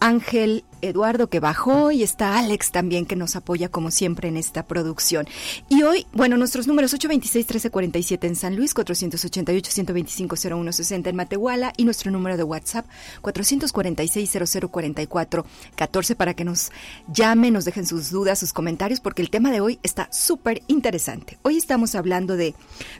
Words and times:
Ángel 0.00 0.64
Eduardo 0.80 1.28
que 1.28 1.40
bajó 1.40 1.90
y 1.90 2.02
está 2.02 2.38
Alex 2.38 2.70
también 2.70 3.04
que 3.06 3.16
nos 3.16 3.34
apoya 3.36 3.68
como 3.68 3.90
siempre 3.90 4.28
en 4.28 4.36
esta 4.36 4.66
producción. 4.66 5.26
Y 5.68 5.82
hoy, 5.82 6.06
bueno, 6.12 6.36
nuestros 6.36 6.68
números 6.68 6.94
826-1347 6.94 8.26
en 8.26 8.36
San 8.36 8.54
Luis, 8.56 8.76
488-125-0160 8.76 11.08
en 11.08 11.16
Matehuala 11.16 11.72
y 11.76 11.84
nuestro 11.84 12.10
número 12.10 12.36
de 12.36 12.42
WhatsApp 12.44 12.86
446-0044-14 13.22 16.16
para 16.16 16.34
que 16.34 16.44
nos 16.44 16.70
llamen, 17.12 17.54
nos 17.54 17.64
dejen 17.64 17.86
sus 17.86 18.10
dudas, 18.10 18.38
sus 18.38 18.52
comentarios, 18.52 19.00
porque 19.00 19.22
el 19.22 19.30
tema 19.30 19.50
de 19.50 19.60
hoy 19.60 19.80
está 19.82 20.08
súper 20.12 20.62
interesante. 20.68 21.38
Hoy 21.42 21.56
estamos 21.56 21.94
hablando 21.94 22.36
de 22.36 22.54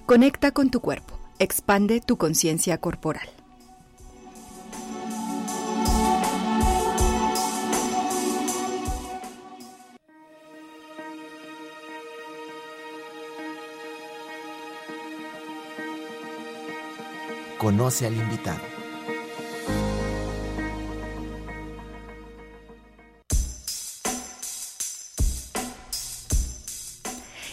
conecta 0.07 0.51
con 0.51 0.71
tu 0.71 0.81
cuerpo, 0.81 1.19
expande 1.39 2.01
tu 2.01 2.17
conciencia 2.17 2.79
corporal. 2.79 3.29
Conoce 17.69 18.07
al 18.07 18.15
invitado. 18.15 18.63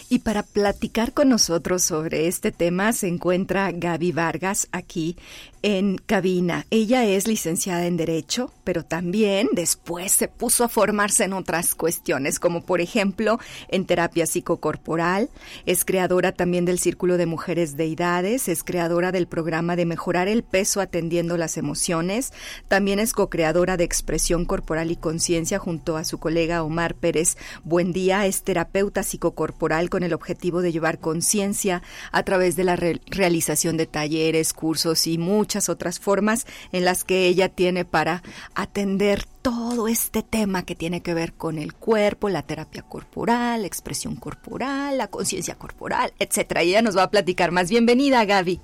Y 0.08 0.20
para 0.20 0.42
platicar 0.42 1.12
con 1.12 1.28
nosotros 1.28 1.82
sobre 1.82 2.28
este 2.28 2.50
tema 2.50 2.94
se 2.94 3.08
encuentra 3.08 3.70
Gaby 3.72 4.12
Vargas 4.12 4.68
aquí 4.72 5.18
en 5.62 5.98
cabina. 5.98 6.66
Ella 6.70 7.04
es 7.04 7.26
licenciada 7.26 7.86
en 7.86 7.96
Derecho, 7.96 8.52
pero 8.64 8.84
también 8.84 9.48
después 9.52 10.12
se 10.12 10.28
puso 10.28 10.64
a 10.64 10.68
formarse 10.68 11.24
en 11.24 11.32
otras 11.32 11.74
cuestiones, 11.74 12.38
como 12.38 12.64
por 12.64 12.80
ejemplo 12.80 13.38
en 13.68 13.86
terapia 13.86 14.26
psicocorporal. 14.26 15.30
Es 15.66 15.84
creadora 15.84 16.32
también 16.32 16.64
del 16.64 16.78
Círculo 16.78 17.16
de 17.16 17.26
Mujeres 17.26 17.76
Deidades, 17.76 18.48
es 18.48 18.64
creadora 18.64 19.12
del 19.12 19.26
programa 19.26 19.76
de 19.76 19.86
mejorar 19.86 20.28
el 20.28 20.42
peso 20.42 20.80
atendiendo 20.80 21.36
las 21.36 21.56
emociones. 21.56 22.32
También 22.68 22.98
es 22.98 23.12
co-creadora 23.12 23.76
de 23.76 23.84
Expresión 23.84 24.44
Corporal 24.44 24.90
y 24.90 24.96
Conciencia 24.96 25.58
junto 25.58 25.96
a 25.96 26.04
su 26.04 26.18
colega 26.18 26.62
Omar 26.62 26.94
Pérez. 26.94 27.36
Buen 27.64 27.92
día, 27.92 28.26
es 28.26 28.42
terapeuta 28.42 29.02
psicocorporal 29.02 29.90
con 29.90 30.02
el 30.02 30.14
objetivo 30.14 30.62
de 30.62 30.72
llevar 30.72 30.98
conciencia 30.98 31.82
a 32.12 32.22
través 32.22 32.56
de 32.56 32.64
la 32.64 32.76
realización 32.76 33.76
de 33.76 33.86
talleres, 33.86 34.52
cursos 34.52 35.06
y 35.06 35.18
muchas 35.46 35.68
otras 35.68 36.00
formas 36.00 36.44
en 36.72 36.84
las 36.84 37.04
que 37.04 37.28
ella 37.28 37.48
tiene 37.48 37.84
para 37.84 38.24
atender 38.56 39.24
todo 39.42 39.86
este 39.86 40.24
tema 40.24 40.64
que 40.64 40.74
tiene 40.74 41.02
que 41.02 41.14
ver 41.14 41.34
con 41.34 41.58
el 41.58 41.72
cuerpo, 41.72 42.28
la 42.28 42.42
terapia 42.42 42.82
corporal, 42.82 43.60
la 43.60 43.68
expresión 43.68 44.16
corporal, 44.16 44.98
la 44.98 45.06
conciencia 45.06 45.54
corporal, 45.54 46.12
etcétera. 46.18 46.64
Y 46.64 46.70
ella 46.70 46.82
nos 46.82 46.96
va 46.96 47.04
a 47.04 47.10
platicar 47.12 47.52
más. 47.52 47.70
Bienvenida, 47.70 48.24
Gaby. 48.24 48.60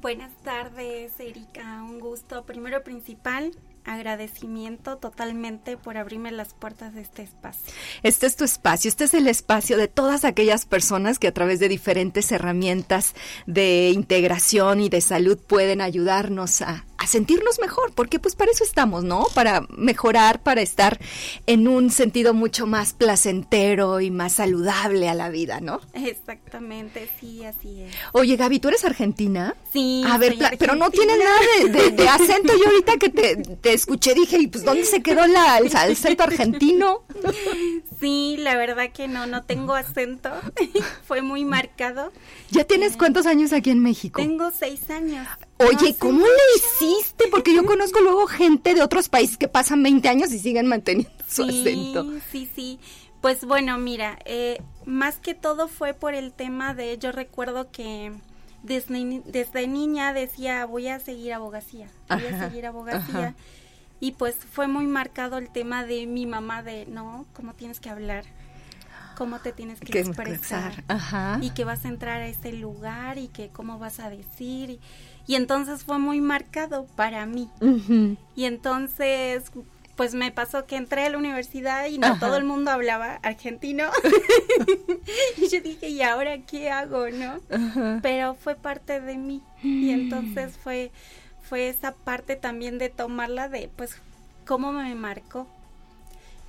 Buenas 0.00 0.32
tardes, 0.42 1.12
Erika. 1.20 1.82
Un 1.82 2.00
gusto. 2.00 2.46
Primero 2.46 2.82
principal, 2.82 3.52
agradecimiento 3.88 4.98
totalmente 4.98 5.76
por 5.76 5.96
abrirme 5.96 6.30
las 6.30 6.54
puertas 6.54 6.94
de 6.94 7.00
este 7.00 7.22
espacio. 7.22 7.72
Este 8.02 8.26
es 8.26 8.36
tu 8.36 8.44
espacio, 8.44 8.88
este 8.88 9.04
es 9.04 9.14
el 9.14 9.26
espacio 9.26 9.76
de 9.76 9.88
todas 9.88 10.24
aquellas 10.24 10.66
personas 10.66 11.18
que 11.18 11.26
a 11.26 11.34
través 11.34 11.58
de 11.58 11.68
diferentes 11.68 12.30
herramientas 12.30 13.14
de 13.46 13.90
integración 13.90 14.80
y 14.80 14.88
de 14.88 15.00
salud 15.00 15.38
pueden 15.38 15.80
ayudarnos 15.80 16.60
a 16.60 16.84
a 16.98 17.06
sentirnos 17.06 17.60
mejor, 17.60 17.92
porque 17.94 18.18
pues 18.18 18.34
para 18.34 18.50
eso 18.50 18.64
estamos, 18.64 19.04
¿no? 19.04 19.26
Para 19.34 19.66
mejorar, 19.70 20.42
para 20.42 20.60
estar 20.60 20.98
en 21.46 21.68
un 21.68 21.90
sentido 21.90 22.34
mucho 22.34 22.66
más 22.66 22.92
placentero 22.92 24.00
y 24.00 24.10
más 24.10 24.34
saludable 24.34 25.08
a 25.08 25.14
la 25.14 25.28
vida, 25.30 25.60
¿no? 25.60 25.80
Exactamente, 25.94 27.08
sí, 27.20 27.44
así 27.44 27.82
es. 27.82 27.94
Oye, 28.12 28.36
Gaby, 28.36 28.58
¿tú 28.58 28.68
eres 28.68 28.84
argentina? 28.84 29.54
Sí. 29.72 30.02
A 30.06 30.18
ver, 30.18 30.36
pero 30.58 30.74
no 30.74 30.90
tiene 30.90 31.14
nada 31.16 31.90
de, 31.90 32.08
acento. 32.08 32.52
Yo 32.56 32.66
ahorita 32.66 32.96
que 32.96 33.08
te, 33.08 33.72
escuché 33.72 34.14
dije, 34.14 34.38
¿y 34.38 34.48
pues 34.48 34.64
dónde 34.64 34.84
se 34.84 35.00
quedó 35.00 35.26
la, 35.26 35.58
el 35.58 35.74
acento 35.74 36.24
argentino? 36.24 37.04
Sí, 38.00 38.36
la 38.38 38.56
verdad 38.56 38.92
que 38.92 39.08
no, 39.08 39.26
no 39.26 39.42
tengo 39.44 39.74
acento. 39.74 40.30
Fue 41.04 41.22
muy 41.22 41.44
marcado. 41.44 42.12
¿Ya 42.50 42.64
tienes 42.64 42.94
eh, 42.94 42.98
cuántos 42.98 43.26
años 43.26 43.52
aquí 43.52 43.70
en 43.70 43.80
México? 43.80 44.20
Tengo 44.20 44.50
seis 44.50 44.88
años. 44.90 45.26
Oye, 45.58 45.96
¿cómo 45.98 46.24
le 46.24 46.56
hiciste? 46.56 47.24
Porque 47.30 47.54
yo 47.54 47.64
conozco 47.64 48.00
luego 48.00 48.26
gente 48.26 48.74
de 48.74 48.82
otros 48.82 49.08
países 49.08 49.36
que 49.36 49.48
pasan 49.48 49.82
20 49.82 50.08
años 50.08 50.32
y 50.32 50.38
siguen 50.38 50.66
manteniendo 50.66 51.10
su 51.26 51.42
acento. 51.42 52.06
Sí, 52.30 52.48
sí. 52.54 52.78
Pues 53.20 53.44
bueno, 53.44 53.78
mira, 53.78 54.18
eh, 54.24 54.62
más 54.84 55.16
que 55.16 55.34
todo 55.34 55.66
fue 55.66 55.92
por 55.92 56.14
el 56.14 56.32
tema 56.32 56.74
de, 56.74 56.98
yo 56.98 57.10
recuerdo 57.10 57.70
que 57.72 58.12
desde, 58.62 59.22
desde 59.26 59.66
niña 59.66 60.12
decía, 60.12 60.64
voy 60.66 60.88
a 60.88 61.00
seguir 61.00 61.32
abogacía, 61.32 61.88
voy 62.08 62.26
a 62.26 62.38
seguir 62.38 62.66
abogacía. 62.66 63.34
Y 64.00 64.12
pues 64.12 64.36
fue 64.36 64.68
muy 64.68 64.86
marcado 64.86 65.38
el 65.38 65.50
tema 65.50 65.84
de 65.84 66.06
mi 66.06 66.26
mamá 66.26 66.62
de, 66.62 66.86
no, 66.86 67.26
¿cómo 67.32 67.54
tienes 67.54 67.80
que 67.80 67.90
hablar? 67.90 68.24
cómo 69.16 69.40
te 69.40 69.50
tienes 69.50 69.80
que, 69.80 69.98
expresar 69.98 70.84
Ajá. 70.86 71.40
y 71.42 71.50
que 71.50 71.64
vas 71.64 71.84
a 71.84 71.88
entrar 71.88 72.20
a 72.20 72.28
ese 72.28 72.52
lugar 72.52 73.18
y 73.18 73.26
que 73.26 73.48
cómo 73.48 73.76
vas 73.80 73.98
a 73.98 74.10
decir 74.10 74.78
y, 75.26 75.34
entonces 75.34 75.82
fue 75.82 75.98
muy 75.98 76.20
marcado 76.20 76.86
para 76.94 77.26
mí 77.26 77.50
y 78.36 78.44
entonces 78.44 79.50
pues 79.98 80.14
me 80.14 80.30
pasó 80.30 80.64
que 80.66 80.76
entré 80.76 81.06
a 81.06 81.10
la 81.10 81.18
universidad 81.18 81.86
y 81.86 81.98
no 81.98 82.20
todo 82.20 82.36
el 82.36 82.44
mundo 82.44 82.70
hablaba 82.70 83.18
argentino. 83.24 83.90
y 85.36 85.48
yo 85.48 85.60
dije, 85.60 85.88
¿y 85.88 86.02
ahora 86.02 86.38
qué 86.42 86.70
hago, 86.70 87.06
no? 87.10 87.40
Pero 88.00 88.36
fue 88.36 88.54
parte 88.54 89.00
de 89.00 89.16
mí. 89.16 89.42
Y 89.60 89.90
entonces 89.90 90.56
fue, 90.56 90.92
fue 91.48 91.68
esa 91.68 91.92
parte 91.92 92.36
también 92.36 92.78
de 92.78 92.88
tomarla 92.88 93.48
de, 93.48 93.70
pues, 93.74 93.96
cómo 94.46 94.72
me 94.72 94.94
marcó. 94.94 95.46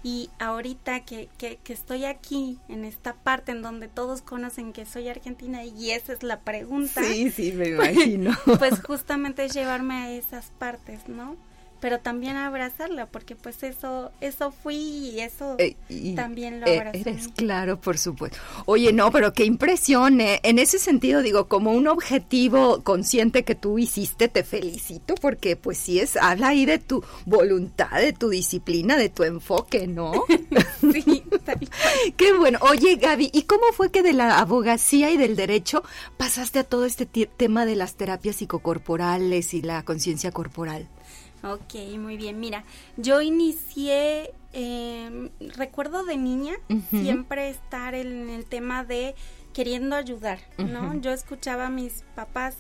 Y 0.01 0.29
ahorita 0.39 1.01
que, 1.01 1.27
que, 1.37 1.57
que, 1.57 1.73
estoy 1.73 2.05
aquí, 2.05 2.57
en 2.69 2.85
esta 2.85 3.13
parte 3.13 3.51
en 3.51 3.61
donde 3.61 3.89
todos 3.89 4.21
conocen 4.21 4.71
que 4.71 4.85
soy 4.85 5.09
argentina, 5.09 5.65
y 5.65 5.91
esa 5.91 6.13
es 6.13 6.23
la 6.23 6.39
pregunta. 6.39 7.03
Sí, 7.03 7.31
sí, 7.31 7.51
me 7.51 7.69
imagino. 7.69 8.31
pues 8.57 8.81
justamente 8.81 9.45
es 9.45 9.53
llevarme 9.53 9.95
a 9.95 10.11
esas 10.11 10.51
partes, 10.57 11.07
¿no? 11.09 11.35
Pero 11.79 11.99
también 11.99 12.35
abrazarla, 12.35 13.05
porque 13.05 13.35
pues 13.35 13.63
eso, 13.63 14.11
eso 14.21 14.51
fui 14.51 14.75
y 14.75 15.19
eso 15.21 15.55
eh, 15.57 15.75
también 16.15 16.59
lo 16.59 16.67
eh, 16.67 16.77
abrazé. 16.77 17.01
Eres 17.01 17.27
claro, 17.29 17.79
por 17.79 17.97
supuesto. 17.97 18.37
Oye, 18.65 18.93
no, 18.93 19.11
pero 19.11 19.33
qué 19.33 19.45
impresión, 19.45 20.21
¿eh? 20.21 20.39
En 20.43 20.59
ese 20.59 20.79
sentido, 20.79 21.21
digo, 21.21 21.47
como 21.47 21.71
un 21.71 21.87
objetivo 21.87 22.83
consciente 22.83 23.43
que 23.43 23.55
tú 23.55 23.79
hiciste, 23.79 24.27
te 24.27 24.43
felicito, 24.43 25.15
porque 25.15 25.55
pues 25.55 25.77
sí 25.77 25.99
es, 25.99 26.17
habla 26.17 26.49
ahí 26.49 26.65
de 26.65 26.79
tu 26.79 27.03
voluntad, 27.25 27.99
de 27.99 28.13
tu 28.13 28.29
disciplina, 28.29 28.97
de 28.97 29.09
tu 29.09 29.23
enfoque, 29.23 29.87
¿no? 29.87 30.11
sí, 30.81 31.23
qué 32.17 32.33
bueno. 32.33 32.59
Oye, 32.61 32.95
Gaby, 32.95 33.29
¿y 33.33 33.43
cómo 33.43 33.63
fue 33.73 33.91
que 33.91 34.03
de 34.03 34.13
la 34.13 34.39
abogacía 34.39 35.11
y 35.11 35.17
del 35.17 35.35
derecho 35.35 35.83
pasaste 36.17 36.59
a 36.59 36.63
todo 36.63 36.85
este 36.85 37.05
tema 37.05 37.65
de 37.65 37.75
las 37.75 37.95
terapias 37.95 38.37
psicocorporales 38.37 39.53
y 39.53 39.61
la 39.61 39.83
conciencia 39.83 40.31
corporal? 40.31 40.87
Ok, 41.43 41.75
muy 41.97 42.17
bien. 42.17 42.39
Mira, 42.39 42.63
yo 42.97 43.21
inicié, 43.21 44.33
em, 44.53 45.29
recuerdo 45.55 46.03
de 46.03 46.17
niña 46.17 46.55
siempre 46.89 47.49
estar 47.49 47.95
en 47.95 48.29
el 48.29 48.45
tema 48.45 48.83
de 48.83 49.15
queriendo 49.53 49.95
ayudar, 49.95 50.39
¿no? 50.57 50.99
Yo 51.01 51.11
escuchaba 51.11 51.67
a 51.67 51.69
mis 51.69 52.03
papás 52.15 52.57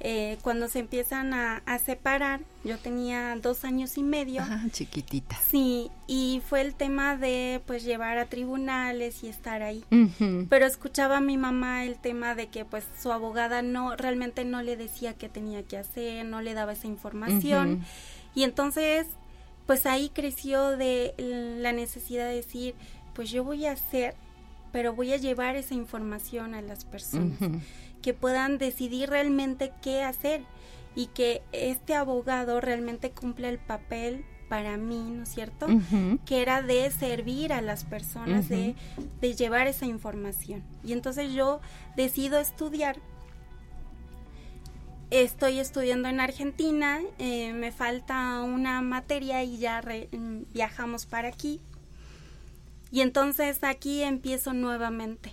eh, 0.00 0.36
cuando 0.42 0.68
se 0.68 0.80
empiezan 0.80 1.32
a, 1.32 1.62
separar, 1.84 2.40
yo 2.64 2.78
tenía 2.78 3.34
dos 3.36 3.64
años 3.64 3.96
y 3.96 4.02
medio. 4.02 4.42
Ajá, 4.42 4.62
chiquitita. 4.70 5.36
Sí, 5.48 5.90
y 6.06 6.42
fue 6.46 6.60
el 6.60 6.74
tema 6.74 7.16
de 7.16 7.62
pues 7.66 7.82
llevar 7.82 8.18
a 8.18 8.26
tribunales 8.26 9.24
y 9.24 9.28
estar 9.28 9.62
ahí. 9.62 9.84
Pero 10.48 10.66
escuchaba 10.66 11.18
a 11.18 11.20
mi 11.20 11.38
mamá 11.38 11.84
el 11.84 11.98
tema 11.98 12.34
de 12.34 12.48
que 12.48 12.64
pues 12.64 12.86
su 13.00 13.10
abogada 13.10 13.62
no, 13.62 13.96
realmente 13.96 14.44
no 14.44 14.62
le 14.62 14.76
decía 14.76 15.14
qué 15.14 15.28
tenía 15.28 15.62
que 15.62 15.78
hacer, 15.78 16.26
no 16.26 16.42
le 16.42 16.54
daba 16.54 16.74
esa 16.74 16.86
información. 16.86 17.84
Y 18.36 18.44
entonces, 18.44 19.06
pues 19.66 19.86
ahí 19.86 20.10
creció 20.10 20.76
de 20.76 21.14
la 21.58 21.72
necesidad 21.72 22.28
de 22.28 22.36
decir, 22.36 22.74
pues 23.14 23.30
yo 23.30 23.42
voy 23.42 23.64
a 23.64 23.72
hacer, 23.72 24.14
pero 24.72 24.94
voy 24.94 25.14
a 25.14 25.16
llevar 25.16 25.56
esa 25.56 25.74
información 25.74 26.54
a 26.54 26.60
las 26.60 26.84
personas, 26.84 27.38
que 28.02 28.12
puedan 28.12 28.58
decidir 28.58 29.08
realmente 29.08 29.72
qué 29.82 30.02
hacer 30.02 30.42
y 30.94 31.06
que 31.06 31.42
este 31.52 31.94
abogado 31.94 32.60
realmente 32.60 33.10
cumple 33.10 33.48
el 33.48 33.58
papel 33.58 34.26
para 34.50 34.76
mí, 34.76 35.02
¿no 35.10 35.22
es 35.22 35.30
cierto? 35.30 35.66
Que 36.26 36.42
era 36.42 36.60
de 36.60 36.90
servir 36.90 37.54
a 37.54 37.62
las 37.62 37.84
personas, 37.84 38.50
de, 38.50 38.76
de 39.22 39.34
llevar 39.34 39.66
esa 39.66 39.86
información. 39.86 40.62
Y 40.84 40.92
entonces 40.92 41.32
yo 41.32 41.60
decido 41.96 42.38
estudiar 42.38 42.98
Estoy 45.10 45.60
estudiando 45.60 46.08
en 46.08 46.18
Argentina, 46.18 47.00
eh, 47.18 47.52
me 47.52 47.70
falta 47.70 48.42
una 48.42 48.82
materia 48.82 49.44
y 49.44 49.58
ya 49.58 49.80
viajamos 50.52 51.06
para 51.06 51.28
aquí. 51.28 51.60
Y 52.90 53.02
entonces 53.02 53.62
aquí 53.62 54.02
empiezo 54.02 54.52
nuevamente. 54.52 55.32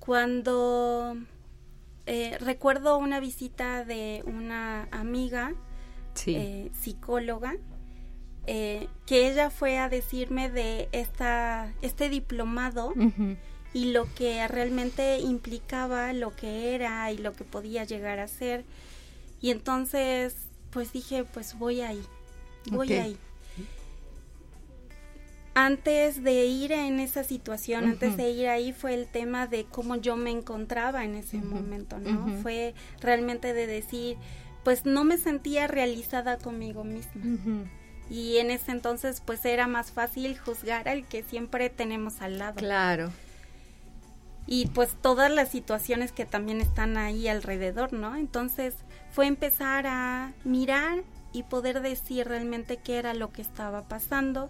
Cuando 0.00 1.16
eh, 2.06 2.36
recuerdo 2.40 2.98
una 2.98 3.20
visita 3.20 3.84
de 3.84 4.24
una 4.26 4.88
amiga 4.90 5.54
eh, 6.26 6.70
psicóloga, 6.80 7.54
que 8.44 8.88
ella 9.28 9.50
fue 9.50 9.78
a 9.78 9.90
decirme 9.90 10.50
de 10.50 10.88
esta, 10.92 11.72
este 11.82 12.08
diplomado 12.08 12.94
y 13.74 13.92
lo 13.92 14.12
que 14.14 14.46
realmente 14.48 15.18
implicaba, 15.18 16.12
lo 16.12 16.34
que 16.34 16.74
era 16.74 17.10
y 17.12 17.18
lo 17.18 17.34
que 17.34 17.44
podía 17.44 17.84
llegar 17.84 18.18
a 18.18 18.28
ser. 18.28 18.64
Y 19.40 19.50
entonces, 19.50 20.34
pues 20.70 20.92
dije, 20.92 21.24
pues 21.24 21.58
voy 21.58 21.80
ahí, 21.82 22.02
voy 22.70 22.92
ahí. 22.94 23.16
Antes 25.54 26.22
de 26.22 26.46
ir 26.46 26.70
en 26.70 27.00
esa 27.00 27.24
situación, 27.24 27.84
antes 27.84 28.16
de 28.16 28.30
ir 28.30 28.48
ahí, 28.48 28.72
fue 28.72 28.94
el 28.94 29.08
tema 29.08 29.48
de 29.48 29.64
cómo 29.64 29.96
yo 29.96 30.16
me 30.16 30.30
encontraba 30.30 31.04
en 31.04 31.16
ese 31.16 31.38
momento, 31.38 31.98
¿no? 31.98 32.40
Fue 32.42 32.74
realmente 33.00 33.52
de 33.52 33.66
decir, 33.66 34.16
pues 34.62 34.86
no 34.86 35.02
me 35.02 35.18
sentía 35.18 35.66
realizada 35.66 36.38
conmigo 36.38 36.84
misma. 36.84 37.66
Y 38.08 38.38
en 38.38 38.52
ese 38.52 38.70
entonces, 38.70 39.20
pues 39.20 39.44
era 39.44 39.66
más 39.66 39.90
fácil 39.90 40.38
juzgar 40.38 40.88
al 40.88 41.06
que 41.06 41.24
siempre 41.24 41.70
tenemos 41.70 42.22
al 42.22 42.38
lado. 42.38 42.54
Claro 42.54 43.10
y 44.50 44.66
pues 44.68 44.96
todas 45.02 45.30
las 45.30 45.50
situaciones 45.50 46.10
que 46.10 46.24
también 46.24 46.62
están 46.62 46.96
ahí 46.96 47.28
alrededor, 47.28 47.92
¿no? 47.92 48.16
Entonces 48.16 48.74
fue 49.12 49.26
empezar 49.26 49.86
a 49.86 50.32
mirar 50.42 51.04
y 51.34 51.42
poder 51.42 51.82
decir 51.82 52.26
realmente 52.26 52.78
qué 52.78 52.96
era 52.96 53.12
lo 53.12 53.30
que 53.30 53.42
estaba 53.42 53.82
pasando 53.82 54.48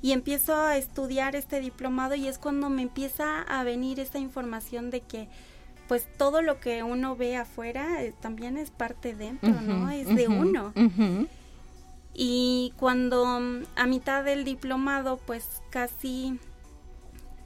y 0.00 0.12
empiezo 0.12 0.54
a 0.54 0.76
estudiar 0.76 1.34
este 1.34 1.58
diplomado 1.58 2.14
y 2.14 2.28
es 2.28 2.38
cuando 2.38 2.70
me 2.70 2.82
empieza 2.82 3.42
a 3.42 3.64
venir 3.64 3.98
esa 3.98 4.20
información 4.20 4.90
de 4.90 5.00
que 5.00 5.28
pues 5.88 6.06
todo 6.16 6.40
lo 6.40 6.60
que 6.60 6.84
uno 6.84 7.16
ve 7.16 7.36
afuera 7.36 8.04
eh, 8.04 8.14
también 8.20 8.56
es 8.56 8.70
parte 8.70 9.16
dentro, 9.16 9.50
¿no? 9.50 9.90
Es 9.90 10.14
de 10.14 10.28
uno. 10.28 10.72
Y 12.14 12.72
cuando 12.76 13.40
mm, 13.40 13.64
a 13.74 13.86
mitad 13.88 14.22
del 14.22 14.44
diplomado 14.44 15.18
pues 15.26 15.60
casi 15.70 16.38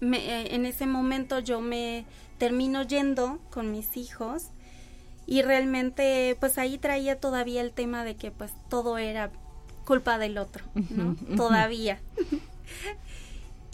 eh, 0.01 0.55
en 0.55 0.67
ese 0.67 0.87
momento 0.87 1.39
yo 1.41 1.61
me 1.61 2.05
termino 2.39 2.83
yendo 2.83 3.39
con 3.51 3.73
mis 3.73 3.97
hijos 3.97 4.49
y 5.27 5.43
realmente 5.43 6.37
pues 6.41 6.57
ahí 6.59 6.79
traía 6.79 7.21
todavía 7.21 7.61
el 7.61 7.73
tema 7.73 8.05
de 8.05 8.17
que 8.17 8.31
pues 8.31 8.53
todo 8.71 8.99
era 8.99 9.31
culpa 9.85 10.19
del 10.19 10.39
otro, 10.39 10.65
¿no? 10.91 11.17
Todavía. 11.37 12.01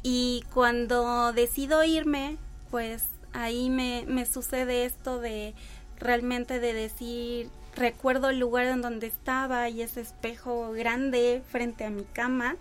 y 0.02 0.44
cuando 0.52 1.32
decido 1.32 1.84
irme, 1.84 2.38
pues 2.70 3.04
ahí 3.32 3.70
me, 3.70 4.04
me 4.06 4.26
sucede 4.26 4.84
esto 4.84 5.20
de 5.20 5.54
realmente 5.98 6.60
de 6.60 6.72
decir, 6.72 7.50
recuerdo 7.76 8.30
el 8.30 8.38
lugar 8.38 8.66
en 8.66 8.82
donde 8.82 9.06
estaba 9.06 9.68
y 9.68 9.82
ese 9.82 10.00
espejo 10.00 10.72
grande 10.72 11.42
frente 11.48 11.84
a 11.84 11.90
mi 11.90 12.04
cama 12.04 12.56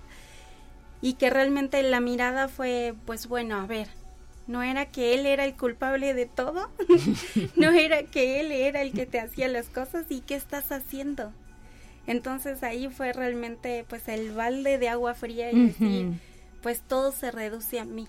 y 1.03 1.15
que 1.15 1.29
realmente 1.29 1.83
la 1.83 1.99
mirada 1.99 2.47
fue, 2.47 2.95
pues 3.05 3.27
bueno, 3.27 3.57
a 3.57 3.65
ver, 3.65 3.89
no 4.47 4.63
era 4.63 4.85
que 4.85 5.13
él 5.13 5.25
era 5.25 5.43
el 5.43 5.53
culpable 5.53 6.13
de 6.13 6.27
todo, 6.27 6.69
no 7.57 7.71
era 7.71 8.03
que 8.03 8.39
él 8.39 8.53
era 8.53 8.81
el 8.81 8.93
que 8.93 9.05
te 9.05 9.19
hacía 9.19 9.49
las 9.49 9.67
cosas 9.67 10.05
y 10.07 10.21
qué 10.21 10.35
estás 10.35 10.71
haciendo. 10.71 11.33
Entonces 12.07 12.63
ahí 12.63 12.87
fue 12.87 13.11
realmente 13.11 13.85
pues 13.89 14.07
el 14.07 14.31
balde 14.31 14.77
de 14.77 14.87
agua 14.87 15.13
fría 15.13 15.51
y 15.51 15.67
decir, 15.67 16.13
pues 16.61 16.79
todo 16.79 17.11
se 17.11 17.31
reduce 17.31 17.81
a 17.81 17.85
mí. 17.85 18.07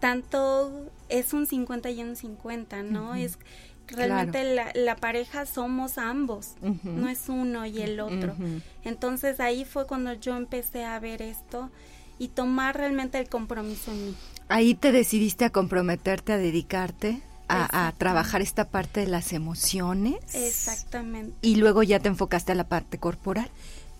Tanto 0.00 0.90
es 1.08 1.32
un 1.32 1.46
50 1.46 1.90
y 1.90 2.02
un 2.02 2.16
50, 2.16 2.82
¿no? 2.82 3.14
Es 3.14 3.38
realmente 3.88 4.72
la, 4.74 4.96
pareja 4.96 5.46
somos 5.46 5.98
ambos, 5.98 6.54
no 6.82 7.08
es 7.08 7.28
uno 7.28 7.66
y 7.66 7.82
el 7.82 8.00
otro. 8.00 8.34
Entonces 8.82 9.40
ahí 9.40 9.64
fue 9.64 9.86
cuando 9.86 10.12
yo 10.14 10.36
empecé 10.36 10.84
a 10.84 10.98
ver 10.98 11.22
esto 11.22 11.70
y 12.18 12.28
tomar 12.28 12.76
realmente 12.76 13.18
el 13.18 13.28
compromiso 13.28 13.90
en 13.90 14.06
mí. 14.06 14.14
Ahí 14.48 14.74
te 14.74 14.92
decidiste 14.92 15.44
a 15.44 15.50
comprometerte, 15.50 16.32
a 16.32 16.36
dedicarte. 16.36 17.22
A, 17.46 17.92
trabajar 17.98 18.42
esta 18.42 18.68
parte 18.68 19.00
de 19.00 19.06
las 19.06 19.32
emociones. 19.32 20.16
Exactamente. 20.34 21.36
Y 21.40 21.54
luego 21.56 21.84
ya 21.84 22.00
te 22.00 22.08
enfocaste 22.08 22.50
a 22.50 22.54
la 22.56 22.66
parte 22.66 22.98
corporal. 22.98 23.48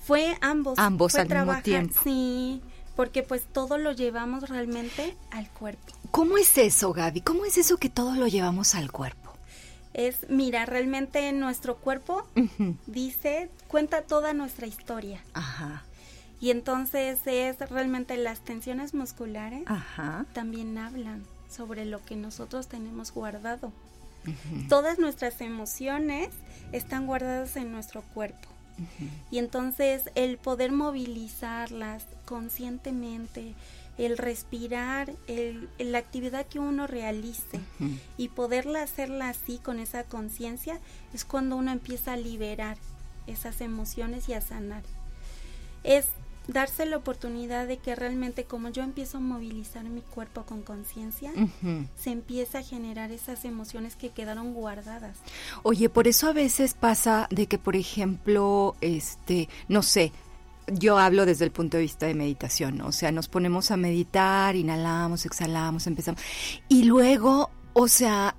Fue 0.04 0.36
ambos. 0.40 0.76
Ambos 0.78 1.14
al 1.14 1.28
mismo 1.28 1.62
tiempo. 1.62 2.00
Sí, 2.02 2.62
porque 2.96 3.22
pues 3.22 3.46
todo 3.52 3.78
lo 3.78 3.92
llevamos 3.92 4.48
realmente 4.48 5.16
al 5.30 5.48
cuerpo. 5.50 5.92
¿Cómo 6.10 6.36
es 6.36 6.58
eso, 6.58 6.92
Gaby? 6.92 7.20
¿Cómo 7.20 7.44
es 7.44 7.58
eso 7.58 7.76
que 7.76 7.90
todo 7.90 8.14
lo 8.16 8.26
llevamos 8.26 8.74
al 8.74 8.90
cuerpo? 8.90 9.23
Es, 9.94 10.26
mira, 10.28 10.66
realmente 10.66 11.32
nuestro 11.32 11.76
cuerpo 11.76 12.26
dice, 12.86 13.48
cuenta 13.68 14.02
toda 14.02 14.34
nuestra 14.34 14.66
historia. 14.66 15.20
Ajá. 15.32 15.84
Y 16.40 16.50
entonces 16.50 17.20
es 17.26 17.58
realmente 17.70 18.16
las 18.16 18.40
tensiones 18.40 18.92
musculares 18.92 19.62
Ajá. 19.66 20.26
también 20.34 20.76
hablan 20.76 21.24
sobre 21.48 21.84
lo 21.84 22.04
que 22.04 22.16
nosotros 22.16 22.66
tenemos 22.66 23.12
guardado. 23.12 23.72
Todas 24.68 24.98
nuestras 24.98 25.40
emociones 25.40 26.30
están 26.72 27.06
guardadas 27.06 27.56
en 27.56 27.72
nuestro 27.72 28.02
cuerpo. 28.02 28.48
Y 29.30 29.38
entonces 29.38 30.10
el 30.14 30.36
poder 30.38 30.72
movilizarlas 30.72 32.06
conscientemente, 32.24 33.54
el 33.98 34.18
respirar, 34.18 35.12
el, 35.26 35.68
la 35.78 35.98
actividad 35.98 36.46
que 36.46 36.58
uno 36.58 36.86
realice 36.86 37.60
y 38.16 38.28
poderla 38.28 38.82
hacerla 38.82 39.28
así 39.28 39.58
con 39.58 39.78
esa 39.78 40.04
conciencia 40.04 40.80
es 41.12 41.24
cuando 41.24 41.56
uno 41.56 41.70
empieza 41.70 42.14
a 42.14 42.16
liberar 42.16 42.76
esas 43.26 43.60
emociones 43.60 44.28
y 44.28 44.34
a 44.34 44.40
sanar. 44.40 44.82
Es 45.84 46.06
darse 46.46 46.84
la 46.84 46.96
oportunidad 46.96 47.66
de 47.66 47.78
que 47.78 47.94
realmente 47.94 48.44
como 48.44 48.68
yo 48.68 48.82
empiezo 48.82 49.18
a 49.18 49.20
movilizar 49.20 49.84
mi 49.84 50.02
cuerpo 50.02 50.42
con 50.42 50.62
conciencia, 50.62 51.32
se 51.96 52.10
empieza 52.10 52.58
a 52.58 52.62
generar 52.62 53.12
esas 53.12 53.44
emociones 53.44 53.96
que 53.96 54.10
quedaron 54.10 54.52
guardadas. 54.52 55.16
Oye, 55.62 55.88
por 55.88 56.06
eso 56.06 56.28
a 56.28 56.32
veces 56.32 56.74
pasa 56.74 57.28
de 57.30 57.46
que, 57.46 57.58
por 57.58 57.76
ejemplo, 57.76 58.76
este, 58.80 59.48
no 59.68 59.82
sé, 59.82 60.12
yo 60.72 60.98
hablo 60.98 61.26
desde 61.26 61.44
el 61.44 61.50
punto 61.50 61.76
de 61.76 61.82
vista 61.82 62.06
de 62.06 62.14
meditación, 62.14 62.80
o 62.80 62.92
sea, 62.92 63.12
nos 63.12 63.28
ponemos 63.28 63.70
a 63.70 63.76
meditar, 63.76 64.56
inhalamos, 64.56 65.26
exhalamos, 65.26 65.86
empezamos, 65.86 66.20
y 66.68 66.84
luego, 66.84 67.50
o 67.72 67.88
sea, 67.88 68.34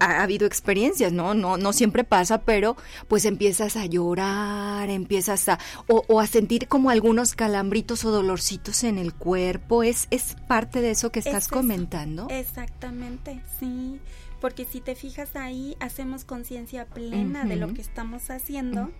ha, 0.00 0.22
habido 0.22 0.46
experiencias, 0.46 1.12
¿no? 1.12 1.34
¿no? 1.34 1.56
No 1.56 1.72
siempre 1.72 2.04
pasa, 2.04 2.42
pero 2.42 2.76
pues 3.08 3.24
empiezas 3.24 3.76
a 3.76 3.86
llorar, 3.86 4.88
empiezas 4.90 5.48
a, 5.48 5.58
o, 5.86 6.20
a 6.20 6.26
sentir 6.26 6.68
como 6.68 6.90
algunos 6.90 7.34
calambritos 7.34 8.04
o 8.04 8.10
dolorcitos 8.10 8.84
en 8.84 8.98
el 8.98 9.14
cuerpo. 9.14 9.82
¿Es, 9.82 10.08
es 10.10 10.36
parte 10.48 10.80
de 10.80 10.92
eso 10.92 11.10
que 11.10 11.20
estás 11.20 11.48
comentando? 11.48 12.28
Exactamente, 12.30 13.40
sí. 13.58 14.00
Porque 14.40 14.64
si 14.64 14.80
te 14.80 14.94
fijas 14.94 15.36
ahí, 15.36 15.76
hacemos 15.80 16.24
conciencia 16.24 16.86
plena 16.86 17.44
de 17.44 17.56
lo 17.56 17.74
que 17.74 17.82
estamos 17.82 18.30
haciendo. 18.30 18.90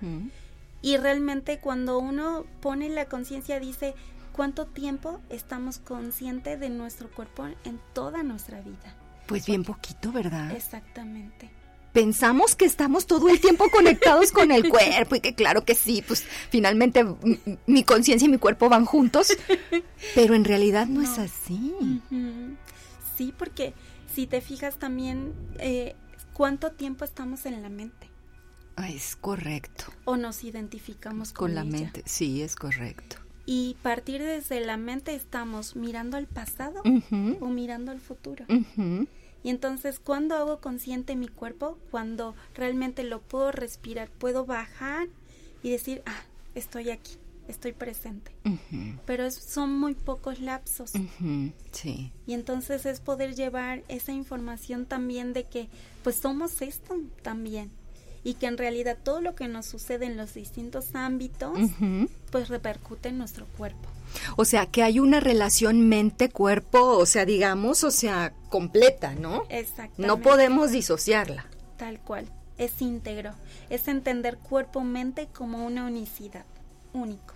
Y 0.82 0.96
realmente 0.96 1.58
cuando 1.58 1.98
uno 1.98 2.44
pone 2.60 2.88
la 2.88 3.06
conciencia 3.06 3.60
dice, 3.60 3.94
¿cuánto 4.32 4.66
tiempo 4.66 5.20
estamos 5.28 5.78
conscientes 5.78 6.58
de 6.58 6.70
nuestro 6.70 7.10
cuerpo 7.10 7.46
en 7.64 7.80
toda 7.92 8.22
nuestra 8.22 8.60
vida? 8.60 8.94
Pues 9.26 9.46
bien 9.46 9.64
poquito, 9.64 10.10
¿verdad? 10.12 10.52
Exactamente. 10.52 11.50
Pensamos 11.92 12.54
que 12.54 12.64
estamos 12.64 13.06
todo 13.06 13.28
el 13.28 13.40
tiempo 13.40 13.68
conectados 13.70 14.30
con 14.30 14.52
el 14.52 14.68
cuerpo 14.68 15.16
y 15.16 15.20
que 15.20 15.34
claro 15.34 15.64
que 15.64 15.74
sí, 15.74 16.02
pues 16.06 16.24
finalmente 16.48 17.04
mi 17.66 17.82
conciencia 17.82 18.26
y 18.26 18.30
mi 18.30 18.38
cuerpo 18.38 18.68
van 18.68 18.84
juntos, 18.84 19.36
pero 20.14 20.34
en 20.34 20.44
realidad 20.44 20.86
no, 20.86 21.02
es 21.02 21.18
así. 21.18 21.74
Sí, 23.16 23.34
porque 23.36 23.74
si 24.14 24.28
te 24.28 24.40
fijas 24.40 24.76
también 24.76 25.32
eh, 25.58 25.96
cuánto 26.32 26.70
tiempo 26.70 27.04
estamos 27.04 27.44
en 27.44 27.60
la 27.60 27.68
mente. 27.68 28.09
Es 28.88 29.16
correcto. 29.16 29.84
O 30.04 30.16
nos 30.16 30.44
identificamos 30.44 31.32
con, 31.32 31.54
la 31.54 31.64
mente. 31.64 32.02
Sí, 32.06 32.42
es 32.42 32.56
correcto. 32.56 33.16
Y 33.46 33.76
partir 33.82 34.22
desde 34.22 34.60
la 34.60 34.76
mente 34.76 35.14
estamos 35.14 35.74
mirando 35.76 36.16
al 36.16 36.26
pasado 36.26 36.82
o 37.40 37.46
mirando 37.48 37.90
al 37.90 38.00
futuro. 38.00 38.44
Y 39.42 39.48
entonces, 39.48 39.98
cuando 39.98 40.36
hago 40.36 40.60
consciente 40.60 41.16
mi 41.16 41.28
cuerpo? 41.28 41.78
Cuando 41.90 42.34
realmente 42.54 43.02
lo 43.02 43.20
puedo 43.20 43.52
respirar, 43.52 44.10
puedo 44.10 44.44
bajar 44.44 45.08
y 45.62 45.70
decir, 45.70 46.02
ah, 46.06 46.22
estoy 46.54 46.90
aquí, 46.90 47.14
estoy 47.48 47.72
presente. 47.72 48.32
Pero 49.06 49.30
son 49.30 49.72
muy 49.72 49.94
pocos 49.94 50.40
lapsos. 50.40 50.92
Sí. 51.72 52.12
Y 52.26 52.34
entonces 52.34 52.86
es 52.86 53.00
poder 53.00 53.34
llevar 53.34 53.82
esa 53.88 54.12
información 54.12 54.86
también 54.86 55.32
de 55.32 55.44
que, 55.44 55.68
pues 56.04 56.16
somos 56.16 56.62
esto 56.62 56.96
también 57.22 57.70
y 58.22 58.34
que 58.34 58.46
en 58.46 58.58
realidad 58.58 58.98
todo 59.02 59.20
lo 59.20 59.34
que 59.34 59.48
nos 59.48 59.66
sucede 59.66 60.06
en 60.06 60.16
los 60.16 60.34
distintos 60.34 60.94
ámbitos 60.94 61.58
pues 62.30 62.48
repercute 62.48 63.08
en 63.08 63.18
nuestro 63.18 63.46
cuerpo. 63.56 63.88
O 64.36 64.44
sea, 64.44 64.66
que 64.66 64.82
hay 64.82 64.98
una 64.98 65.20
relación 65.20 65.88
mente-cuerpo, 65.88 66.80
o 66.80 67.06
sea, 67.06 67.24
digamos, 67.24 67.84
o 67.84 67.90
sea, 67.90 68.32
completa, 68.48 69.14
¿no? 69.14 69.44
Exactamente. 69.48 70.06
No 70.06 70.20
podemos 70.20 70.72
disociarla. 70.72 71.46
Tal 71.76 72.00
cual, 72.00 72.26
es 72.58 72.82
íntegro, 72.82 73.32
es 73.70 73.88
entender 73.88 74.36
cuerpo-mente 74.38 75.28
como 75.32 75.64
una 75.64 75.86
unicidad, 75.86 76.44
único. 76.92 77.34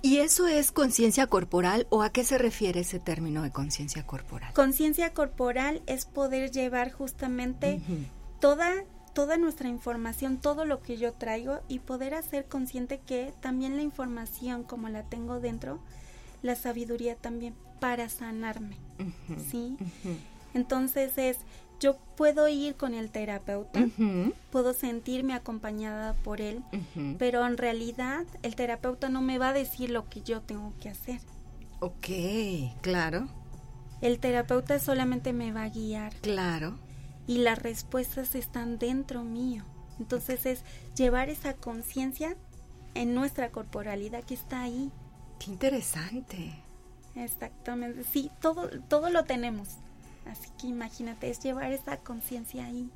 ¿Y 0.00 0.18
eso 0.18 0.46
es 0.46 0.70
conciencia 0.70 1.26
corporal 1.26 1.86
o 1.90 2.02
a 2.02 2.10
qué 2.10 2.24
se 2.24 2.38
refiere 2.38 2.80
ese 2.80 3.00
término 3.00 3.42
de 3.42 3.50
conciencia 3.50 4.06
corporal? 4.06 4.52
Conciencia 4.54 5.12
corporal 5.12 5.82
es 5.86 6.06
poder 6.06 6.52
llevar 6.52 6.92
justamente 6.92 7.80
toda 8.40 8.84
toda 9.16 9.38
nuestra 9.38 9.70
información, 9.70 10.36
todo 10.36 10.66
lo 10.66 10.82
que 10.82 10.98
yo 10.98 11.14
traigo 11.14 11.60
y 11.68 11.78
poder 11.78 12.12
hacer 12.12 12.44
consciente 12.44 12.98
que 12.98 13.32
también 13.40 13.74
la 13.74 13.82
información 13.82 14.62
como 14.62 14.90
la 14.90 15.04
tengo 15.04 15.40
dentro, 15.40 15.78
la 16.42 16.54
sabiduría 16.54 17.16
también 17.16 17.54
para 17.80 18.10
sanarme, 18.10 18.76
¿sí? 19.50 19.74
Entonces 20.52 21.16
es, 21.16 21.38
yo 21.80 21.96
puedo 22.18 22.46
ir 22.48 22.74
con 22.74 22.92
el 22.92 23.10
terapeuta, 23.10 23.88
puedo 24.50 24.74
sentirme 24.74 25.32
acompañada 25.32 26.12
por 26.12 26.42
él, 26.42 26.62
pero 27.18 27.46
en 27.46 27.56
realidad 27.56 28.26
el 28.42 28.54
terapeuta 28.54 29.08
no 29.08 29.22
me 29.22 29.38
va 29.38 29.48
a 29.48 29.54
decir 29.54 29.88
lo 29.88 30.06
que 30.10 30.20
yo 30.20 30.42
tengo 30.42 30.74
que 30.78 30.90
hacer. 30.90 31.20
Ok, 31.80 32.08
claro. 32.82 33.28
El 34.02 34.18
terapeuta 34.18 34.78
solamente 34.78 35.32
me 35.32 35.52
va 35.52 35.62
a 35.62 35.70
guiar. 35.70 36.12
Claro 36.16 36.76
y 37.26 37.38
las 37.38 37.60
respuestas 37.60 38.34
están 38.34 38.78
dentro 38.78 39.24
mío. 39.24 39.64
Entonces 39.98 40.46
es 40.46 40.62
llevar 40.94 41.28
esa 41.28 41.54
conciencia 41.54 42.36
en 42.94 43.14
nuestra 43.14 43.50
corporalidad 43.50 44.24
que 44.24 44.34
está 44.34 44.62
ahí. 44.62 44.90
Qué 45.38 45.50
interesante. 45.50 46.62
Exactamente, 47.14 48.04
sí, 48.04 48.30
todo, 48.40 48.68
todo 48.88 49.10
lo 49.10 49.24
tenemos. 49.24 49.68
Así 50.26 50.50
que 50.58 50.66
imagínate, 50.66 51.30
es 51.30 51.40
llevar 51.40 51.72
esa 51.72 51.98
conciencia 51.98 52.66
ahí. 52.66 52.90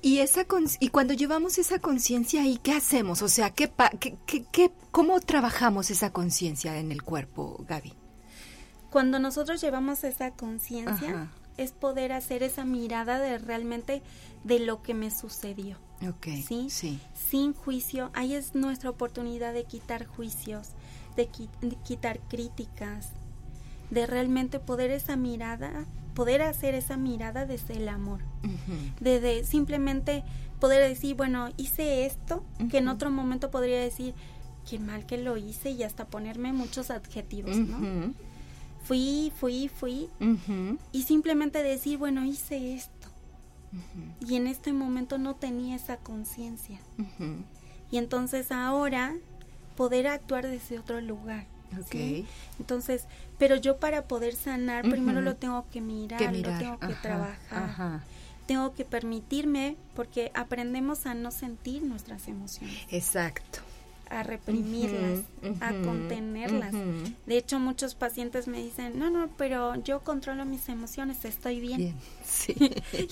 Y 0.00 0.20
esa 0.20 0.46
y 0.80 0.88
cuando 0.88 1.12
llevamos 1.12 1.58
esa 1.58 1.78
conciencia 1.78 2.42
ahí, 2.42 2.58
¿qué 2.62 2.72
hacemos? 2.72 3.20
O 3.20 3.28
sea, 3.28 3.50
¿qué, 3.50 3.70
qué, 4.00 4.44
qué, 4.50 4.72
¿cómo 4.90 5.20
trabajamos 5.20 5.90
esa 5.90 6.10
conciencia 6.10 6.78
en 6.78 6.92
el 6.92 7.02
cuerpo, 7.02 7.64
Gaby? 7.68 7.92
Cuando 8.90 9.18
nosotros 9.18 9.60
llevamos 9.60 10.04
esa 10.04 10.30
conciencia, 10.30 11.30
es 11.58 11.72
poder 11.72 12.12
hacer 12.12 12.42
esa 12.42 12.64
mirada 12.64 13.18
de 13.18 13.36
realmente 13.36 14.02
de 14.44 14.60
lo 14.60 14.82
que 14.82 14.94
me 14.94 15.10
sucedió. 15.10 15.76
Ok. 16.08 16.28
¿sí? 16.46 16.68
sí. 16.70 17.00
Sin 17.14 17.52
juicio. 17.52 18.10
Ahí 18.14 18.34
es 18.34 18.54
nuestra 18.54 18.88
oportunidad 18.88 19.52
de 19.52 19.64
quitar 19.64 20.06
juicios, 20.06 20.68
de, 21.16 21.28
quitar 21.84 22.20
críticas, 22.28 23.10
de 23.90 24.06
realmente 24.06 24.60
poder 24.60 24.90
esa 24.90 25.16
mirada, 25.16 25.86
poder 26.14 26.42
hacer 26.42 26.74
esa 26.74 26.96
mirada 26.96 27.44
desde 27.44 27.74
el 27.74 27.88
amor. 27.88 28.20
de, 29.00 29.44
simplemente 29.44 30.24
poder 30.60 30.88
decir, 30.88 31.16
bueno, 31.16 31.48
hice 31.56 32.06
esto, 32.06 32.44
que 32.70 32.78
en 32.78 32.88
otro 32.88 33.10
momento 33.10 33.50
podría 33.50 33.80
decir, 33.80 34.14
qué 34.68 34.78
mal 34.78 35.06
que 35.06 35.18
lo 35.18 35.36
hice 35.36 35.70
y 35.70 35.82
hasta 35.82 36.06
ponerme 36.06 36.52
muchos 36.52 36.90
adjetivos, 36.90 37.56
¿no? 37.56 38.14
Fui, 38.88 39.30
fui, 39.36 39.68
fui, 39.68 40.08
y 40.92 41.02
simplemente 41.02 41.62
decir, 41.62 41.98
bueno, 41.98 42.24
hice 42.24 42.74
esto. 42.74 43.08
Y 44.26 44.36
en 44.36 44.46
este 44.46 44.72
momento 44.72 45.18
no 45.18 45.36
tenía 45.36 45.76
esa 45.76 45.98
conciencia. 45.98 46.80
Y 47.90 47.98
entonces 47.98 48.50
ahora 48.50 49.14
poder 49.76 50.08
actuar 50.08 50.46
desde 50.46 50.78
otro 50.78 51.02
lugar. 51.02 51.46
Entonces, 52.58 53.04
pero 53.38 53.56
yo 53.56 53.76
para 53.76 54.08
poder 54.08 54.34
sanar, 54.34 54.88
primero 54.88 55.20
lo 55.20 55.36
tengo 55.36 55.66
que 55.70 55.82
mirar, 55.82 56.34
lo 56.34 56.58
tengo 56.58 56.78
que 56.78 56.94
trabajar. 56.94 58.00
Tengo 58.46 58.72
que 58.72 58.86
permitirme, 58.86 59.76
porque 59.94 60.32
aprendemos 60.32 61.04
a 61.04 61.12
no 61.12 61.30
sentir 61.30 61.82
nuestras 61.82 62.26
emociones. 62.28 62.86
Exacto 62.90 63.67
a 64.10 64.22
reprimirlas, 64.22 65.20
a 65.60 65.72
contenerlas. 65.84 66.72
De 67.26 67.36
hecho, 67.36 67.58
muchos 67.58 67.94
pacientes 67.94 68.48
me 68.48 68.62
dicen, 68.62 68.98
no, 68.98 69.10
no, 69.10 69.28
pero 69.36 69.74
yo 69.82 70.00
controlo 70.00 70.44
mis 70.44 70.68
emociones, 70.68 71.24
estoy 71.24 71.60
bien. 71.60 71.94
Sí. 72.28 72.54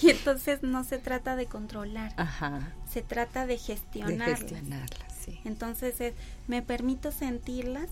y 0.02 0.10
entonces 0.10 0.62
no 0.62 0.84
se 0.84 0.98
trata 0.98 1.36
de 1.36 1.46
controlar, 1.46 2.12
Ajá. 2.16 2.74
se 2.92 3.00
trata 3.02 3.46
de 3.46 3.56
gestionarlas. 3.56 4.40
De 4.40 4.46
gestionarlas, 4.48 5.14
sí. 5.24 5.40
Entonces, 5.44 6.12
me 6.48 6.60
permito 6.60 7.10
sentirlas, 7.12 7.88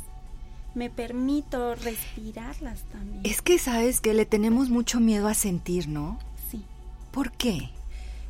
me 0.74 0.90
permito 0.90 1.74
respirarlas 1.76 2.82
también. 2.92 3.20
Es 3.24 3.40
que 3.40 3.58
sabes 3.58 4.00
que 4.00 4.12
le 4.12 4.26
tenemos 4.26 4.68
mucho 4.68 5.00
miedo 5.00 5.28
a 5.28 5.34
sentir, 5.34 5.88
¿no? 5.88 6.18
Sí. 6.50 6.62
¿Por 7.10 7.32
qué? 7.32 7.70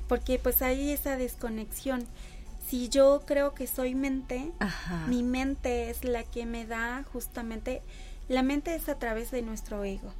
Porque 0.09 0.39
pues 0.39 0.63
hay 0.63 0.91
esa 0.91 1.17
desconexión 1.17 2.05
si 2.67 2.89
yo 2.89 3.23
creo 3.27 3.55
que 3.55 3.67
soy 3.67 3.95
mente, 3.95 4.53
mi 5.09 5.23
mente 5.23 5.91
es 5.91 6.05
la 6.05 6.25
que 6.25 6.47
me 6.47 6.67
da 6.67 7.05
justamente, 7.13 7.83
la 8.29 8.43
mente 8.43 8.75
es 8.75 8.89
a 8.89 8.99
través 8.99 9.31
de 9.31 9.43
nuestro 9.43 9.85
ego. 9.85 10.13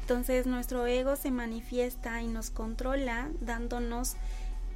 Entonces 0.00 0.46
nuestro 0.46 0.86
ego 0.86 1.16
se 1.16 1.30
manifiesta 1.30 2.22
y 2.22 2.26
nos 2.26 2.50
controla 2.50 3.30
dándonos 3.40 4.16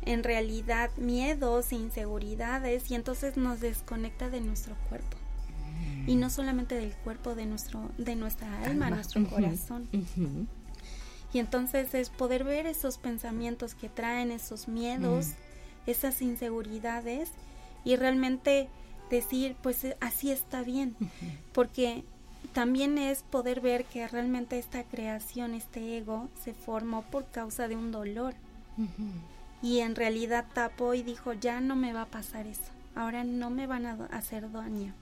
en 0.02 0.22
realidad 0.22 0.90
miedos 0.96 1.72
e 1.72 1.76
inseguridades 1.76 2.90
y 2.90 2.94
entonces 2.94 3.36
nos 3.36 3.60
desconecta 3.60 4.28
de 4.28 4.40
nuestro 4.40 4.76
cuerpo. 4.88 5.16
Y 6.06 6.16
no 6.16 6.28
solamente 6.28 6.74
del 6.74 6.92
cuerpo, 6.92 7.34
de, 7.34 7.46
nuestro, 7.46 7.90
de 7.96 8.14
nuestra 8.14 8.62
alma, 8.62 8.90
nuestro 8.90 9.26
corazón. 9.26 9.88
Y 11.32 11.38
entonces 11.38 11.94
es 11.94 12.10
poder 12.10 12.44
ver 12.44 12.66
esos 12.66 12.98
pensamientos 12.98 13.74
que 13.74 13.88
traen, 13.88 14.30
esos 14.30 14.68
miedos, 14.68 15.30
esas 15.86 16.22
inseguridades 16.22 17.30
y 17.84 17.96
realmente 17.96 18.68
decir, 19.10 19.56
pues 19.62 19.84
eh, 19.84 19.96
así 20.00 20.30
está 20.30 20.62
bien, 20.62 20.96
porque 21.52 22.04
también 22.52 22.98
es 22.98 23.22
poder 23.22 23.60
ver 23.60 23.84
que 23.84 24.06
realmente 24.08 24.58
esta 24.58 24.84
creación, 24.84 25.54
este 25.54 25.98
ego, 25.98 26.28
se 26.42 26.54
formó 26.54 27.02
por 27.02 27.26
causa 27.30 27.68
de 27.68 27.76
un 27.76 27.90
dolor. 27.90 28.34
Y 29.62 29.80
en 29.80 29.94
realidad 29.94 30.46
tapó 30.52 30.94
y 30.94 31.02
dijo, 31.02 31.32
ya 31.32 31.60
no 31.60 31.76
me 31.76 31.92
va 31.92 32.02
a 32.02 32.06
pasar 32.06 32.46
eso, 32.46 32.72
ahora 32.94 33.24
no 33.24 33.50
me 33.50 33.66
van 33.66 33.86
a 33.86 33.92
hacer 34.10 34.50
daño, 34.50 34.92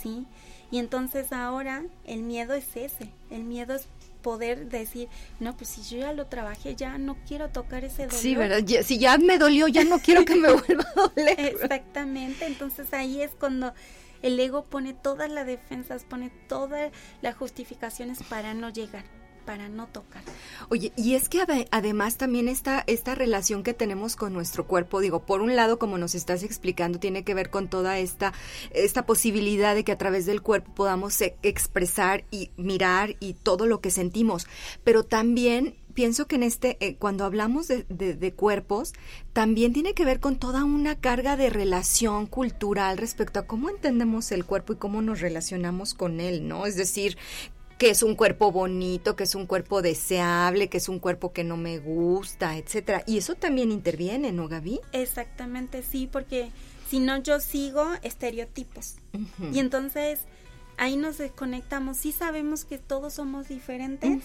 ¿sí? 0.00 0.26
Y 0.70 0.78
entonces 0.78 1.32
ahora 1.32 1.84
el 2.04 2.22
miedo 2.22 2.54
es 2.54 2.76
ese, 2.76 3.10
el 3.30 3.44
miedo 3.44 3.74
es 3.74 3.86
poder 4.26 4.68
decir, 4.68 5.08
no, 5.38 5.56
pues 5.56 5.70
si 5.70 5.82
yo 5.82 6.00
ya 6.00 6.12
lo 6.12 6.26
trabajé, 6.26 6.74
ya 6.74 6.98
no 6.98 7.16
quiero 7.28 7.50
tocar 7.50 7.84
ese 7.84 8.06
dolor. 8.06 8.20
Sí, 8.20 8.34
¿verdad? 8.34 8.58
si 8.82 8.98
ya 8.98 9.18
me 9.18 9.38
dolió, 9.38 9.68
ya 9.68 9.84
no 9.84 10.00
quiero 10.00 10.24
que 10.24 10.34
me 10.34 10.52
vuelva 10.52 10.84
a 10.96 11.00
doler. 11.00 11.38
Exactamente, 11.38 12.44
entonces 12.44 12.92
ahí 12.92 13.22
es 13.22 13.36
cuando 13.38 13.72
el 14.22 14.40
ego 14.40 14.64
pone 14.64 14.94
todas 14.94 15.30
las 15.30 15.46
defensas, 15.46 16.02
pone 16.02 16.32
todas 16.48 16.90
las 17.22 17.36
justificaciones 17.36 18.20
para 18.24 18.52
no 18.52 18.68
llegar 18.70 19.04
para 19.46 19.68
no 19.68 19.86
tocar. 19.86 20.22
Oye, 20.68 20.92
y 20.96 21.14
es 21.14 21.28
que 21.28 21.40
además 21.70 22.16
también 22.18 22.48
esta, 22.48 22.82
esta 22.86 23.14
relación 23.14 23.62
que 23.62 23.72
tenemos 23.72 24.16
con 24.16 24.32
nuestro 24.32 24.66
cuerpo, 24.66 25.00
digo, 25.00 25.20
por 25.24 25.40
un 25.40 25.56
lado, 25.56 25.78
como 25.78 25.96
nos 25.96 26.14
estás 26.14 26.42
explicando, 26.42 26.98
tiene 26.98 27.22
que 27.22 27.32
ver 27.32 27.48
con 27.48 27.68
toda 27.68 27.98
esta, 27.98 28.34
esta 28.72 29.06
posibilidad 29.06 29.74
de 29.74 29.84
que 29.84 29.92
a 29.92 29.98
través 29.98 30.26
del 30.26 30.42
cuerpo 30.42 30.74
podamos 30.74 31.18
e, 31.22 31.36
expresar 31.42 32.24
y 32.30 32.50
mirar 32.56 33.16
y 33.20 33.34
todo 33.34 33.66
lo 33.66 33.80
que 33.80 33.90
sentimos, 33.90 34.46
pero 34.84 35.04
también 35.04 35.76
pienso 35.94 36.26
que 36.26 36.36
en 36.36 36.42
este, 36.42 36.76
eh, 36.80 36.96
cuando 36.96 37.24
hablamos 37.24 37.68
de, 37.68 37.84
de, 37.88 38.32
cuerpos, 38.34 38.92
también 39.32 39.72
tiene 39.72 39.94
que 39.94 40.04
ver 40.04 40.20
con 40.20 40.36
toda 40.36 40.62
una 40.64 41.00
carga 41.00 41.38
de 41.38 41.48
relación 41.48 42.26
cultural 42.26 42.98
respecto 42.98 43.40
a 43.40 43.46
cómo 43.46 43.70
entendemos 43.70 44.30
el 44.30 44.44
cuerpo 44.44 44.74
y 44.74 44.76
cómo 44.76 45.00
nos 45.00 45.20
relacionamos 45.20 45.94
con 45.94 46.20
él, 46.20 46.46
¿no? 46.46 46.66
Es 46.66 46.76
decir, 46.76 47.16
que 47.78 47.90
es 47.90 48.02
un 48.02 48.14
cuerpo 48.14 48.52
bonito, 48.52 49.16
que 49.16 49.24
es 49.24 49.34
un 49.34 49.46
cuerpo 49.46 49.82
deseable, 49.82 50.68
que 50.68 50.78
es 50.78 50.88
un 50.88 50.98
cuerpo 50.98 51.32
que 51.32 51.44
no 51.44 51.56
me 51.56 51.78
gusta, 51.78 52.56
etcétera. 52.56 53.02
Y 53.06 53.18
eso 53.18 53.34
también 53.34 53.70
interviene, 53.70 54.32
¿no, 54.32 54.48
Gaby? 54.48 54.80
Exactamente, 54.92 55.82
sí, 55.82 56.08
porque 56.10 56.50
si 56.88 57.00
no 57.00 57.18
yo 57.18 57.40
sigo 57.40 57.86
estereotipos. 58.02 58.96
Y 59.52 59.58
entonces 59.58 60.20
ahí 60.78 60.96
nos 60.96 61.18
desconectamos. 61.18 61.98
Sí 61.98 62.12
sabemos 62.12 62.64
que 62.64 62.78
todos 62.78 63.14
somos 63.14 63.48
diferentes, 63.48 64.22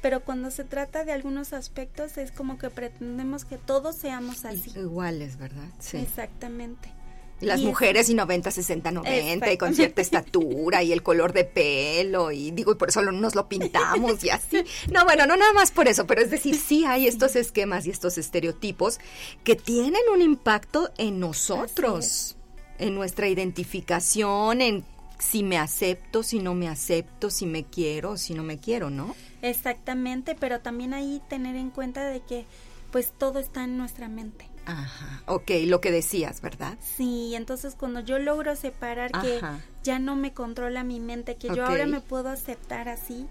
pero 0.00 0.20
cuando 0.24 0.50
se 0.50 0.64
trata 0.64 1.04
de 1.04 1.12
algunos 1.12 1.52
aspectos 1.52 2.16
es 2.16 2.32
como 2.32 2.56
que 2.56 2.70
pretendemos 2.70 3.44
que 3.44 3.58
todos 3.58 3.96
seamos 3.96 4.44
así. 4.44 4.72
Iguales, 4.78 5.36
¿verdad? 5.36 5.68
Sí. 5.78 5.98
Exactamente. 5.98 6.92
Las 7.40 7.60
mujeres 7.60 8.08
y 8.08 8.14
90, 8.14 8.50
60, 8.50 8.90
90 8.90 9.52
y 9.52 9.58
con 9.58 9.74
cierta 9.74 10.02
estatura 10.02 10.82
y 10.82 10.92
el 10.92 11.02
color 11.02 11.32
de 11.32 11.44
pelo 11.44 12.32
y 12.32 12.50
digo, 12.50 12.72
y 12.72 12.74
por 12.74 12.88
eso 12.88 13.00
nos 13.02 13.34
lo 13.34 13.48
pintamos 13.48 14.24
y 14.24 14.30
así. 14.30 14.64
No, 14.92 15.04
bueno, 15.04 15.26
no 15.26 15.36
nada 15.36 15.52
más 15.52 15.70
por 15.70 15.86
eso, 15.86 16.06
pero 16.06 16.20
es 16.20 16.30
decir, 16.30 16.56
sí 16.56 16.84
hay 16.84 17.06
estos 17.06 17.36
esquemas 17.36 17.86
y 17.86 17.90
estos 17.90 18.18
estereotipos 18.18 18.98
que 19.44 19.54
tienen 19.54 20.00
un 20.12 20.22
impacto 20.22 20.90
en 20.98 21.20
nosotros, 21.20 22.36
en 22.78 22.94
nuestra 22.94 23.28
identificación, 23.28 24.60
en 24.60 24.84
si 25.18 25.42
me 25.42 25.58
acepto, 25.58 26.22
si 26.22 26.38
no 26.38 26.54
me 26.54 26.68
acepto, 26.68 27.30
si 27.30 27.46
me 27.46 27.64
quiero, 27.64 28.16
si 28.16 28.34
no 28.34 28.42
me 28.42 28.58
quiero, 28.58 28.90
¿no? 28.90 29.14
Exactamente, 29.42 30.34
pero 30.34 30.60
también 30.60 30.94
ahí 30.94 31.20
tener 31.28 31.56
en 31.56 31.70
cuenta 31.70 32.06
de 32.06 32.20
que 32.20 32.46
pues 32.90 33.12
todo 33.16 33.38
está 33.38 33.64
en 33.64 33.76
nuestra 33.76 34.08
mente. 34.08 34.48
Ajá, 34.68 35.22
ok, 35.26 35.50
lo 35.64 35.80
que 35.80 35.90
decías, 35.90 36.42
¿verdad? 36.42 36.76
Sí, 36.80 37.34
entonces 37.34 37.74
cuando 37.74 38.00
yo 38.00 38.18
logro 38.18 38.54
separar 38.54 39.12
que 39.22 39.40
ya 39.82 39.98
no 39.98 40.14
me 40.14 40.34
controla 40.34 40.84
mi 40.84 41.00
mente, 41.00 41.36
que 41.36 41.48
yo 41.48 41.64
ahora 41.64 41.86
me 41.86 42.02
puedo 42.02 42.28
aceptar 42.28 42.90
así, 42.90 43.26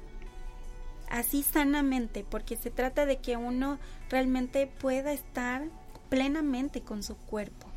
así 1.12 1.43
sanamente, 1.43 2.26
porque 2.28 2.56
se 2.56 2.71
trata 2.71 3.06
de 3.06 3.17
que 3.17 3.38
uno 3.38 3.78
realmente 4.10 4.65
pueda 4.65 5.13
estar 5.13 5.69
plenamente 6.10 6.82
con 6.82 7.04
su 7.04 7.15
cuerpo 7.15 7.67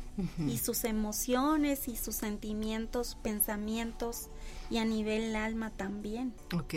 y 0.47 0.57
sus 0.57 0.83
emociones 0.83 1.87
y 1.87 1.95
sus 1.95 2.15
sentimientos, 2.15 3.15
pensamientos 3.21 4.29
y 4.71 4.79
a 4.79 4.85
nivel 4.85 5.35
alma 5.35 5.69
también. 5.69 6.33
Ok. 6.55 6.73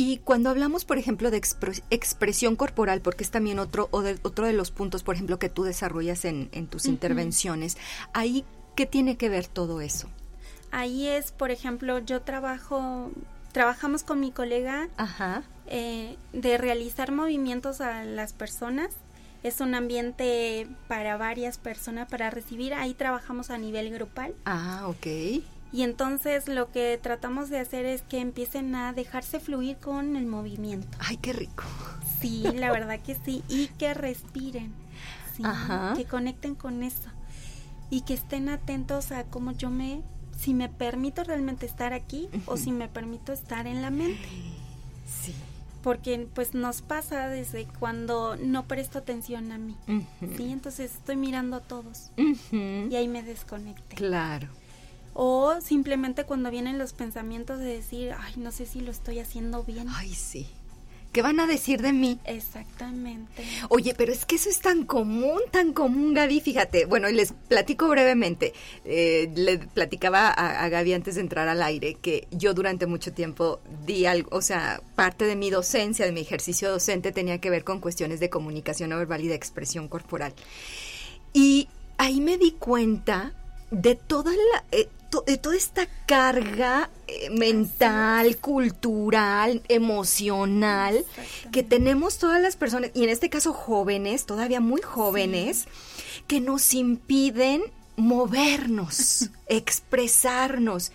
Y 0.00 0.18
cuando 0.18 0.48
hablamos, 0.48 0.84
por 0.84 0.96
ejemplo, 0.96 1.32
de 1.32 1.38
expresión 1.90 2.54
corporal, 2.54 3.00
porque 3.00 3.24
es 3.24 3.32
también 3.32 3.58
otro, 3.58 3.88
o 3.90 4.02
de, 4.02 4.16
otro 4.22 4.46
de 4.46 4.52
los 4.52 4.70
puntos, 4.70 5.02
por 5.02 5.16
ejemplo, 5.16 5.40
que 5.40 5.48
tú 5.48 5.64
desarrollas 5.64 6.24
en, 6.24 6.68
tus 6.68 6.86
intervenciones, 6.86 7.76
ahí, 8.12 8.44
¿qué 8.76 8.86
tiene 8.86 9.16
que 9.16 9.28
ver 9.28 9.48
todo 9.48 9.80
eso? 9.80 10.08
Ahí 10.70 11.08
es, 11.08 11.32
por 11.32 11.50
ejemplo, 11.50 11.98
yo 11.98 12.22
trabajo, 12.22 13.10
trabajamos 13.50 14.04
con 14.04 14.20
mi 14.20 14.30
colega 14.30 14.88
eh, 15.66 16.16
de 16.32 16.58
realizar 16.58 17.10
movimientos 17.10 17.80
a 17.80 18.04
las 18.04 18.32
personas. 18.32 18.90
Es 19.42 19.60
un 19.60 19.74
ambiente 19.74 20.68
para 20.86 21.16
varias 21.16 21.58
personas 21.58 22.08
para 22.08 22.30
recibir. 22.30 22.72
Ahí 22.72 22.94
trabajamos 22.94 23.50
a 23.50 23.58
nivel 23.58 23.90
grupal. 23.90 24.32
Ah, 24.44 24.84
ok. 24.86 25.42
Y 25.72 25.82
entonces 25.82 26.48
lo 26.48 26.70
que 26.70 26.98
tratamos 27.02 27.50
de 27.50 27.58
hacer 27.58 27.84
es 27.84 28.02
que 28.02 28.20
empiecen 28.20 28.74
a 28.74 28.92
dejarse 28.92 29.38
fluir 29.38 29.76
con 29.76 30.16
el 30.16 30.26
movimiento. 30.26 30.88
Ay, 30.98 31.18
qué 31.18 31.32
rico. 31.32 31.64
Sí, 32.20 32.44
la 32.54 32.72
verdad 32.72 33.00
que 33.00 33.16
sí. 33.24 33.42
Y 33.48 33.68
que 33.68 33.92
respiren. 33.94 34.72
Sí, 35.36 35.42
que 35.96 36.04
conecten 36.04 36.54
con 36.54 36.82
eso. 36.82 37.10
Y 37.90 38.00
que 38.00 38.14
estén 38.14 38.48
atentos 38.48 39.12
a 39.12 39.24
cómo 39.24 39.52
yo 39.52 39.70
me, 39.70 40.02
si 40.36 40.52
me 40.52 40.68
permito 40.68 41.22
realmente 41.22 41.66
estar 41.66 41.92
aquí 41.92 42.28
o 42.46 42.56
si 42.56 42.72
me 42.72 42.88
permito 42.88 43.32
estar 43.32 43.66
en 43.66 43.82
la 43.82 43.90
mente. 43.90 44.28
Sí. 45.06 45.34
Porque 45.82 46.26
pues 46.34 46.54
nos 46.54 46.82
pasa 46.82 47.28
desde 47.28 47.66
cuando 47.78 48.36
no 48.36 48.66
presto 48.66 48.98
atención 48.98 49.52
a 49.52 49.58
mí. 49.58 49.76
Sí, 50.36 50.50
entonces 50.50 50.94
estoy 50.94 51.16
mirando 51.16 51.56
a 51.56 51.60
todos. 51.60 52.10
Y 52.50 52.96
ahí 52.96 53.06
me 53.06 53.22
desconecte. 53.22 53.94
Claro 53.94 54.48
o 55.20 55.60
simplemente 55.60 56.22
cuando 56.22 56.48
vienen 56.48 56.78
los 56.78 56.92
pensamientos 56.92 57.58
de 57.58 57.64
decir, 57.64 58.14
ay, 58.16 58.34
no 58.36 58.52
sé 58.52 58.66
si 58.66 58.80
lo 58.80 58.92
estoy 58.92 59.18
haciendo 59.18 59.64
bien. 59.64 59.88
Ay, 59.90 60.14
sí. 60.14 60.46
¿Qué 61.10 61.22
van 61.22 61.40
a 61.40 61.48
decir 61.48 61.82
de 61.82 61.92
mí? 61.92 62.20
Exactamente. 62.24 63.42
Oye, 63.68 63.94
pero 63.98 64.12
es 64.12 64.24
que 64.24 64.36
eso 64.36 64.48
es 64.48 64.60
tan 64.60 64.84
común, 64.84 65.40
tan 65.50 65.72
común, 65.72 66.14
Gaby. 66.14 66.40
Fíjate, 66.40 66.84
bueno, 66.84 67.08
y 67.08 67.14
les 67.14 67.32
platico 67.32 67.88
brevemente. 67.88 68.52
Eh, 68.84 69.28
le 69.34 69.58
platicaba 69.58 70.28
a, 70.28 70.68
Gaby 70.68 70.92
antes 70.92 71.16
de 71.16 71.22
entrar 71.22 71.48
al 71.48 71.64
aire 71.64 71.94
que 71.94 72.28
yo 72.30 72.54
durante 72.54 72.86
mucho 72.86 73.12
tiempo 73.12 73.58
di 73.84 74.06
algo, 74.06 74.28
o 74.30 74.40
sea, 74.40 74.80
parte 74.94 75.24
de 75.24 75.34
mi 75.34 75.50
docencia, 75.50 76.06
de 76.06 76.12
mi 76.12 76.20
ejercicio 76.20 76.70
docente 76.70 77.10
tenía 77.10 77.40
que 77.40 77.50
ver 77.50 77.64
con 77.64 77.80
cuestiones 77.80 78.20
de 78.20 78.30
comunicación 78.30 78.90
no 78.90 78.98
verbal 78.98 79.24
y 79.24 79.26
de 79.26 79.34
expresión 79.34 79.88
corporal. 79.88 80.32
Y 81.32 81.68
ahí 81.96 82.20
me 82.20 82.38
di 82.38 82.52
cuenta 82.52 83.34
de 83.72 83.96
toda 83.96 84.30
la, 84.30 84.64
eh, 84.70 84.88
de 85.26 85.38
toda 85.38 85.56
esta 85.56 85.86
carga 86.06 86.90
eh, 87.06 87.30
mental, 87.30 88.36
cultural, 88.38 89.62
emocional 89.68 91.04
que 91.52 91.62
tenemos 91.62 92.18
todas 92.18 92.40
las 92.40 92.56
personas, 92.56 92.90
y 92.94 93.04
en 93.04 93.10
este 93.10 93.30
caso 93.30 93.52
jóvenes, 93.52 94.26
todavía 94.26 94.60
muy 94.60 94.82
jóvenes, 94.82 95.66
que 96.26 96.40
nos 96.40 96.74
impiden 96.74 97.62
movernos, 97.96 99.30
expresarnos 99.48 100.92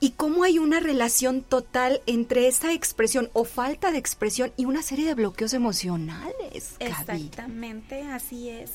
y 0.00 0.10
cómo 0.10 0.42
hay 0.44 0.58
una 0.58 0.80
relación 0.80 1.42
total 1.42 2.00
entre 2.06 2.48
esa 2.48 2.72
expresión 2.72 3.30
o 3.32 3.44
falta 3.44 3.92
de 3.92 3.98
expresión 3.98 4.52
y 4.56 4.64
una 4.64 4.82
serie 4.82 5.06
de 5.06 5.14
bloqueos 5.14 5.54
emocionales. 5.54 6.74
Exactamente, 6.80 8.02
así 8.02 8.48
es. 8.48 8.70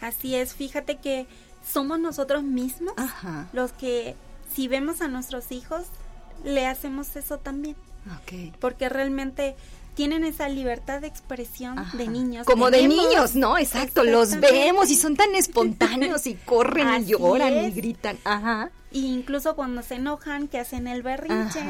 Así 0.00 0.34
es, 0.34 0.54
fíjate 0.54 0.98
que 0.98 1.26
somos 1.64 1.98
nosotros 1.98 2.42
mismos 2.42 2.94
los 3.52 3.72
que 3.72 4.14
si 4.54 4.68
vemos 4.68 5.00
a 5.00 5.08
nuestros 5.08 5.52
hijos 5.52 5.86
le 6.44 6.66
hacemos 6.66 7.16
eso 7.16 7.38
también. 7.38 7.76
Porque 8.60 8.88
realmente 8.88 9.54
tienen 9.94 10.24
esa 10.24 10.48
libertad 10.48 11.00
de 11.00 11.06
expresión 11.06 11.76
de 11.94 12.08
niños. 12.08 12.46
Como 12.46 12.70
de 12.70 12.88
niños, 12.88 13.34
¿no? 13.34 13.58
Exacto, 13.58 14.04
los 14.04 14.40
vemos 14.40 14.90
y 14.90 14.96
son 14.96 15.16
tan 15.16 15.34
espontáneos 15.34 16.26
y 16.26 16.34
corren 16.34 17.02
y 17.02 17.06
lloran 17.06 17.64
y 17.64 17.70
gritan. 17.70 18.18
Ajá. 18.24 18.70
Y 18.90 19.06
incluso 19.06 19.54
cuando 19.54 19.82
se 19.82 19.96
enojan, 19.96 20.48
que 20.48 20.58
hacen 20.58 20.86
el 20.86 21.02
berrinche. 21.02 21.60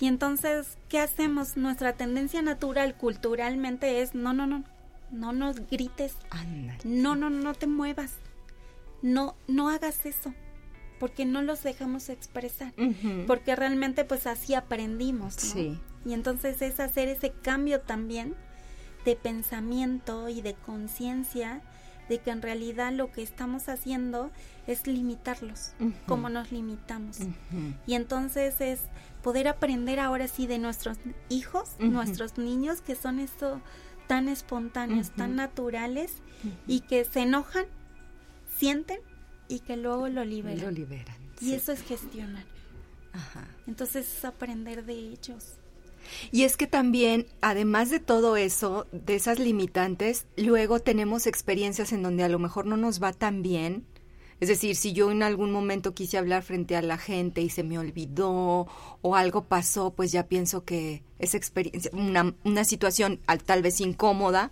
Y 0.00 0.06
entonces, 0.06 0.78
¿qué 0.88 0.98
hacemos? 0.98 1.56
Nuestra 1.56 1.92
tendencia 1.92 2.40
natural 2.42 2.94
culturalmente 2.94 4.00
es, 4.00 4.14
no, 4.14 4.32
no, 4.32 4.46
no, 4.46 4.64
no 5.10 5.32
nos 5.32 5.56
grites. 5.70 6.14
No, 6.84 7.16
no, 7.16 7.30
no 7.30 7.54
te 7.54 7.66
muevas. 7.66 8.12
No, 9.02 9.36
no 9.46 9.68
hagas 9.68 10.04
eso. 10.06 10.34
Porque 10.98 11.24
no 11.24 11.40
los 11.42 11.62
dejamos 11.62 12.08
expresar. 12.10 12.74
Porque 13.26 13.56
realmente 13.56 14.04
pues 14.04 14.26
así 14.26 14.54
aprendimos. 14.54 15.34
Sí. 15.34 15.78
Y 16.04 16.12
entonces 16.12 16.60
es 16.62 16.80
hacer 16.80 17.08
ese 17.08 17.30
cambio 17.30 17.80
también 17.80 18.34
de 19.04 19.16
pensamiento 19.16 20.28
y 20.28 20.42
de 20.42 20.54
conciencia 20.54 21.62
de 22.10 22.18
que 22.18 22.30
en 22.30 22.42
realidad 22.42 22.92
lo 22.92 23.12
que 23.12 23.22
estamos 23.22 23.68
haciendo 23.68 24.30
es 24.66 24.86
limitarlos, 24.86 25.72
como 26.06 26.28
nos 26.28 26.50
limitamos. 26.50 27.18
Y 27.86 27.94
entonces 27.94 28.60
es 28.60 28.80
poder 29.22 29.46
aprender 29.46 30.00
ahora 30.00 30.26
sí 30.26 30.46
de 30.46 30.58
nuestros 30.58 30.98
hijos, 31.28 31.76
nuestros 31.78 32.36
niños, 32.36 32.80
que 32.82 32.96
son 32.96 33.20
esto 33.20 33.60
tan 34.08 34.28
espontáneos, 34.28 35.10
tan 35.12 35.36
naturales 35.36 36.14
y 36.66 36.80
que 36.80 37.04
se 37.04 37.20
enojan, 37.20 37.66
sienten 38.60 39.00
y 39.48 39.60
que 39.60 39.76
luego 39.76 40.08
lo 40.08 40.24
liberan. 40.24 40.60
Lo 40.60 40.70
liberan. 40.70 41.16
Y 41.40 41.54
eso 41.54 41.72
es 41.72 41.82
gestionar. 41.82 42.44
Entonces 43.66 44.06
es 44.18 44.24
aprender 44.24 44.84
de 44.84 44.92
ellos. 44.92 45.54
Y 46.30 46.44
es 46.44 46.56
que 46.56 46.66
también, 46.66 47.26
además 47.40 47.90
de 47.90 48.00
todo 48.00 48.36
eso, 48.36 48.86
de 48.92 49.16
esas 49.16 49.38
limitantes, 49.38 50.26
luego 50.36 50.80
tenemos 50.80 51.26
experiencias 51.26 51.92
en 51.92 52.02
donde 52.02 52.22
a 52.22 52.28
lo 52.28 52.38
mejor 52.38 52.66
no 52.66 52.76
nos 52.76 53.02
va 53.02 53.12
tan 53.12 53.42
bien. 53.42 53.86
Es 54.38 54.48
decir, 54.48 54.76
si 54.76 54.92
yo 54.92 55.10
en 55.10 55.22
algún 55.22 55.52
momento 55.52 55.94
quise 55.94 56.16
hablar 56.16 56.42
frente 56.42 56.76
a 56.76 56.82
la 56.82 56.96
gente 56.96 57.42
y 57.42 57.50
se 57.50 57.62
me 57.62 57.78
olvidó 57.78 58.66
o 59.02 59.16
algo 59.16 59.44
pasó, 59.44 59.92
pues 59.92 60.12
ya 60.12 60.28
pienso 60.28 60.64
que 60.64 61.02
esa 61.18 61.36
experiencia, 61.36 61.90
una, 61.94 62.34
una 62.44 62.64
situación 62.64 63.20
tal 63.44 63.62
vez 63.62 63.80
incómoda, 63.80 64.50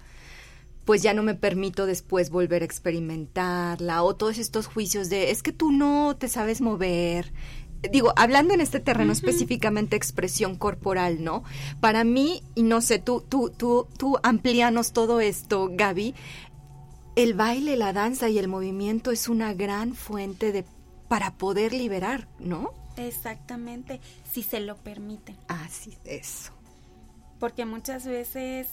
pues 0.89 1.03
ya 1.03 1.13
no 1.13 1.23
me 1.23 1.35
permito 1.35 1.85
después 1.85 2.31
volver 2.31 2.63
a 2.63 2.65
experimentarla 2.65 4.03
o 4.03 4.17
todos 4.17 4.39
estos 4.39 4.67
juicios 4.67 5.11
de 5.11 5.31
es 5.31 5.43
que 5.43 5.53
tú 5.53 5.71
no 5.71 6.17
te 6.17 6.29
sabes 6.29 6.63
mover, 6.63 7.31
digo, 7.93 8.15
hablando 8.17 8.55
en 8.55 8.63
este 8.63 8.81
terreno 8.81 9.13
específicamente 9.13 9.97
expresión 9.97 10.57
corporal, 10.57 11.23
¿no? 11.23 11.45
Para 11.81 12.05
mí, 12.05 12.43
y 12.55 12.63
no 12.63 12.81
sé, 12.81 12.99
tú, 12.99 13.21
tú, 13.21 13.51
tú, 13.55 13.87
tú 13.99 14.17
amplíanos 14.23 14.95
todo 14.95 15.21
esto, 15.21 15.69
Gaby, 15.71 16.15
el 17.17 17.35
baile, 17.35 17.77
la 17.77 17.93
danza 17.93 18.31
y 18.31 18.39
el 18.39 18.49
movimiento 18.49 19.11
es 19.11 19.29
una 19.29 19.53
gran 19.53 19.95
fuente 19.95 20.53
de 20.53 20.65
para 21.07 21.35
poder 21.35 21.75
liberar, 21.75 22.29
¿no? 22.39 22.73
Exactamente, 22.97 24.01
si 24.33 24.43
se 24.43 24.61
lo 24.61 24.79
permite. 24.79 25.37
Así, 25.49 25.99
eso. 26.07 26.53
Porque 27.39 27.67
muchas 27.67 28.07
veces 28.07 28.69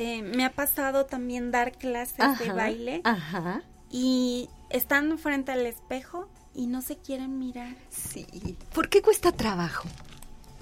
eh, 0.00 0.22
me 0.22 0.44
ha 0.44 0.52
pasado 0.52 1.06
también 1.06 1.50
dar 1.50 1.72
clases 1.72 2.38
de 2.38 2.52
baile 2.52 3.00
ajá. 3.02 3.64
y 3.90 4.48
están 4.70 5.18
frente 5.18 5.50
al 5.50 5.66
espejo 5.66 6.28
y 6.54 6.68
no 6.68 6.82
se 6.82 6.96
quieren 6.98 7.40
mirar. 7.40 7.74
Sí. 7.90 8.24
¿Por 8.72 8.88
qué 8.90 9.02
cuesta 9.02 9.32
trabajo? 9.32 9.88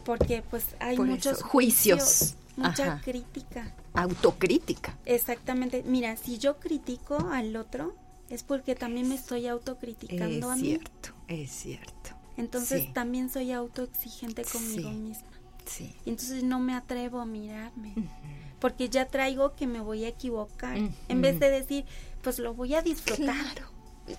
Porque 0.07 0.43
pues 0.49 0.65
hay 0.81 0.97
muchos 0.97 1.43
juicios, 1.43 2.35
mucha 2.57 3.03
crítica. 3.03 3.75
Autocrítica. 3.93 4.97
Exactamente. 5.05 5.83
Mira, 5.85 6.17
si 6.17 6.39
yo 6.39 6.59
critico 6.59 7.19
al 7.31 7.57
otro, 7.57 7.95
es 8.31 8.43
porque 8.43 8.75
también 8.75 9.07
me 9.07 9.17
estoy 9.17 9.49
autocriticando 9.49 10.51
a 10.51 10.57
mí. 10.57 10.73
Es 10.73 10.79
cierto, 10.79 11.09
es 11.29 11.51
cierto. 11.51 12.11
Entonces 12.39 12.91
también 12.95 13.29
soy 13.29 13.53
autoexigente 13.53 14.45
conmigo 14.45 14.91
misma. 14.93 15.29
Sí. 15.67 15.95
entonces 16.07 16.43
no 16.43 16.61
me 16.61 16.75
atrevo 16.75 17.21
a 17.21 17.27
mirarme. 17.27 17.95
Porque 18.61 18.89
ya 18.89 19.07
traigo 19.07 19.55
que 19.55 19.67
me 19.67 19.81
voy 19.81 20.05
a 20.05 20.09
equivocar. 20.09 20.79
En 21.09 21.21
vez 21.21 21.39
de 21.39 21.51
decir, 21.51 21.85
pues 22.23 22.39
lo 22.39 22.55
voy 22.55 22.75
a 22.75 22.83
disfrutar. 22.83 23.35
Claro 23.35 23.77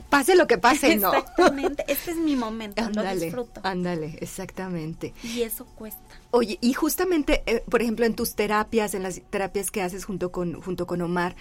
pase 0.10 0.36
lo 0.36 0.47
que 0.47 0.57
pase, 0.57 0.95
¿no? 0.97 1.13
Exactamente, 1.13 1.86
este 1.88 2.12
es 2.12 2.17
mi 2.17 2.36
momento, 2.36 2.81
lo 2.89 3.15
disfruto. 3.15 3.62
Ándale, 3.63 4.17
exactamente. 4.21 5.13
Y 5.23 5.41
eso 5.41 5.65
cuesta. 5.65 6.01
Oye, 6.31 6.57
y 6.62 6.73
justamente, 6.73 7.43
eh, 7.45 7.63
por 7.69 7.81
ejemplo, 7.81 8.05
en 8.05 8.15
tus 8.15 8.36
terapias, 8.36 8.93
en 8.93 9.03
las 9.03 9.21
terapias 9.29 9.71
que 9.71 9.81
haces 9.81 10.05
junto 10.05 10.31
con, 10.31 10.62
junto 10.62 10.88
con 10.88 11.01
Omar, 11.01 11.36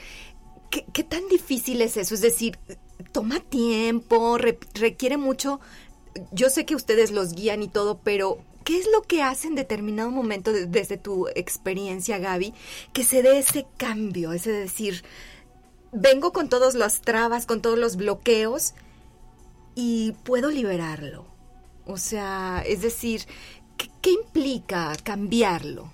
¿qué, 0.71 1.05
tan 1.05 1.29
difícil 1.29 1.81
es 1.83 1.97
eso? 1.97 2.15
Es 2.15 2.21
decir, 2.21 2.59
toma 3.13 3.41
tiempo, 3.41 4.39
requiere 4.75 5.17
mucho, 5.17 5.61
yo 6.33 6.51
sé 6.51 6.65
que 6.65 6.75
ustedes 6.75 7.11
los 7.11 7.33
guían 7.33 7.63
y 7.63 7.69
todo, 7.69 7.99
pero 8.03 8.39
¿qué 8.67 8.77
es 8.81 8.89
lo 8.93 9.03
que 9.03 9.23
hace 9.23 9.47
en 9.47 9.55
determinado 9.55 10.11
momento, 10.11 10.53
desde 10.53 10.97
tu 10.97 11.29
experiencia, 11.29 12.19
Gaby, 12.19 12.53
que 12.93 13.05
se 13.05 13.23
dé 13.23 13.39
ese 13.39 13.65
cambio? 13.77 14.33
Es 14.33 14.43
decir, 14.43 15.05
vengo 15.93 16.33
con 16.33 16.49
todos 16.49 16.75
las 16.75 17.01
trabas, 17.01 17.47
con 17.47 17.63
todos 17.63 17.79
los 17.79 17.95
bloqueos 17.95 18.75
y 19.77 20.13
puedo 20.25 20.51
liberarlo. 20.51 21.25
O 21.87 21.97
sea, 21.97 22.65
es 22.67 22.83
decir, 22.83 23.23
¿qué, 23.77 24.11
implica 24.11 24.93
cambiarlo? 25.05 25.93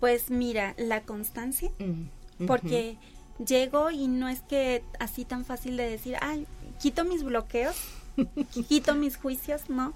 Pues 0.00 0.30
mira, 0.30 0.74
la 0.78 1.02
constancia, 1.02 1.70
mm, 1.78 2.46
porque 2.46 2.96
llego 3.46 3.90
y 3.90 4.08
no 4.08 4.30
es 4.30 4.40
que 4.40 4.82
así 4.98 5.26
tan 5.26 5.44
fácil 5.44 5.76
de 5.76 5.90
decir, 5.90 6.16
ay, 6.22 6.46
quito 6.80 7.04
mis 7.04 7.22
bloqueos, 7.22 7.76
quito 8.68 8.94
mis 8.94 9.18
juicios, 9.18 9.68
no, 9.68 9.92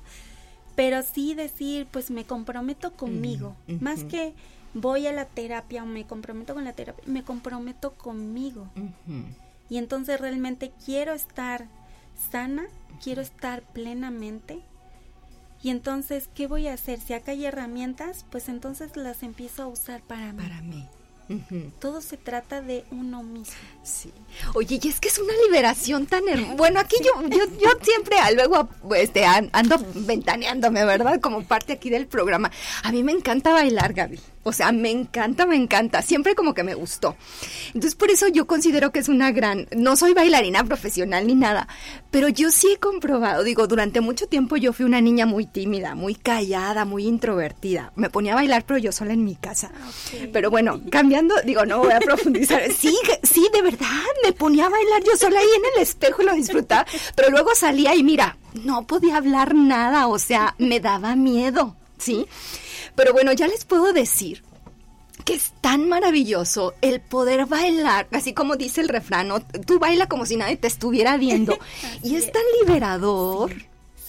pero 0.77 1.03
sí 1.03 1.35
decir, 1.35 1.87
pues 1.91 2.11
me 2.11 2.25
comprometo 2.25 2.93
conmigo, 2.93 3.57
más 3.81 4.05
que 4.05 4.35
voy 4.75 5.07
a 5.07 5.13
la 5.13 5.25
terapia 5.25 5.83
o 5.83 5.87
me 5.87 6.07
comprometo 6.07 6.55
con 6.55 6.65
la 6.65 6.75
terapia, 6.75 7.03
me 7.07 7.25
comprometo 7.25 7.95
conmigo. 7.95 8.69
Y 9.69 9.79
entonces 9.79 10.21
realmente 10.21 10.73
quiero 10.85 11.13
estar 11.15 11.67
sana, 12.31 12.67
quiero 13.03 13.23
estar 13.23 13.63
plenamente. 13.63 14.61
Y 15.63 15.71
entonces, 15.71 16.29
¿qué 16.35 16.47
voy 16.47 16.69
a 16.69 16.75
hacer? 16.75 17.01
Si 17.01 17.15
acá 17.15 17.33
hay 17.33 17.47
herramientas, 17.47 18.27
pues 18.31 18.49
entonces 18.49 18.97
las 18.97 19.23
empiezo 19.23 19.63
a 19.65 19.67
usar 19.67 20.03
para 20.03 20.33
mí. 20.33 20.39
Para 20.39 20.61
mí. 20.61 20.87
Todo 21.81 22.01
se 22.01 22.17
trata 22.17 22.61
de 22.63 22.85
uno 22.91 23.23
mismo. 23.23 23.55
Sí. 23.83 24.13
Oye, 24.55 24.79
y 24.83 24.89
es 24.89 25.01
que 25.01 25.09
es 25.09 25.19
una 25.19 25.33
liberación 25.47 26.07
tan 26.07 26.23
Bueno, 26.57 26.81
aquí 26.81 26.97
yo, 27.03 27.29
yo, 27.29 27.45
yo 27.61 27.71
siempre 27.83 28.17
luego 28.35 28.69
este, 28.95 29.25
ando 29.25 29.77
ventaneándome, 29.95 30.85
¿verdad? 30.85 31.21
Como 31.21 31.43
parte 31.43 31.73
aquí 31.73 31.91
del 31.91 32.07
programa. 32.07 32.51
A 32.83 32.93
mí 32.93 33.03
me 33.03 33.13
encanta 33.13 33.53
bailar, 33.53 33.93
Gaby. 33.93 34.19
O 34.49 34.53
sea, 34.53 34.71
me 34.71 34.93
encanta, 34.93 35.45
me 35.45 35.57
encanta. 35.57 36.03
Siempre 36.03 36.37
como 36.37 36.55
que 36.55 36.63
me 36.63 36.75
gustó. 36.75 37.17
Entonces, 37.75 37.97
por 37.97 38.13
eso 38.13 38.29
yo 38.29 38.47
considero 38.47 38.93
que 38.93 39.01
es 39.01 39.09
una 39.09 39.33
gran. 39.33 39.67
No 39.77 39.97
soy 39.97 40.15
bailarina 40.15 40.63
profesional 40.63 41.27
ni 41.27 41.35
nada, 41.35 41.67
pero 42.13 42.29
yo 42.29 42.53
sí 42.53 42.69
he 42.73 42.79
comprobado. 42.79 43.43
Digo, 43.43 43.67
durante 43.67 44.01
mucho 44.01 44.29
tiempo 44.29 44.57
yo 44.57 44.73
fui 44.73 44.87
una 44.87 45.01
niña 45.01 45.27
muy 45.27 45.47
tímida, 45.47 45.97
muy 45.97 46.15
callada, 46.15 46.85
muy 46.85 47.07
introvertida. 47.07 47.93
Me 47.97 48.09
ponía 48.09 48.35
a 48.35 48.37
bailar, 48.37 48.65
pero 48.65 48.79
yo 48.79 48.93
sola 48.93 49.15
en 49.15 49.25
mi 49.25 49.35
casa. 49.35 49.73
Ah, 49.75 49.91
pero 50.33 50.49
bueno, 50.49 50.81
digo, 51.45 51.65
no 51.67 51.79
voy 51.79 51.93
a 51.93 52.01
profundizar. 52.01 52.63
Sí, 52.77 52.97
sí, 53.23 53.49
de 53.53 53.63
verdad, 53.63 53.87
me 54.23 54.33
ponía 54.33 54.67
a 54.67 54.69
bailar 54.69 55.03
yo 55.05 55.17
sola 55.17 55.41
ahí 55.41 55.49
en 55.57 55.65
el 55.75 55.83
espejo 55.83 56.23
y 56.23 56.27
lo 56.27 56.35
disfrutaba. 56.35 56.87
Pero 57.15 57.31
luego 57.31 57.55
salía 57.55 57.95
y 57.95 58.03
mira, 58.03 58.37
no 58.65 58.87
podía 58.87 59.17
hablar 59.17 59.55
nada, 59.55 60.09
o 60.09 60.19
sea, 60.19 60.55
me 60.59 60.81
daba 60.81 61.17
miedo, 61.17 61.77
¿sí? 61.99 62.27
Pero 62.95 63.13
bueno, 63.13 63.33
ya 63.33 63.49
les 63.49 63.65
puedo 63.65 63.93
decir 63.93 64.43
que 65.25 65.35
es 65.35 65.53
tan 65.61 65.89
maravilloso 65.89 66.75
el 66.83 67.01
poder 67.01 67.47
bailar, 67.47 68.07
así 68.13 68.33
como 68.33 68.57
dice 68.57 68.81
el 68.81 68.89
refrán, 68.89 69.29
tú 69.67 69.79
baila 69.79 70.09
como 70.09 70.27
si 70.27 70.37
nadie 70.37 70.57
te 70.57 70.69
estuviera 70.69 71.17
viendo. 71.17 71.59
y 72.03 72.17
es 72.17 72.31
tan 72.31 72.43
liberador. 72.61 73.53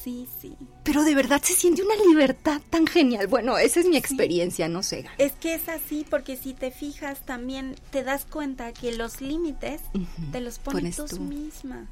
Sí, 0.03 0.27
sí, 0.39 0.55
Pero 0.87 1.03
de 1.03 1.15
verdad 1.15 1.41
se 1.43 1.53
siente 1.53 1.83
una 1.83 1.95
libertad 2.07 2.61
tan 2.69 2.87
genial. 2.87 3.27
Bueno, 3.27 3.57
esa 3.57 3.81
es 3.81 3.87
mi 3.87 3.97
experiencia, 3.97 4.69
no 4.69 4.83
sé. 4.83 5.05
Es 5.17 5.33
que 5.33 5.53
es 5.53 5.67
así 5.67 6.05
porque 6.09 6.37
si 6.37 6.53
te 6.53 6.71
fijas 6.71 7.25
también 7.25 7.75
te 7.91 8.05
das 8.05 8.23
cuenta 8.23 8.71
que 8.71 8.95
los 8.95 9.19
límites 9.19 9.81
te 10.31 10.39
los 10.39 10.59
pones, 10.59 10.95
tú, 10.95 11.19
misma. 11.19 11.87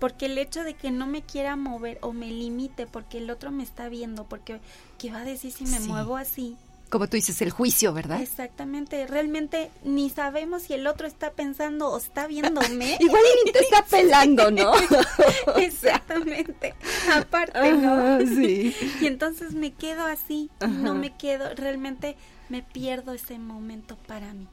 Porque 0.00 0.26
el 0.26 0.38
hecho 0.38 0.64
de 0.64 0.74
que 0.74 0.90
no 0.90 1.06
me 1.06 1.22
quiera 1.22 1.54
mover 1.54 1.98
o 2.02 2.12
me 2.12 2.26
limite 2.26 2.88
porque 2.88 3.18
el 3.18 3.30
otro 3.30 3.52
me 3.52 3.62
está 3.62 3.88
viendo, 3.88 4.24
porque 4.24 4.58
¿qué 4.98 5.12
va 5.12 5.20
a 5.20 5.24
decir 5.24 5.52
si 5.52 5.64
me 5.64 5.78
muevo 5.78 6.16
así? 6.16 6.56
Como 6.90 7.08
tú 7.08 7.16
dices, 7.16 7.42
el 7.42 7.50
juicio, 7.50 7.92
¿verdad? 7.92 8.20
Exactamente, 8.20 9.06
realmente 9.06 9.70
ni 9.82 10.08
sabemos 10.08 10.62
si 10.62 10.74
el 10.74 10.86
otro 10.86 11.06
está 11.06 11.32
pensando 11.32 11.90
o 11.90 11.98
está 11.98 12.26
viéndome. 12.26 12.96
Igual 13.00 13.22
ni 13.44 13.52
te 13.52 13.58
está 13.60 13.84
pelando, 13.90 14.50
¿no? 14.50 14.72
Exactamente, 15.56 16.74
aparte, 17.12 17.72
¿no? 17.72 18.20
sí. 18.20 18.74
Y 19.00 19.06
entonces 19.06 19.54
me 19.54 19.72
quedo 19.72 20.04
así, 20.06 20.50
no 20.60 20.94
me 20.94 21.16
quedo, 21.16 21.54
realmente 21.54 22.16
me 22.48 22.62
pierdo 22.62 23.12
ese 23.12 23.38
momento 23.38 23.96
para 24.06 24.32
mí. 24.32 24.46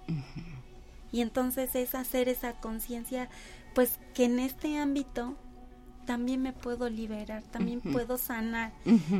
Y 1.11 1.21
entonces 1.21 1.75
es 1.75 1.93
hacer 1.93 2.29
esa 2.29 2.53
conciencia, 2.53 3.29
pues 3.75 3.99
que 4.15 4.25
en 4.25 4.39
este 4.39 4.79
ámbito 4.79 5.35
también 6.05 6.41
me 6.41 6.51
puedo 6.53 6.89
liberar, 6.89 7.43
también 7.43 7.79
puedo 7.81 8.17
sanar 8.17 8.73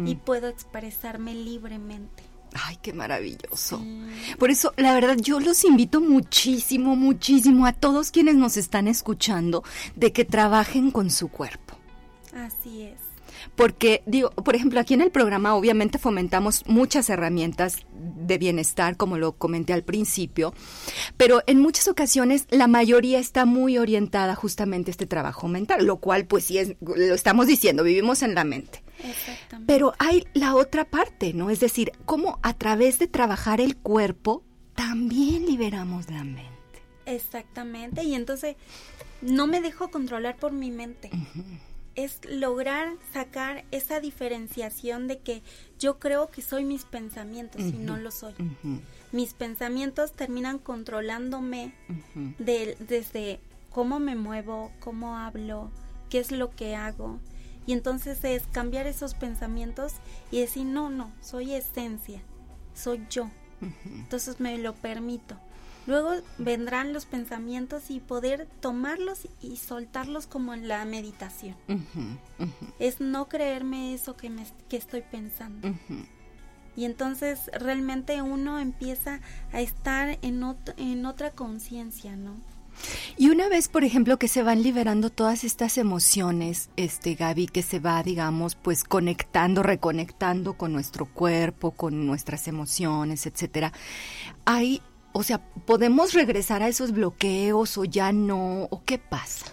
y 0.06 0.16
puedo 0.16 0.48
expresarme 0.48 1.36
libremente. 1.36 2.33
Ay, 2.54 2.78
qué 2.82 2.94
maravilloso. 2.94 3.84
Por 4.38 4.52
eso, 4.52 4.74
la 4.78 4.94
verdad, 4.94 5.18
yo 5.18 5.40
los 5.40 5.64
invito 5.64 6.02
muchísimo, 6.02 6.96
muchísimo 6.96 7.66
a 7.66 7.74
todos 7.74 8.12
quienes 8.12 8.36
nos 8.36 8.58
están 8.58 8.88
escuchando 8.88 9.64
de 9.96 10.12
que 10.12 10.26
trabajen 10.26 10.92
con 10.92 11.10
su 11.10 11.30
cuerpo. 11.30 11.78
Así 12.34 12.84
es 12.84 13.13
porque 13.56 14.02
digo, 14.06 14.32
por 14.32 14.56
ejemplo, 14.56 14.80
aquí 14.80 14.94
en 14.94 15.02
el 15.02 15.12
programa 15.12 15.56
obviamente 15.56 16.00
fomentamos 16.00 16.64
muchas 16.66 17.10
herramientas 17.10 17.86
de 17.94 18.38
bienestar, 18.38 18.98
como 18.98 19.18
lo 19.18 19.34
comenté 19.34 19.74
al 19.74 19.84
principio, 19.84 20.54
pero 21.18 21.42
en 21.46 21.60
muchas 21.60 21.88
ocasiones 21.88 22.48
la 22.50 22.68
mayoría 22.68 23.20
está 23.20 23.46
muy 23.46 23.78
orientada 23.78 24.36
justamente 24.36 24.90
a 24.90 24.94
este 24.94 25.06
trabajo 25.06 25.48
mental, 25.48 25.86
lo 25.86 25.98
cual 25.98 26.26
pues 26.26 26.46
sí 26.46 26.58
es, 26.58 26.76
lo 26.82 27.14
estamos 27.14 27.48
diciendo, 27.48 27.84
vivimos 27.84 28.24
en 28.24 28.36
la 28.36 28.44
mente. 28.44 28.84
Pero 29.68 29.94
hay 30.00 30.26
la 30.34 30.56
otra 30.56 30.86
parte, 30.86 31.34
¿no? 31.34 31.50
Es 31.50 31.60
decir, 31.60 31.92
cómo 32.06 32.40
a 32.42 32.54
través 32.54 33.00
de 33.00 33.08
trabajar 33.08 33.60
el 33.60 33.76
cuerpo 33.76 34.44
también 34.76 35.46
liberamos 35.46 36.10
la 36.10 36.24
mente. 36.24 36.52
Exactamente, 37.06 38.04
y 38.04 38.16
entonces 38.16 38.56
no 39.22 39.46
me 39.46 39.62
dejo 39.62 39.90
controlar 39.90 40.38
por 40.38 40.54
mi 40.54 40.72
mente 40.72 41.10
es 41.96 42.20
lograr 42.28 42.94
sacar 43.12 43.66
esa 43.72 44.00
diferenciación 44.00 45.08
de 45.08 45.20
que 45.20 45.44
yo 45.80 46.00
creo 46.00 46.30
que 46.30 46.42
soy 46.42 46.66
mis 46.66 46.86
pensamientos 46.86 47.62
y 47.62 47.74
no 47.74 47.98
lo 47.98 48.12
soy. 48.12 48.34
Mis 49.12 49.34
pensamientos 49.34 50.12
terminan 50.14 50.58
controlándome 50.58 51.74
desde 52.40 53.40
cómo 53.70 54.00
me 54.00 54.16
muevo, 54.16 54.72
cómo 54.80 55.18
hablo, 55.18 55.72
qué 56.10 56.20
es 56.20 56.32
lo 56.32 56.52
que 56.52 56.76
hago. 56.76 57.20
Y 57.66 57.74
entonces 57.74 58.24
es 58.24 58.44
cambiar 58.48 58.88
esos 58.88 59.14
pensamientos 59.14 59.94
y 60.32 60.40
decir, 60.40 60.66
no, 60.66 60.90
no, 60.90 61.12
soy 61.22 61.54
esencia, 61.54 62.22
soy 62.74 63.06
yo. 63.10 63.30
Entonces 63.86 64.40
me 64.40 64.58
lo 64.58 64.74
permito. 64.74 65.38
Luego 65.86 66.12
vendrán 66.38 66.94
los 66.94 67.06
pensamientos 67.06 67.90
y 67.90 68.00
poder 68.00 68.48
tomarlos 68.62 69.28
y 69.42 69.58
soltarlos 69.58 70.28
como 70.28 70.54
en 70.54 70.68
la 70.68 70.84
meditación. 70.86 71.56
Es 72.80 73.02
no 73.02 73.28
creerme 73.28 73.94
eso 73.94 74.16
que, 74.16 74.30
me, 74.30 74.46
que 74.70 74.78
estoy 74.78 75.02
pensando. 75.02 75.74
Y 76.76 76.86
entonces 76.86 77.52
realmente 77.54 78.22
uno 78.22 78.60
empieza 78.60 79.20
a 79.52 79.62
estar 79.62 80.18
en, 80.22 80.44
en 80.78 81.06
otra 81.06 81.32
conciencia, 81.32 82.16
¿no? 82.16 82.36
Y 83.18 83.30
una 83.30 83.48
vez, 83.50 83.68
por 83.68 83.84
ejemplo, 83.84 84.18
que 84.18 84.28
se 84.28 84.42
van 84.42 84.64
liberando 84.64 85.12
todas 85.12 85.44
estas 85.44 85.78
emociones, 85.78 86.70
este 86.76 87.14
Gaby, 87.14 87.46
que 87.48 87.62
se 87.62 87.80
va, 87.80 88.02
digamos, 88.02 88.56
pues 88.56 88.84
conectando, 88.84 89.62
reconectando 89.62 90.54
con 90.54 90.74
nuestro 90.74 91.06
cuerpo, 91.06 91.72
con 91.72 92.08
nuestras 92.08 92.48
emociones, 92.48 93.28
etcétera. 93.28 93.72
Hay 94.46 94.82
o 95.14 95.24
sea, 95.24 95.40
¿podemos 95.66 96.14
regresar 96.14 96.64
a 96.64 96.68
esos 96.68 96.92
bloqueos 96.92 97.78
o 97.78 97.86
ya 97.86 98.12
no? 98.12 98.68
¿O 98.70 98.84
qué 98.84 98.98
pasa? 98.98 99.46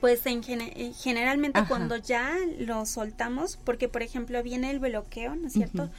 Pues 0.00 0.26
en 0.26 0.42
eh, 0.48 0.92
generalmente 0.96 1.64
cuando 1.66 1.96
ya 1.96 2.36
lo 2.58 2.84
soltamos, 2.86 3.56
porque 3.56 3.88
por 3.88 4.02
ejemplo 4.02 4.42
viene 4.42 4.70
el 4.70 4.80
bloqueo, 4.80 5.36
¿no 5.36 5.46
es 5.46 5.52
cierto? 5.52 5.90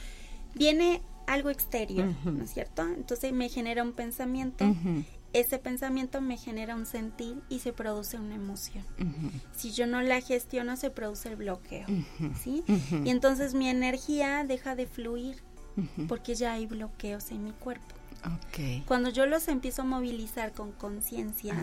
Viene 0.54 1.02
algo 1.26 1.50
exterior, 1.50 2.12
¿no 2.24 2.44
es 2.44 2.52
cierto? 2.52 2.86
Entonces 2.86 3.32
me 3.32 3.48
genera 3.48 3.82
un 3.82 3.92
pensamiento, 3.92 4.64
ese 5.32 5.58
pensamiento 5.58 6.20
me 6.20 6.36
genera 6.36 6.76
un 6.76 6.84
sentir 6.84 7.40
y 7.48 7.60
se 7.60 7.72
produce 7.72 8.18
una 8.18 8.34
emoción. 8.34 8.84
Si 9.56 9.72
yo 9.72 9.86
no 9.86 10.02
la 10.02 10.20
gestiono, 10.20 10.76
se 10.76 10.90
produce 10.90 11.30
el 11.30 11.36
bloqueo, 11.36 11.86
¿sí? 12.42 12.62
Y 13.04 13.08
entonces 13.08 13.54
mi 13.54 13.68
energía 13.68 14.44
deja 14.44 14.76
de 14.76 14.86
fluir 14.86 15.42
porque 16.08 16.34
ya 16.34 16.52
hay 16.52 16.66
bloqueos 16.66 17.30
en 17.30 17.42
mi 17.42 17.52
cuerpo. 17.52 17.94
Cuando 18.86 19.10
yo 19.10 19.26
los 19.26 19.48
empiezo 19.48 19.82
a 19.82 19.84
movilizar 19.84 20.52
con 20.52 20.72
conciencia, 20.72 21.54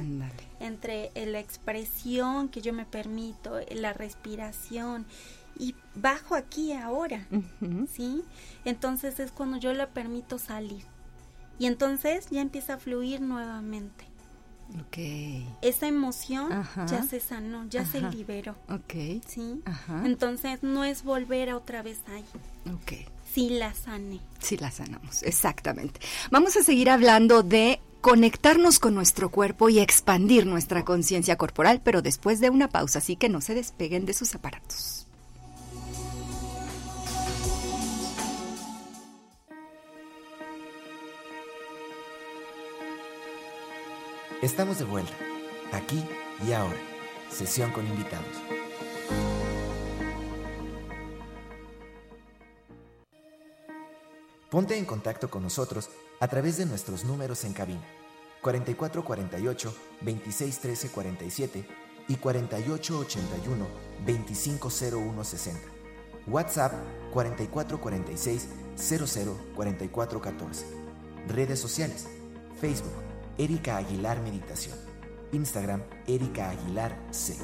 entre 0.60 1.12
la 1.16 1.40
expresión 1.40 2.50
que 2.50 2.62
yo 2.62 2.74
me 2.74 2.86
permito, 2.86 3.60
la 3.72 3.94
respiración, 3.94 5.06
y 5.58 5.76
bajo 5.96 6.36
aquí 6.36 6.74
ahora, 6.74 7.28
¿sí? 7.92 8.24
Entonces 8.66 9.20
es 9.20 9.32
cuando 9.32 9.58
yo 9.58 9.74
le 9.74 9.86
permito 9.88 10.40
salir. 10.40 10.86
Y 11.60 11.68
entonces 11.68 12.28
ya 12.32 12.42
empieza 12.42 12.76
a 12.76 12.78
fluir 12.78 13.22
nuevamente. 13.22 14.06
Okay. 14.88 15.48
Esa 15.62 15.88
emoción 15.88 16.50
ya 16.88 17.04
se 17.04 17.20
sanó, 17.20 17.66
ya 17.70 17.86
se 17.86 18.02
liberó. 18.02 18.56
Okay. 18.70 19.22
¿Sí? 19.28 19.62
Entonces 20.06 20.64
no 20.64 20.84
es 20.84 21.04
volver 21.04 21.50
a 21.50 21.58
otra 21.58 21.82
vez 21.82 22.00
ahí. 22.08 22.26
Okay. 22.82 23.06
Sí 23.34 23.50
la 23.50 23.74
sane. 23.74 24.20
Sí 24.40 24.58
la 24.58 24.72
sanamos, 24.72 25.24
exactamente. 25.24 26.00
Vamos 26.32 26.58
a 26.58 26.64
seguir 26.64 26.90
hablando 26.90 27.44
de 27.44 27.80
conectarnos 28.02 28.80
con 28.80 28.96
nuestro 28.96 29.30
cuerpo 29.30 29.70
y 29.70 29.80
expandir 29.80 30.46
nuestra 30.46 30.84
conciencia 30.84 31.38
corporal, 31.38 31.82
pero 31.84 32.02
después 32.02 32.40
de 32.40 32.50
una 32.50 32.68
pausa, 32.68 33.00
así 33.00 33.16
que 33.16 33.30
no 33.30 33.42
se 33.42 33.54
despeguen 33.54 34.06
de 34.06 34.14
sus 34.14 34.36
aparatos. 34.36 35.01
Estamos 44.42 44.80
de 44.80 44.86
vuelta, 44.86 45.14
aquí 45.72 46.04
y 46.48 46.52
ahora, 46.52 46.80
sesión 47.30 47.72
con 47.72 47.86
invitados. 47.86 48.26
Ponte 54.50 54.80
en 54.80 54.86
contacto 54.86 55.30
con 55.30 55.44
nosotros 55.44 55.92
a 56.20 56.28
través 56.28 56.58
de 56.58 56.66
nuestros 56.66 57.06
números 57.06 57.44
en 57.44 57.54
cabina 57.54 57.84
4448 58.42 59.76
2613 60.02 60.90
47 60.90 61.66
y 62.08 62.16
4881 62.16 63.68
250160. 64.08 65.62
WhatsApp 66.26 66.74
4446 67.14 68.48
004414. 68.76 70.66
Redes 71.28 71.60
sociales: 71.60 72.08
Facebook 72.60 73.11
Erika 73.42 73.78
Aguilar 73.78 74.22
Meditación. 74.22 74.78
Instagram 75.32 75.82
Erika 76.06 76.52
Aguilar 76.52 76.96
C. 77.10 77.36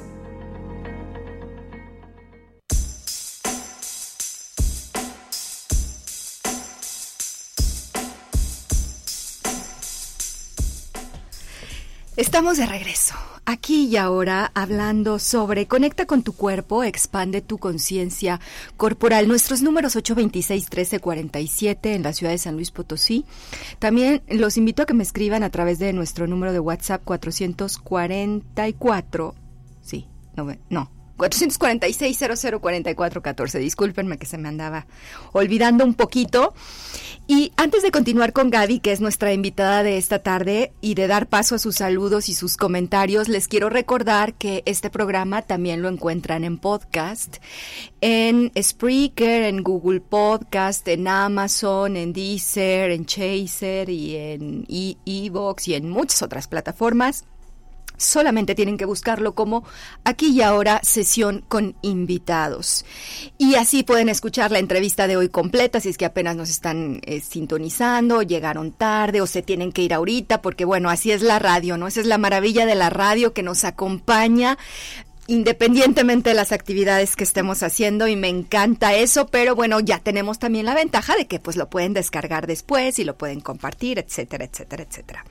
Estamos 12.17 12.57
de 12.57 12.65
regreso, 12.65 13.15
aquí 13.45 13.85
y 13.85 13.95
ahora, 13.95 14.51
hablando 14.55 15.19
sobre 15.19 15.67
Conecta 15.67 16.07
con 16.07 16.23
tu 16.23 16.33
cuerpo, 16.33 16.83
expande 16.83 17.41
tu 17.41 17.59
conciencia 17.59 18.39
corporal. 18.75 19.27
Nuestros 19.27 19.61
números 19.61 19.95
826-1347 19.95 21.93
en 21.93 22.01
la 22.01 22.13
ciudad 22.13 22.31
de 22.31 22.39
San 22.39 22.55
Luis 22.55 22.71
Potosí. 22.71 23.23
También 23.77 24.23
los 24.29 24.57
invito 24.57 24.81
a 24.81 24.87
que 24.87 24.95
me 24.95 25.03
escriban 25.03 25.43
a 25.43 25.51
través 25.51 25.77
de 25.77 25.93
nuestro 25.93 26.25
número 26.25 26.53
de 26.53 26.59
WhatsApp 26.59 27.03
444. 27.05 29.35
Sí, 29.83 30.07
no, 30.35 30.47
no 30.71 30.96
446-004414. 31.17 33.59
Discúlpenme 33.59 34.17
que 34.17 34.25
se 34.25 34.37
me 34.37 34.49
andaba 34.49 34.87
olvidando 35.33 35.85
un 35.85 35.95
poquito. 35.95 36.53
Y 37.29 37.51
antes 37.57 37.83
de 37.83 37.91
continuar 37.91 38.31
con 38.31 38.49
Gaby, 38.49 38.79
que 38.79 38.93
es 38.93 39.01
nuestra 39.01 39.33
invitada 39.33 39.83
de 39.83 39.97
esta 39.97 40.19
tarde, 40.19 40.71
y 40.79 40.95
de 40.95 41.07
dar 41.07 41.27
paso 41.27 41.55
a 41.55 41.59
sus 41.59 41.75
saludos 41.75 42.29
y 42.29 42.33
sus 42.33 42.55
comentarios, 42.55 43.27
les 43.27 43.49
quiero 43.49 43.69
recordar 43.69 44.35
que 44.35 44.63
este 44.65 44.89
programa 44.89 45.41
también 45.41 45.81
lo 45.81 45.89
encuentran 45.89 46.45
en 46.45 46.57
podcast, 46.57 47.39
en 47.99 48.53
Spreaker, 48.57 49.43
en 49.43 49.61
Google 49.61 49.99
Podcast, 49.99 50.87
en 50.87 51.09
Amazon, 51.09 51.97
en 51.97 52.13
Deezer, 52.13 52.91
en 52.91 53.05
Chaser 53.05 53.89
y 53.89 54.15
en 54.15 54.65
Evox 55.05 55.67
y 55.67 55.73
en 55.73 55.89
muchas 55.89 56.21
otras 56.21 56.47
plataformas. 56.47 57.25
Solamente 57.97 58.55
tienen 58.55 58.77
que 58.77 58.85
buscarlo 58.85 59.35
como 59.35 59.63
aquí 60.03 60.27
y 60.27 60.41
ahora 60.41 60.79
sesión 60.83 61.43
con 61.47 61.75
invitados. 61.81 62.85
Y 63.37 63.55
así 63.55 63.83
pueden 63.83 64.09
escuchar 64.09 64.51
la 64.51 64.59
entrevista 64.59 65.07
de 65.07 65.17
hoy 65.17 65.29
completa 65.29 65.79
si 65.79 65.89
es 65.89 65.97
que 65.97 66.05
apenas 66.05 66.35
nos 66.35 66.49
están 66.49 67.01
eh, 67.03 67.21
sintonizando, 67.21 68.21
llegaron 68.21 68.71
tarde 68.71 69.21
o 69.21 69.27
se 69.27 69.41
tienen 69.41 69.71
que 69.71 69.81
ir 69.81 69.93
ahorita, 69.93 70.41
porque 70.41 70.65
bueno, 70.65 70.89
así 70.89 71.11
es 71.11 71.21
la 71.21 71.39
radio, 71.39 71.77
¿no? 71.77 71.87
Esa 71.87 72.01
es 72.01 72.07
la 72.07 72.17
maravilla 72.17 72.65
de 72.65 72.75
la 72.75 72.89
radio 72.89 73.33
que 73.33 73.43
nos 73.43 73.63
acompaña 73.63 74.57
independientemente 75.27 76.29
de 76.29 76.35
las 76.35 76.51
actividades 76.51 77.15
que 77.15 77.23
estemos 77.23 77.61
haciendo 77.61 78.07
y 78.07 78.15
me 78.15 78.29
encanta 78.29 78.95
eso, 78.95 79.27
pero 79.27 79.55
bueno, 79.55 79.79
ya 79.79 79.99
tenemos 79.99 80.39
también 80.39 80.65
la 80.65 80.73
ventaja 80.73 81.15
de 81.15 81.27
que 81.27 81.39
pues 81.39 81.57
lo 81.57 81.69
pueden 81.69 81.93
descargar 81.93 82.47
después 82.47 82.97
y 82.99 83.03
lo 83.03 83.17
pueden 83.17 83.41
compartir, 83.41 83.99
etcétera, 83.99 84.45
etcétera, 84.45 84.83
etcétera. 84.83 85.25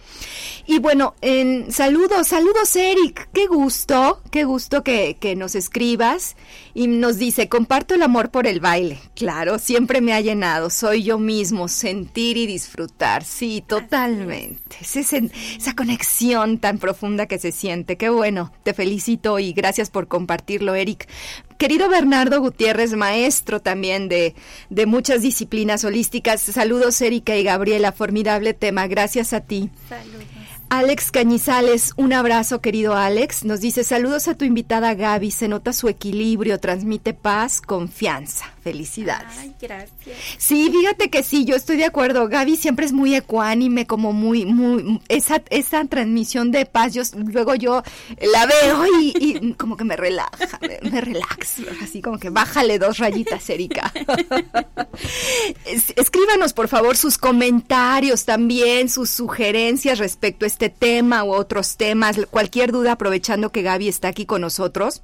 Y 0.67 0.79
bueno, 0.79 1.15
en 1.23 1.73
saludos, 1.73 2.29
saludos 2.29 2.75
Eric, 2.77 3.29
qué 3.33 3.47
gusto, 3.47 4.21
qué 4.31 4.45
gusto 4.45 4.83
que, 4.83 5.17
que 5.19 5.35
nos 5.35 5.55
escribas 5.55 6.37
y 6.77 6.89
nos 6.89 7.17
dice, 7.17 7.49
comparto 7.49 7.95
el 7.95 8.03
amor 8.03 8.31
por 8.31 8.47
el 8.47 8.61
baile, 8.61 8.99
claro, 9.15 9.59
siempre 9.59 10.03
me 10.03 10.13
ha 10.13 10.21
llenado, 10.21 10.69
soy 10.69 11.05
yo 11.05 11.19
mismo, 11.19 11.69
sentir 11.69 12.37
y 12.37 12.47
disfrutar, 12.47 13.25
sí, 13.25 13.65
totalmente, 13.67 14.77
esa, 14.83 15.01
esa 15.01 15.75
conexión 15.75 16.59
tan 16.59 16.77
profunda 16.77 17.25
que 17.25 17.39
se 17.39 17.51
siente, 17.51 17.97
qué 17.97 18.11
bueno, 18.11 18.53
te 18.63 18.75
felicito 18.75 19.39
y 19.39 19.55
gracias 19.55 19.89
por 19.89 20.07
compartirlo, 20.07 20.75
Eric. 20.75 21.09
Querido 21.57 21.89
Bernardo 21.89 22.43
Gutiérrez, 22.43 22.93
maestro 22.93 23.61
también 23.61 24.11
de, 24.11 24.35
de 24.69 24.85
muchas 24.85 25.23
disciplinas 25.23 25.83
holísticas. 25.85 26.43
Saludos, 26.43 27.01
Erika 27.01 27.35
y 27.35 27.43
Gabriela. 27.43 27.93
Formidable 27.93 28.53
tema. 28.53 28.87
Gracias 28.89 29.33
a 29.33 29.41
ti. 29.41 29.71
Saludos. 29.89 30.36
Alex 30.69 31.13
Cañizales, 31.13 31.93
un 31.97 32.13
abrazo 32.13 32.61
querido 32.61 32.97
Alex, 32.97 33.45
nos 33.45 33.61
dice 33.61 33.85
saludos 33.85 34.27
a 34.27 34.35
tu 34.35 34.45
invitada 34.45 34.95
Gaby, 34.95 35.31
se 35.31 35.47
nota 35.47 35.73
su 35.73 35.89
equilibrio, 35.89 36.59
transmite 36.59 37.15
paz, 37.15 37.61
confianza, 37.61 38.47
felicidades. 38.63 39.39
Ay, 39.39 39.55
gracias. 39.61 40.19
Sí, 40.39 40.69
fíjate 40.73 41.09
que 41.09 41.23
sí, 41.23 41.45
yo 41.45 41.55
estoy 41.55 41.77
de 41.77 41.85
acuerdo, 41.85 42.29
Gaby 42.29 42.57
siempre 42.57 42.85
es 42.85 42.93
muy 42.93 43.15
ecuánime, 43.15 43.87
como 43.87 44.13
muy, 44.13 44.45
muy, 44.45 45.01
esa, 45.09 45.41
esa 45.51 45.85
transmisión 45.85 46.51
de 46.51 46.67
paz, 46.67 46.95
yo 46.95 47.03
luego 47.15 47.55
yo 47.55 47.85
la 48.33 48.47
veo 48.47 48.85
y, 48.99 49.55
como 49.55 49.77
que 49.77 49.85
me 49.85 49.97
relaja, 49.97 50.59
me, 50.61 50.91
me 50.91 51.01
relax, 51.01 51.61
así 51.81 52.03
como 52.03 52.19
que 52.19 52.31
bájale 52.31 52.81
dos 52.81 52.99
rayitas, 52.99 53.49
Erika. 53.51 53.93
Escríbanos 55.97 56.53
por 56.53 56.67
favor 56.67 56.97
sus 56.97 57.19
comentarios 57.19 58.25
también, 58.25 58.89
sus 58.89 59.11
sugerencias 59.11 60.01
respecto 60.01 60.45
a 60.45 60.49
este 60.57 60.71
tema 60.71 61.23
u 61.23 61.35
otros 61.35 61.77
temas, 61.77 62.17
cualquier 62.31 62.73
duda 62.73 62.93
aprovechando 62.93 63.53
que 63.53 63.61
Gaby 63.61 63.89
está 63.89 64.09
aquí 64.09 64.25
con 64.25 64.41
nosotros. 64.41 65.03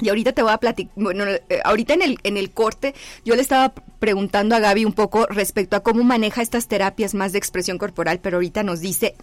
Y 0.00 0.10
ahorita 0.10 0.32
te 0.32 0.42
voy 0.42 0.52
a 0.52 0.58
platicar, 0.58 0.92
bueno, 0.96 1.24
eh, 1.24 1.60
ahorita 1.64 1.94
en 1.94 2.02
el, 2.02 2.18
en 2.24 2.36
el 2.36 2.50
corte 2.50 2.94
yo 3.24 3.34
le 3.34 3.40
estaba 3.40 3.72
preguntando 3.98 4.56
a 4.56 4.58
Gaby 4.58 4.84
un 4.84 4.92
poco 4.92 5.24
respecto 5.26 5.76
a 5.76 5.82
cómo 5.82 6.02
maneja 6.04 6.42
estas 6.42 6.68
terapias 6.68 7.14
más 7.14 7.32
de 7.32 7.38
expresión 7.38 7.78
corporal, 7.78 8.18
pero 8.20 8.36
ahorita 8.36 8.62
nos 8.62 8.80
dice, 8.80 9.14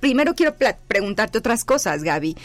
primero 0.00 0.34
quiero 0.34 0.56
preguntarte 0.88 1.38
otras 1.38 1.64
cosas, 1.64 2.02
Gaby. 2.02 2.36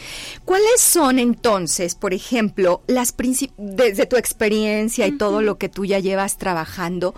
¿Cuáles 0.46 0.80
son 0.80 1.18
entonces, 1.18 1.96
por 1.96 2.14
ejemplo, 2.14 2.84
las 2.86 3.16
desde 3.58 4.06
tu 4.06 4.18
experiencia 4.18 5.08
y 5.08 5.18
todo 5.18 5.42
lo 5.42 5.58
que 5.58 5.70
tú 5.70 5.86
ya 5.86 5.98
llevas 5.98 6.38
trabajando? 6.38 7.16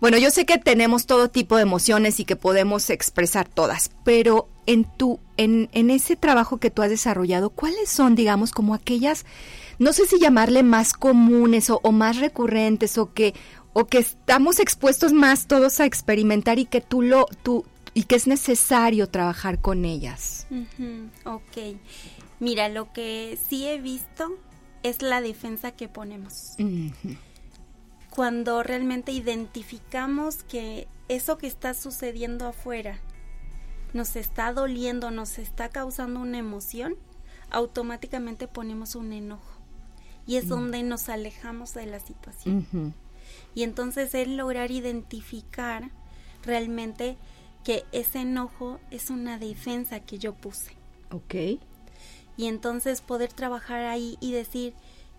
Bueno, 0.00 0.18
yo 0.18 0.30
sé 0.30 0.44
que 0.44 0.58
tenemos 0.58 1.06
todo 1.06 1.30
tipo 1.30 1.56
de 1.56 1.62
emociones 1.62 2.20
y 2.20 2.24
que 2.24 2.36
podemos 2.36 2.90
expresar 2.90 3.48
todas, 3.48 3.90
pero 4.04 4.48
en 4.66 4.84
tu, 4.84 5.20
en, 5.36 5.68
en 5.72 5.90
ese 5.90 6.16
trabajo 6.16 6.58
que 6.58 6.70
tú 6.70 6.82
has 6.82 6.90
desarrollado, 6.90 7.50
¿cuáles 7.50 7.88
son, 7.88 8.14
digamos, 8.14 8.52
como 8.52 8.74
aquellas, 8.74 9.24
no 9.78 9.92
sé 9.92 10.06
si 10.06 10.18
llamarle 10.18 10.62
más 10.62 10.92
comunes 10.92 11.70
o, 11.70 11.80
más 11.92 12.18
recurrentes 12.18 12.98
o 12.98 13.12
que, 13.14 13.34
o 13.72 13.86
que 13.86 13.98
estamos 13.98 14.60
expuestos 14.60 15.12
más 15.12 15.46
todos 15.46 15.80
a 15.80 15.86
experimentar 15.86 16.58
y 16.58 16.66
que 16.66 16.80
tú 16.80 17.02
lo, 17.02 17.26
tú, 17.42 17.64
y 17.94 18.04
que 18.04 18.16
es 18.16 18.26
necesario 18.26 19.08
trabajar 19.08 19.60
con 19.60 19.84
ellas? 19.84 20.46
Ok. 21.24 21.76
Mira, 22.38 22.68
lo 22.68 22.92
que 22.92 23.38
sí 23.48 23.66
he 23.66 23.80
visto 23.80 24.36
es 24.82 25.00
la 25.00 25.22
defensa 25.22 25.72
que 25.72 25.88
ponemos 25.88 26.54
cuando 28.16 28.62
realmente 28.62 29.12
identificamos 29.12 30.42
que 30.42 30.88
eso 31.10 31.36
que 31.36 31.46
está 31.46 31.74
sucediendo 31.74 32.48
afuera 32.48 32.98
nos 33.92 34.16
está 34.16 34.54
doliendo, 34.54 35.10
nos 35.10 35.36
está 35.38 35.68
causando 35.68 36.20
una 36.20 36.38
emoción, 36.38 36.94
automáticamente 37.50 38.48
ponemos 38.48 38.94
un 38.94 39.12
enojo. 39.12 39.60
Y 40.26 40.36
es 40.36 40.46
mm. 40.46 40.48
donde 40.48 40.82
nos 40.82 41.10
alejamos 41.10 41.74
de 41.74 41.84
la 41.84 42.00
situación. 42.00 42.94
Y 43.54 43.64
entonces 43.64 44.14
es 44.14 44.28
lograr 44.28 44.70
identificar 44.70 45.90
realmente 46.42 47.18
que 47.64 47.84
ese 47.92 48.20
enojo 48.20 48.80
es 48.90 49.10
una 49.10 49.38
defensa 49.38 50.00
que 50.00 50.18
yo 50.18 50.32
puse. 50.32 50.72
Ok. 51.10 51.60
Y 52.38 52.46
entonces 52.46 53.02
poder 53.02 53.30
trabajar 53.34 53.82
ahí 53.82 54.16
y 54.20 54.32
decir 54.32 54.72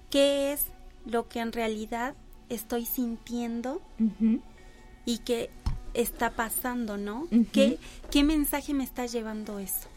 qué 0.09 0.51
es 0.51 0.65
lo 1.05 1.29
que 1.29 1.41
en 1.41 1.51
realidad 1.51 2.15
estoy 2.49 2.85
sintiendo 2.85 3.81
y 5.05 5.19
qué 5.19 5.49
está 5.93 6.31
pasando, 6.31 6.97
¿no? 6.97 7.27
¿Qué, 7.51 7.79
¿Qué 8.11 8.23
mensaje 8.23 8.73
me 8.73 8.83
está 8.83 9.05
llevando 9.05 9.59
eso? 9.59 9.87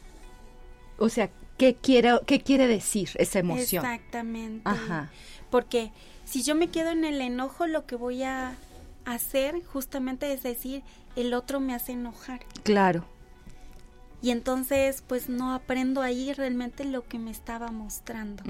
O 0.98 1.08
sea, 1.08 1.30
¿qué, 1.58 1.74
quiero, 1.74 2.22
qué 2.26 2.40
quiere 2.40 2.66
decir 2.66 3.10
esa 3.14 3.38
emoción? 3.38 3.84
Exactamente. 3.84 4.62
Ajá. 4.68 5.10
Porque 5.50 5.92
si 6.24 6.42
yo 6.42 6.54
me 6.54 6.68
quedo 6.68 6.90
en 6.90 7.04
el 7.04 7.20
enojo, 7.20 7.66
lo 7.66 7.86
que 7.86 7.96
voy 7.96 8.22
a 8.22 8.54
hacer 9.04 9.64
justamente 9.64 10.32
es 10.32 10.42
decir, 10.42 10.82
el 11.16 11.34
otro 11.34 11.60
me 11.60 11.74
hace 11.74 11.92
enojar. 11.92 12.40
Claro. 12.62 13.04
Y 14.22 14.30
entonces, 14.30 15.02
pues 15.06 15.28
no 15.28 15.54
aprendo 15.54 16.02
ahí 16.02 16.32
realmente 16.32 16.84
lo 16.84 17.06
que 17.06 17.18
me 17.18 17.30
estaba 17.30 17.70
mostrando. 17.70 18.42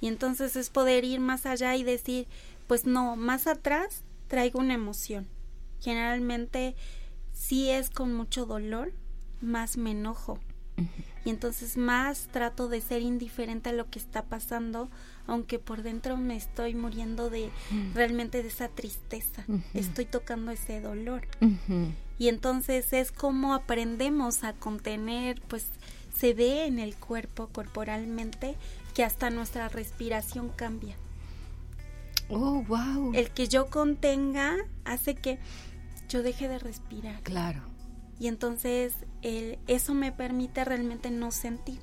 Y 0.00 0.08
entonces 0.08 0.54
es 0.56 0.68
poder 0.68 1.04
ir 1.04 1.20
más 1.20 1.46
allá 1.46 1.74
y 1.76 1.82
decir, 1.82 2.26
pues 2.66 2.86
no, 2.86 3.16
más 3.16 3.46
atrás 3.46 4.02
traigo 4.28 4.58
una 4.58 4.74
emoción. 4.74 5.28
Generalmente 5.80 6.74
si 7.36 7.68
es 7.70 7.90
con 7.90 8.14
mucho 8.14 8.46
dolor, 8.46 8.92
más 9.40 9.76
me 9.76 9.92
enojo. 9.92 10.40
Y 11.24 11.30
entonces 11.30 11.76
más 11.76 12.28
trato 12.32 12.68
de 12.68 12.80
ser 12.80 13.02
indiferente 13.02 13.70
a 13.70 13.72
lo 13.72 13.88
que 13.90 13.98
está 13.98 14.24
pasando, 14.24 14.88
aunque 15.26 15.58
por 15.58 15.82
dentro 15.82 16.16
me 16.16 16.36
estoy 16.36 16.74
muriendo 16.74 17.30
de 17.30 17.50
realmente 17.94 18.42
de 18.42 18.48
esa 18.48 18.68
tristeza. 18.68 19.44
Estoy 19.74 20.06
tocando 20.06 20.50
ese 20.50 20.80
dolor. 20.80 21.26
Y 22.18 22.28
entonces 22.28 22.92
es 22.92 23.12
como 23.12 23.54
aprendemos 23.54 24.44
a 24.44 24.54
contener, 24.54 25.42
pues 25.48 25.66
se 26.16 26.32
ve 26.32 26.66
en 26.66 26.78
el 26.78 26.96
cuerpo 26.96 27.48
corporalmente 27.48 28.54
que 28.94 29.04
hasta 29.04 29.30
nuestra 29.30 29.68
respiración 29.68 30.48
cambia. 30.48 30.96
Oh, 32.28 32.62
wow. 32.62 33.12
El 33.14 33.30
que 33.30 33.48
yo 33.48 33.66
contenga 33.66 34.56
hace 34.84 35.14
que 35.14 35.38
yo 36.08 36.22
deje 36.22 36.48
de 36.48 36.58
respirar. 36.58 37.22
Claro. 37.22 37.62
Y 38.18 38.28
entonces 38.28 38.94
el, 39.22 39.58
eso 39.66 39.92
me 39.92 40.10
permite 40.10 40.64
realmente 40.64 41.10
no 41.10 41.30
sentir. 41.30 41.78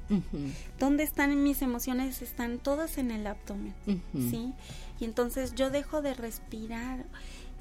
¿Dónde 0.80 1.04
están 1.04 1.44
mis 1.44 1.62
emociones? 1.62 2.22
Están 2.22 2.58
todas 2.58 2.98
en 2.98 3.12
el 3.12 3.28
abdomen, 3.28 3.76
¿sí? 4.14 4.54
Y 5.00 5.06
entonces 5.06 5.54
yo 5.54 5.70
dejo 5.70 6.02
de 6.02 6.14
respirar. 6.14 7.06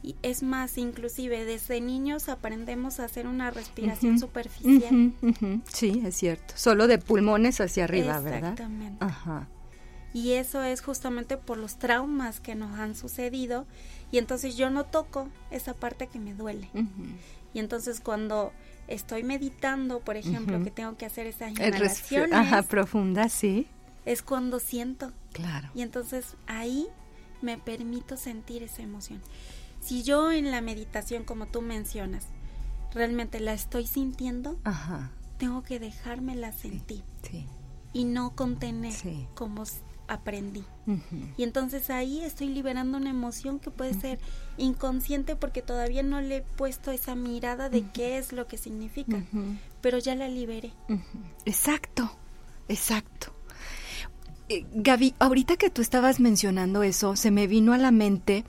Y 0.02 0.16
es 0.22 0.42
más, 0.42 0.78
inclusive 0.78 1.44
desde 1.44 1.80
niños 1.80 2.28
aprendemos 2.28 2.98
a 2.98 3.04
hacer 3.04 3.26
una 3.26 3.50
respiración 3.50 4.18
superficial. 4.18 5.12
Sí, 5.70 6.02
es 6.04 6.16
cierto. 6.16 6.54
Solo 6.56 6.86
de 6.88 6.98
pulmones 6.98 7.60
hacia 7.60 7.84
arriba, 7.84 8.18
¿verdad? 8.20 8.52
Exactamente. 8.52 9.04
Ajá. 9.04 9.48
Y 10.14 10.32
eso 10.32 10.62
es 10.62 10.82
justamente 10.82 11.36
por 11.36 11.58
los 11.58 11.78
traumas 11.78 12.40
que 12.40 12.54
nos 12.54 12.78
han 12.78 12.94
sucedido. 12.94 13.66
Y 14.10 14.18
entonces 14.18 14.56
yo 14.56 14.70
no 14.70 14.84
toco 14.84 15.28
esa 15.50 15.74
parte 15.74 16.06
que 16.06 16.18
me 16.18 16.34
duele. 16.34 16.68
Y 17.54 17.58
entonces 17.58 18.00
cuando 18.00 18.52
estoy 18.88 19.22
meditando, 19.22 20.00
por 20.00 20.16
ejemplo, 20.16 20.62
que 20.62 20.70
tengo 20.70 20.96
que 20.96 21.06
hacer 21.06 21.26
esas 21.26 21.52
inhalaciones. 21.52 22.32
Ajá, 22.32 22.62
profunda, 22.62 23.28
sí. 23.28 23.66
Es 24.04 24.22
cuando 24.22 24.58
siento. 24.58 25.12
Claro. 25.32 25.70
Y 25.74 25.82
entonces 25.82 26.36
ahí 26.46 26.88
me 27.40 27.56
permito 27.56 28.16
sentir 28.16 28.62
esa 28.62 28.82
emoción. 28.82 29.22
Si 29.80 30.02
yo 30.02 30.30
en 30.30 30.50
la 30.50 30.60
meditación, 30.60 31.24
como 31.24 31.46
tú 31.46 31.62
mencionas, 31.62 32.26
realmente 32.92 33.40
la 33.40 33.54
estoy 33.54 33.86
sintiendo, 33.86 34.58
tengo 35.38 35.62
que 35.62 35.80
dejármela 35.80 36.52
sentir. 36.52 37.02
Sí. 37.22 37.46
Y 37.92 38.04
no 38.04 38.34
contener 38.36 38.94
como 39.34 39.64
aprendí. 40.08 40.64
Y 41.36 41.42
entonces 41.42 41.90
ahí 41.90 42.22
estoy 42.22 42.48
liberando 42.48 42.98
una 42.98 43.10
emoción 43.10 43.58
que 43.60 43.70
puede 43.70 43.94
ser 43.94 44.18
inconsciente 44.56 45.36
porque 45.36 45.62
todavía 45.62 46.02
no 46.02 46.20
le 46.20 46.36
he 46.36 46.42
puesto 46.42 46.90
esa 46.90 47.14
mirada 47.14 47.68
de 47.68 47.84
qué 47.92 48.18
es 48.18 48.32
lo 48.32 48.46
que 48.46 48.58
significa, 48.58 49.22
pero 49.80 49.98
ya 49.98 50.14
la 50.14 50.28
liberé. 50.28 50.72
Exacto. 51.44 52.10
exacto. 52.68 53.32
Eh, 54.48 54.66
Gaby, 54.74 55.14
ahorita 55.18 55.56
que 55.56 55.70
tú 55.70 55.82
estabas 55.82 56.20
mencionando 56.20 56.82
eso, 56.82 57.16
se 57.16 57.30
me 57.30 57.46
vino 57.46 57.72
a 57.72 57.78
la 57.78 57.90
mente 57.90 58.44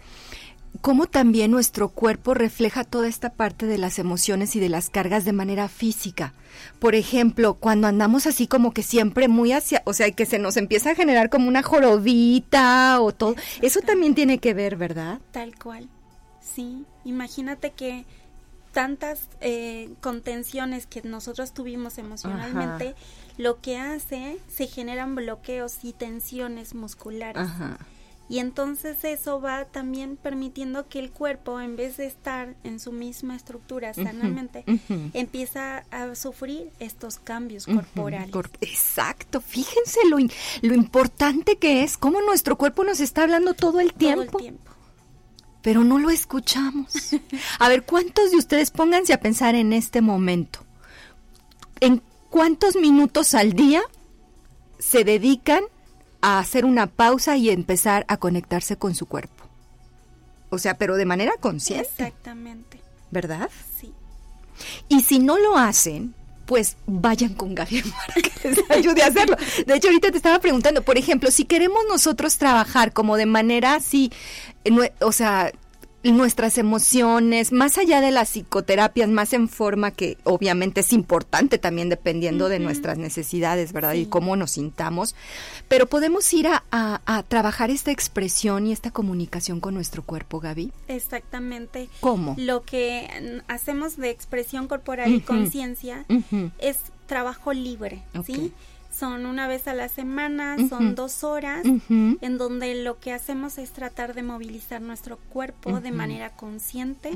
cómo 0.82 1.06
también 1.06 1.52
nuestro 1.52 1.90
cuerpo 1.90 2.34
refleja 2.34 2.84
toda 2.84 3.08
esta 3.08 3.32
parte 3.32 3.66
de 3.66 3.78
las 3.78 4.00
emociones 4.00 4.56
y 4.56 4.60
de 4.60 4.70
las 4.70 4.90
cargas 4.90 5.26
de 5.26 5.34
manera 5.34 5.68
física. 5.68 6.34
Por 6.80 6.96
ejemplo, 6.96 7.56
cuando 7.56 7.88
andamos 7.88 8.28
así 8.28 8.48
como 8.48 8.74
que 8.74 8.84
siempre 8.84 9.28
muy 9.28 9.52
hacia, 9.52 9.82
o 9.86 9.94
sea, 9.94 10.12
que 10.12 10.26
se 10.26 10.40
nos 10.40 10.58
empieza 10.58 10.92
a 10.92 10.96
generar 10.96 11.30
como 11.30 11.48
una 11.48 11.64
jorobita 11.64 13.02
o 13.02 13.12
todo, 13.12 13.36
eso 13.62 13.82
también 13.82 14.16
tiene 14.16 14.40
que 14.40 14.54
ver, 14.54 14.76
¿verdad? 14.76 15.20
Tal 15.32 15.58
cual, 15.58 15.90
sí. 16.42 16.86
Imagínate 17.06 17.72
que 17.72 18.06
tantas 18.72 19.30
eh, 19.40 19.90
contenciones 20.02 20.88
que 20.88 21.02
nosotros 21.04 21.54
tuvimos 21.54 21.98
emocionalmente, 21.98 22.96
lo 23.38 23.62
que 23.62 23.78
hace, 23.78 24.38
se 24.48 24.68
generan 24.68 25.16
bloqueos 25.16 25.84
y 25.84 25.94
tensiones 25.94 26.76
musculares. 26.76 27.42
Ajá. 27.42 27.78
Y 28.30 28.40
entonces 28.40 29.04
eso 29.04 29.42
va 29.42 29.66
también 29.66 30.16
permitiendo 30.16 30.88
que 30.88 31.00
el 31.00 31.12
cuerpo, 31.12 31.60
en 31.60 31.76
vez 31.76 31.98
de 31.98 32.06
estar 32.06 32.56
en 32.64 32.80
su 32.80 32.92
misma 32.92 33.36
estructura 33.36 33.94
sanamente, 33.94 34.64
empieza 35.14 35.86
a 35.92 36.16
sufrir 36.16 36.72
estos 36.80 37.20
cambios 37.20 37.66
corporales. 37.66 38.34
Exacto, 38.62 39.42
fíjense 39.42 40.00
lo, 40.08 40.18
lo 40.62 40.74
importante 40.74 41.58
que 41.58 41.84
es, 41.84 41.98
cómo 41.98 42.22
nuestro 42.22 42.58
cuerpo 42.58 42.84
nos 42.84 43.02
está 43.02 43.24
hablando 43.24 43.54
todo 43.54 43.82
el 43.82 43.94
tiempo. 43.94 44.26
Todo 44.26 44.40
el 44.40 44.44
tiempo. 44.44 44.72
Pero 45.62 45.84
no 45.84 46.00
lo 46.00 46.10
escuchamos. 46.10 46.94
A 47.60 47.70
ver, 47.70 47.84
¿cuántos 47.84 48.32
de 48.32 48.38
ustedes 48.38 48.72
pónganse 48.72 49.14
a 49.14 49.20
pensar 49.20 49.56
en 49.56 49.74
este 49.74 50.02
momento? 50.02 50.60
¿En 51.82 52.02
cuántos 52.30 52.76
minutos 52.76 53.34
al 53.34 53.54
día 53.54 53.82
se 54.80 55.04
dedican 55.04 55.64
a 56.24 56.40
hacer 56.40 56.64
una 56.64 56.88
pausa 56.88 57.36
y 57.36 57.50
empezar 57.50 58.06
a 58.08 58.16
conectarse 58.16 58.78
con 58.78 58.96
su 58.96 59.06
cuerpo. 59.06 59.44
O 60.50 60.58
sea, 60.58 60.78
pero 60.78 60.96
de 60.96 61.06
manera 61.06 61.34
consciente. 61.40 61.90
Exactamente. 61.90 62.80
¿Verdad? 63.12 63.50
Sí. 63.78 63.94
Y 64.88 65.02
si 65.02 65.20
no 65.20 65.38
lo 65.38 65.58
hacen, 65.58 66.16
pues 66.46 66.78
vayan 66.86 67.34
con 67.34 67.54
Gabriel 67.54 67.92
para 68.08 68.14
que 68.22 68.50
les 68.50 68.72
ayude 68.72 69.04
a 69.04 69.08
hacerlo. 69.08 69.36
De 69.68 69.76
hecho, 69.76 69.90
ahorita 69.90 70.12
te 70.12 70.18
estaba 70.18 70.40
preguntando, 70.40 70.82
por 70.82 70.98
ejemplo, 70.98 71.30
si 71.30 71.44
queremos 71.44 71.84
nosotros 71.90 72.38
trabajar 72.38 72.94
como 72.94 73.18
de 73.18 73.26
manera 73.26 73.76
así, 73.76 74.10
o 75.02 75.12
sea, 75.12 75.52
nuestras 76.12 76.58
emociones, 76.58 77.52
más 77.52 77.78
allá 77.78 78.02
de 78.02 78.12
las 78.12 78.30
psicoterapias, 78.30 79.10
más 79.10 79.32
en 79.34 79.48
forma 79.48 79.92
que 79.92 80.18
obviamente 80.24 80.82
es 80.82 80.92
importante 80.92 81.58
también 81.58 81.90
dependiendo 81.90 82.50
de 82.50 82.60
nuestras 82.60 82.98
necesidades, 82.98 83.72
¿verdad? 83.72 83.94
Y 83.94 84.06
cómo 84.08 84.36
nos 84.36 84.52
sintamos, 84.52 85.16
pero 85.68 85.88
podemos 85.88 86.32
ir 86.34 86.48
a, 86.48 86.64
a, 86.72 87.24
trabajar 87.24 87.70
esta 87.70 87.92
expresión 87.92 88.68
y 88.68 88.74
esta 88.74 88.92
comunicación 88.92 89.62
con 89.62 89.74
nuestro 89.74 90.04
cuerpo, 90.04 90.40
Gaby. 90.40 90.72
Exactamente. 90.88 91.88
¿Cómo? 92.02 92.36
Lo 92.38 92.64
que 92.64 93.42
hacemos 93.48 93.98
de 93.98 94.10
expresión 94.10 94.68
corporal 94.68 95.14
y 95.14 95.22
conciencia 95.22 96.06
es 96.60 96.78
trabajo 97.08 97.54
libre, 97.54 98.04
¿sí? 98.26 98.54
Son 99.04 99.26
una 99.26 99.50
vez 99.50 99.68
a 99.68 99.74
la 99.74 99.90
semana, 99.90 100.56
son 100.70 100.96
dos 100.96 101.26
horas, 101.26 101.66
en 101.66 102.38
donde 102.38 102.74
lo 102.84 103.02
que 103.02 103.12
hacemos 103.12 103.58
es 103.58 103.72
tratar 103.72 104.14
de 104.14 104.24
movilizar 104.24 104.82
nuestro 104.82 105.18
cuerpo 105.18 105.82
de 105.82 105.92
manera 105.92 106.30
consciente 106.30 107.12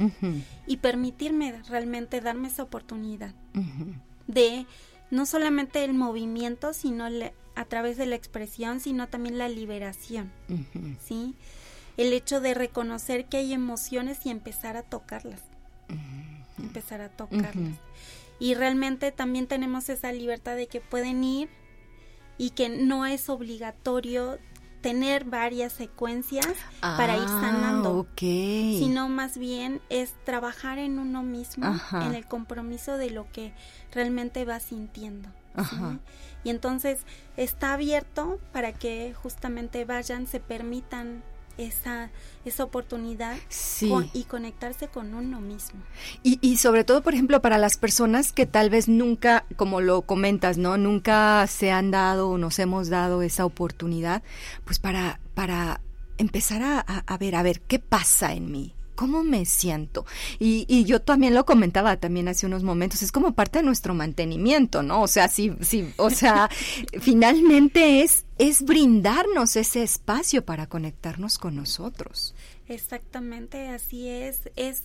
y 0.66 0.78
permitirme 0.78 1.62
realmente 1.70 2.20
darme 2.20 2.50
esa 2.50 2.64
oportunidad 2.64 3.34
de 4.28 4.66
no 5.12 5.26
solamente 5.26 5.86
el 5.86 5.94
movimiento, 5.94 6.74
sino 6.74 7.06
a 7.56 7.66
través 7.66 7.96
de 7.96 8.06
la 8.06 8.16
expresión, 8.16 8.82
sino 8.82 9.08
también 9.08 9.38
la 9.38 9.48
liberación, 9.48 10.30
¿sí? 11.02 11.36
El 11.96 12.12
hecho 12.12 12.42
de 12.42 12.54
reconocer 12.54 13.28
que 13.28 13.38
hay 13.38 13.54
emociones 13.54 14.26
y 14.26 14.30
empezar 14.30 14.76
a 14.76 14.84
tocarlas, 14.84 15.42
empezar 16.58 17.00
a 17.00 17.08
tocarlas. 17.08 17.76
Y 18.40 18.56
realmente 18.56 19.14
también 19.14 19.48
tenemos 19.48 19.88
esa 19.88 20.12
libertad 20.12 20.58
de 20.58 20.68
que 20.68 20.82
pueden 20.82 21.24
ir 21.24 21.48
y 22.38 22.52
que 22.52 22.70
no 22.70 23.06
es 23.06 23.30
obligatorio 23.30 24.38
tener 24.82 25.26
varias 25.26 25.74
secuencias 25.74 26.48
para 26.80 27.18
ir 27.18 27.26
ah, 27.26 27.42
sanando, 27.42 28.08
sino 28.16 29.10
más 29.10 29.38
bien 29.38 29.82
es 29.90 30.14
trabajar 30.24 30.78
en 30.78 31.00
uno 31.00 31.24
mismo, 31.24 31.76
en 31.94 32.14
el 32.14 32.26
compromiso 32.28 32.98
de 32.98 33.10
lo 33.10 33.30
que 33.32 33.54
realmente 33.92 34.46
va 34.46 34.60
sintiendo. 34.60 35.30
Y 36.44 36.50
entonces 36.50 37.00
está 37.36 37.74
abierto 37.74 38.40
para 38.54 38.72
que 38.72 39.14
justamente 39.14 39.84
vayan, 39.86 40.28
se 40.28 40.40
permitan 40.40 41.24
esa, 41.58 42.10
esa 42.45 42.64
oportunidad 42.64 43.36
y 44.14 44.24
conectarse 44.24 44.88
con 44.88 45.14
uno 45.14 45.41
mismo. 45.41 45.82
Y, 46.24 46.39
y 46.41 46.58
sobre 46.58 46.84
todo, 46.84 47.01
por 47.01 47.14
ejemplo, 47.14 47.41
para 47.41 47.58
las 47.58 47.78
personas 47.78 48.32
que 48.32 48.45
tal 48.45 48.70
vez 48.70 48.88
nunca, 48.88 49.45
como 49.55 49.82
lo 49.82 50.03
comentas, 50.03 50.58
¿no? 50.58 50.78
Nunca 50.78 51.45
se 51.47 51.72
han 51.72 51.91
dado 51.91 52.30
o 52.30 52.38
nos 52.38 52.60
hemos 52.60 52.89
dado 52.89 53.22
esa 53.22 53.45
oportunidad, 53.45 54.24
pues 54.66 54.80
para, 54.80 55.20
para 55.34 55.82
empezar 56.18 56.62
a, 56.62 56.80
a 56.80 57.18
ver, 57.18 57.36
a 57.36 57.43
ver, 57.43 57.62
¿qué 57.62 57.80
pasa 57.80 58.34
en 58.34 58.51
mí? 58.51 58.77
¿Cómo 58.98 59.24
me 59.24 59.45
siento? 59.45 60.08
Y, 60.39 60.66
y, 60.68 60.84
yo 60.86 61.00
también 61.04 61.36
lo 61.36 61.45
comentaba 61.45 61.98
también 61.98 62.28
hace 62.28 62.48
unos 62.48 62.64
momentos, 62.64 63.04
es 63.04 63.12
como 63.12 63.36
parte 63.36 63.60
de 63.60 63.64
nuestro 63.64 63.93
mantenimiento, 63.93 64.82
¿no? 64.82 65.04
O 65.04 65.08
sea, 65.08 65.28
sí, 65.28 65.54
sí, 65.62 65.93
o 65.98 66.10
sea, 66.10 66.50
finalmente 67.00 68.02
es, 68.02 68.26
es 68.39 68.64
brindarnos 68.64 69.56
ese 69.56 69.84
espacio 69.84 70.43
para 70.43 70.66
conectarnos 70.66 71.38
con 71.38 71.56
nosotros. 71.56 72.34
Exactamente, 72.68 73.68
así 73.70 74.10
es, 74.10 74.50
es 74.56 74.82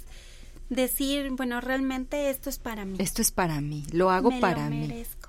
decir, 0.68 1.30
bueno, 1.30 1.62
realmente 1.62 2.28
esto 2.28 2.50
es 2.50 2.58
para 2.58 2.84
mí. 2.84 2.96
Esto 2.98 3.22
es 3.22 3.30
para 3.30 3.62
mí, 3.62 3.86
lo 3.92 4.10
hago 4.10 4.30
me 4.30 4.40
para 4.40 4.64
lo 4.64 4.70
mí. 4.72 4.88
Merezco. 4.88 5.21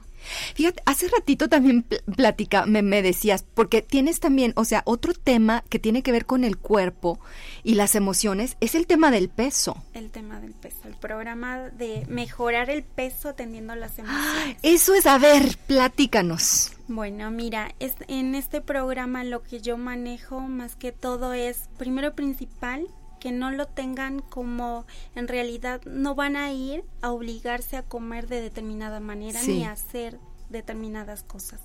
Fíjate, 0.55 0.82
hace 0.86 1.07
ratito 1.07 1.49
también 1.49 1.84
platica, 2.15 2.65
me, 2.65 2.82
me, 2.82 3.01
decías, 3.01 3.45
porque 3.53 3.82
tienes 3.82 4.19
también, 4.19 4.53
o 4.55 4.65
sea, 4.65 4.84
otro 4.86 5.13
tema 5.13 5.63
que 5.69 5.80
tiene 5.80 6.03
que 6.03 6.11
ver 6.11 6.26
con 6.26 6.43
el 6.43 6.57
cuerpo 6.57 7.19
y 7.63 7.76
las 7.76 7.95
emociones 7.95 8.57
es 8.59 8.76
el 8.76 8.88
tema 8.88 9.11
del 9.11 9.30
peso. 9.30 9.84
El 9.93 10.11
tema 10.11 10.39
del 10.39 10.53
peso, 10.53 10.80
el 10.86 10.95
programa 10.95 11.69
de 11.69 12.05
mejorar 12.07 12.69
el 12.69 12.84
peso 12.84 13.30
atendiendo 13.30 13.76
las 13.76 13.99
emociones. 13.99 14.57
Eso 14.63 14.93
es, 14.93 15.05
a 15.05 15.17
ver, 15.17 15.57
platícanos. 15.67 16.71
Bueno, 16.88 17.32
mira, 17.32 17.74
es, 17.80 17.95
en 18.07 18.36
este 18.36 18.61
programa 18.61 19.24
lo 19.24 19.41
que 19.43 19.61
yo 19.61 19.78
manejo 19.78 20.41
más 20.41 20.76
que 20.76 20.91
todo 20.91 21.34
es, 21.34 21.69
primero 21.78 22.13
principal, 22.13 22.88
que 23.24 23.32
no 23.32 23.51
lo 23.51 23.67
tengan 23.67 24.19
como 24.19 24.86
en 25.15 25.30
realidad 25.30 25.80
no 25.86 26.13
van 26.13 26.36
a 26.36 26.51
ir 26.51 26.84
a 27.01 27.13
obligarse 27.13 27.78
a 27.78 27.82
comer 27.82 28.28
de 28.28 28.41
determinada 28.41 28.99
manera 28.99 29.41
ni 29.43 29.63
a 29.63 29.71
hacer 29.71 30.19
determinadas 30.49 31.24
cosas, 31.24 31.61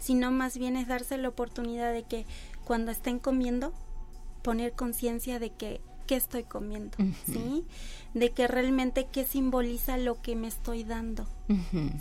sino 0.00 0.32
más 0.32 0.58
bien 0.58 0.76
es 0.76 0.88
darse 0.88 1.16
la 1.16 1.28
oportunidad 1.28 1.92
de 1.92 2.02
que 2.02 2.26
cuando 2.64 2.90
estén 2.90 3.20
comiendo 3.20 3.72
poner 4.42 4.72
conciencia 4.72 5.38
de 5.38 5.50
que 5.50 5.80
qué 6.08 6.16
estoy 6.16 6.42
comiendo, 6.42 6.98
¿sí? 7.26 7.64
De 8.12 8.30
que 8.30 8.48
realmente 8.48 9.06
qué 9.06 9.24
simboliza 9.24 9.98
lo 9.98 10.20
que 10.20 10.34
me 10.34 10.48
estoy 10.48 10.82
dando, 10.82 11.28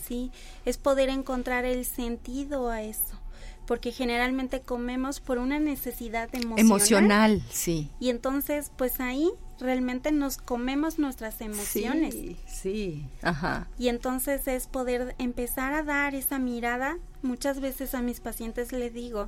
¿sí? 0.07 0.31
Es 0.65 0.79
poder 0.79 1.09
encontrar 1.09 1.65
el 1.65 1.85
sentido 1.85 2.71
a 2.71 2.81
eso 2.81 3.19
porque 3.67 3.91
generalmente 3.91 4.61
comemos 4.61 5.19
por 5.19 5.37
una 5.37 5.59
necesidad 5.59 6.33
emocional. 6.33 6.59
Emocional, 6.59 7.43
sí. 7.51 7.91
Y 7.99 8.09
entonces, 8.09 8.71
pues 8.77 9.01
ahí 9.01 9.29
realmente 9.59 10.11
nos 10.11 10.37
comemos 10.37 10.99
nuestras 10.99 11.41
emociones. 11.41 12.13
Sí, 12.13 12.37
sí, 12.47 13.05
ajá. 13.21 13.67
Y 13.77 13.89
entonces 13.89 14.47
es 14.47 14.67
poder 14.67 15.15
empezar 15.19 15.73
a 15.73 15.83
dar 15.83 16.15
esa 16.15 16.39
mirada. 16.39 16.97
Muchas 17.21 17.59
veces 17.59 17.93
a 17.93 18.01
mis 18.01 18.21
pacientes 18.21 18.71
les 18.71 18.93
digo, 18.93 19.27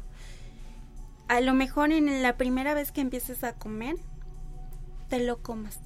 a 1.28 1.42
lo 1.42 1.54
mejor 1.54 1.92
en 1.92 2.22
la 2.24 2.38
primera 2.38 2.74
vez 2.74 2.94
que 2.94 3.02
empieces 3.02 3.44
a 3.44 3.54
comer, 3.54 3.98
te 5.10 5.20
lo 5.20 5.42
comas 5.42 5.80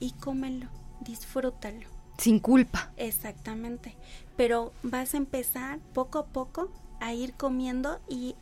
y 0.00 0.12
cómelo, 0.12 0.66
disfrútalo. 1.00 1.88
Sin 2.18 2.40
culpa. 2.40 2.92
Exactamente. 2.98 3.96
Pero 4.36 4.74
vas 4.82 5.14
a 5.14 5.16
empezar 5.16 5.78
poco 5.94 6.18
a 6.18 6.26
poco 6.26 6.70
a 7.00 7.12
ir 7.12 7.34
comiendo 7.34 8.00
y 8.08 8.34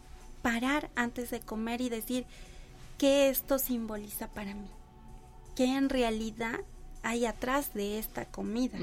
parar 0.42 0.90
antes 0.94 1.30
de 1.30 1.40
comer 1.40 1.80
y 1.80 1.88
decir 1.88 2.26
qué 2.98 3.28
esto 3.30 3.58
simboliza 3.58 4.28
para 4.28 4.54
mí, 4.54 4.68
qué 5.54 5.76
en 5.76 5.88
realidad 5.88 6.60
hay 7.02 7.24
atrás 7.24 7.72
de 7.74 7.98
esta 7.98 8.24
comida. 8.24 8.78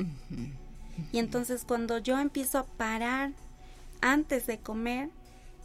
Y 1.12 1.20
entonces 1.20 1.66
cuando 1.66 1.98
yo 1.98 2.20
empiezo 2.20 2.60
a 2.60 2.66
parar 2.66 3.32
antes 4.02 4.48
de 4.48 4.60
comer, 4.60 5.10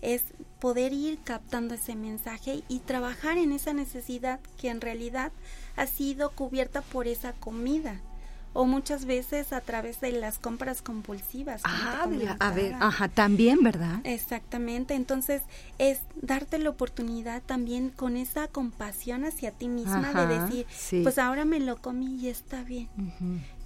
es 0.03 0.25
poder 0.61 0.93
ir 0.93 1.19
captando 1.23 1.75
ese 1.75 1.95
mensaje 1.95 2.63
y 2.69 2.81
trabajar 2.81 3.39
en 3.39 3.53
esa 3.53 3.73
necesidad 3.73 4.41
que 4.59 4.71
en 4.71 4.81
realidad 4.81 5.31
ha 5.77 5.87
sido 5.87 6.31
cubierta 6.31 6.83
por 6.83 7.07
esa 7.07 7.33
comida 7.35 8.01
o 8.53 8.66
muchas 8.66 9.05
veces 9.05 9.53
a 9.53 9.61
través 9.61 10.01
de 10.01 10.12
las 10.12 10.38
compras 10.38 10.82
compulsivas. 10.82 11.62
Ah, 11.64 12.07
a 12.40 12.51
ver, 12.51 12.74
ajá, 12.80 13.09
también, 13.09 13.62
¿verdad? 13.62 14.01
Exactamente, 14.05 14.94
entonces 14.94 15.42
es 15.78 16.01
darte 16.20 16.59
la 16.59 16.70
oportunidad 16.70 17.42
también 17.42 17.90
con 17.90 18.16
esa 18.16 18.48
compasión 18.48 19.24
hacia 19.24 19.53
ti 19.53 19.68
misma 19.68 20.12
de 20.12 20.40
decir, 20.40 20.66
pues 21.03 21.18
ahora 21.18 21.44
me 21.44 21.61
lo 21.61 21.80
comí 21.80 22.16
y 22.16 22.28
está 22.28 22.62
bien, 22.64 22.88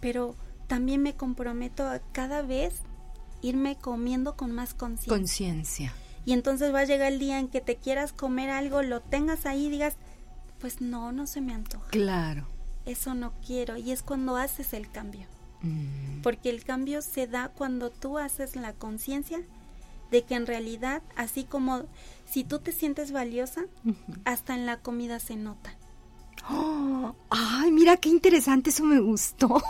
pero 0.00 0.34
también 0.66 1.02
me 1.02 1.14
comprometo 1.14 1.86
a 1.86 2.00
cada 2.12 2.42
vez 2.42 2.82
irme 3.42 3.76
comiendo 3.76 4.36
con 4.36 4.52
más 4.52 4.74
conciencia. 4.74 5.12
Conciencia. 5.12 5.92
Y 6.26 6.32
entonces 6.32 6.72
va 6.72 6.80
a 6.80 6.84
llegar 6.84 7.12
el 7.12 7.18
día 7.18 7.38
en 7.38 7.48
que 7.48 7.60
te 7.60 7.76
quieras 7.76 8.14
comer 8.14 8.48
algo, 8.48 8.82
lo 8.82 9.00
tengas 9.00 9.44
ahí 9.44 9.66
y 9.66 9.70
digas, 9.70 9.96
pues 10.58 10.80
no, 10.80 11.12
no 11.12 11.26
se 11.26 11.42
me 11.42 11.52
antoja. 11.52 11.90
Claro 11.90 12.53
eso 12.86 13.14
no 13.14 13.32
quiero 13.46 13.76
y 13.76 13.92
es 13.92 14.02
cuando 14.02 14.36
haces 14.36 14.72
el 14.72 14.90
cambio. 14.90 15.26
Mm. 15.62 16.22
Porque 16.22 16.50
el 16.50 16.64
cambio 16.64 17.02
se 17.02 17.26
da 17.26 17.48
cuando 17.48 17.90
tú 17.90 18.18
haces 18.18 18.56
la 18.56 18.72
conciencia 18.72 19.42
de 20.10 20.22
que 20.22 20.34
en 20.34 20.46
realidad, 20.46 21.02
así 21.16 21.44
como 21.44 21.84
si 22.26 22.44
tú 22.44 22.58
te 22.58 22.72
sientes 22.72 23.12
valiosa, 23.12 23.62
hasta 24.24 24.54
en 24.54 24.66
la 24.66 24.78
comida 24.78 25.18
se 25.18 25.36
nota. 25.36 25.74
ay, 27.30 27.70
mira 27.72 27.96
qué 27.96 28.10
interesante, 28.10 28.70
eso 28.70 28.84
me 28.84 29.00
gustó. 29.00 29.62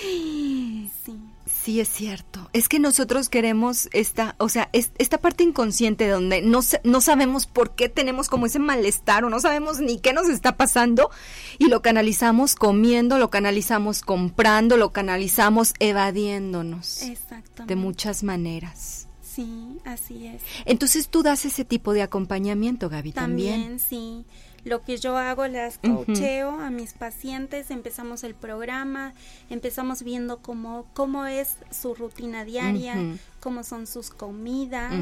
sí. 0.00 1.18
Sí, 1.66 1.80
es 1.80 1.88
cierto. 1.88 2.48
Es 2.52 2.68
que 2.68 2.78
nosotros 2.78 3.28
queremos 3.28 3.88
esta, 3.92 4.36
o 4.38 4.48
sea, 4.48 4.70
esta 4.72 5.18
parte 5.18 5.42
inconsciente 5.42 6.06
donde 6.06 6.40
no, 6.40 6.60
no 6.84 7.00
sabemos 7.00 7.48
por 7.48 7.74
qué 7.74 7.88
tenemos 7.88 8.28
como 8.28 8.46
ese 8.46 8.60
malestar 8.60 9.24
o 9.24 9.30
no 9.30 9.40
sabemos 9.40 9.80
ni 9.80 9.98
qué 9.98 10.12
nos 10.12 10.28
está 10.28 10.56
pasando 10.56 11.10
y 11.58 11.66
lo 11.66 11.82
canalizamos 11.82 12.54
comiendo, 12.54 13.18
lo 13.18 13.30
canalizamos 13.30 14.02
comprando, 14.02 14.76
lo 14.76 14.92
canalizamos 14.92 15.74
evadiéndonos. 15.80 17.02
Exactamente. 17.02 17.74
De 17.74 17.74
muchas 17.74 18.22
maneras. 18.22 19.08
Sí, 19.20 19.80
así 19.84 20.28
es. 20.28 20.42
Entonces 20.66 21.08
tú 21.08 21.24
das 21.24 21.44
ese 21.46 21.64
tipo 21.64 21.94
de 21.94 22.02
acompañamiento, 22.02 22.88
Gaby, 22.88 23.10
también. 23.10 23.60
También, 23.60 23.78
sí 23.80 24.24
lo 24.66 24.82
que 24.82 24.98
yo 24.98 25.16
hago, 25.16 25.46
las 25.46 25.78
coacheo 25.78 26.50
a 26.60 26.70
mis 26.70 26.92
pacientes, 26.92 27.70
empezamos 27.70 28.24
el 28.24 28.34
programa, 28.34 29.14
empezamos 29.48 30.02
viendo 30.02 30.38
cómo, 30.38 30.86
cómo 30.92 31.24
es 31.24 31.54
su 31.70 31.94
rutina 31.94 32.44
diaria, 32.44 32.96
cómo 33.38 33.62
son 33.62 33.86
sus 33.86 34.10
comidas 34.10 34.92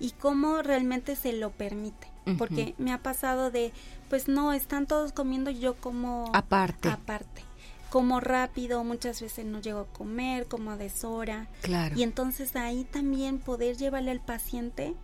y 0.00 0.12
cómo 0.18 0.62
realmente 0.62 1.16
se 1.16 1.34
lo 1.34 1.50
permite. 1.50 2.08
Porque 2.38 2.74
me 2.78 2.92
ha 2.92 3.02
pasado 3.02 3.50
de, 3.50 3.72
pues 4.08 4.26
no, 4.26 4.54
están 4.54 4.86
todos 4.86 5.12
comiendo, 5.12 5.50
yo 5.50 5.74
como 5.74 6.30
aparte. 6.32 6.88
Aparte 6.88 7.42
como 7.90 8.18
rápido, 8.18 8.82
muchas 8.82 9.22
veces 9.22 9.44
no 9.44 9.60
llego 9.60 9.80
a 9.80 9.86
comer, 9.86 10.46
como 10.46 10.72
a 10.72 10.76
deshora. 10.76 11.46
Claro. 11.60 11.94
Y 11.96 12.02
entonces 12.02 12.56
ahí 12.56 12.82
también 12.82 13.38
poder 13.38 13.76
llevarle 13.76 14.10
al 14.10 14.20
paciente 14.20 14.94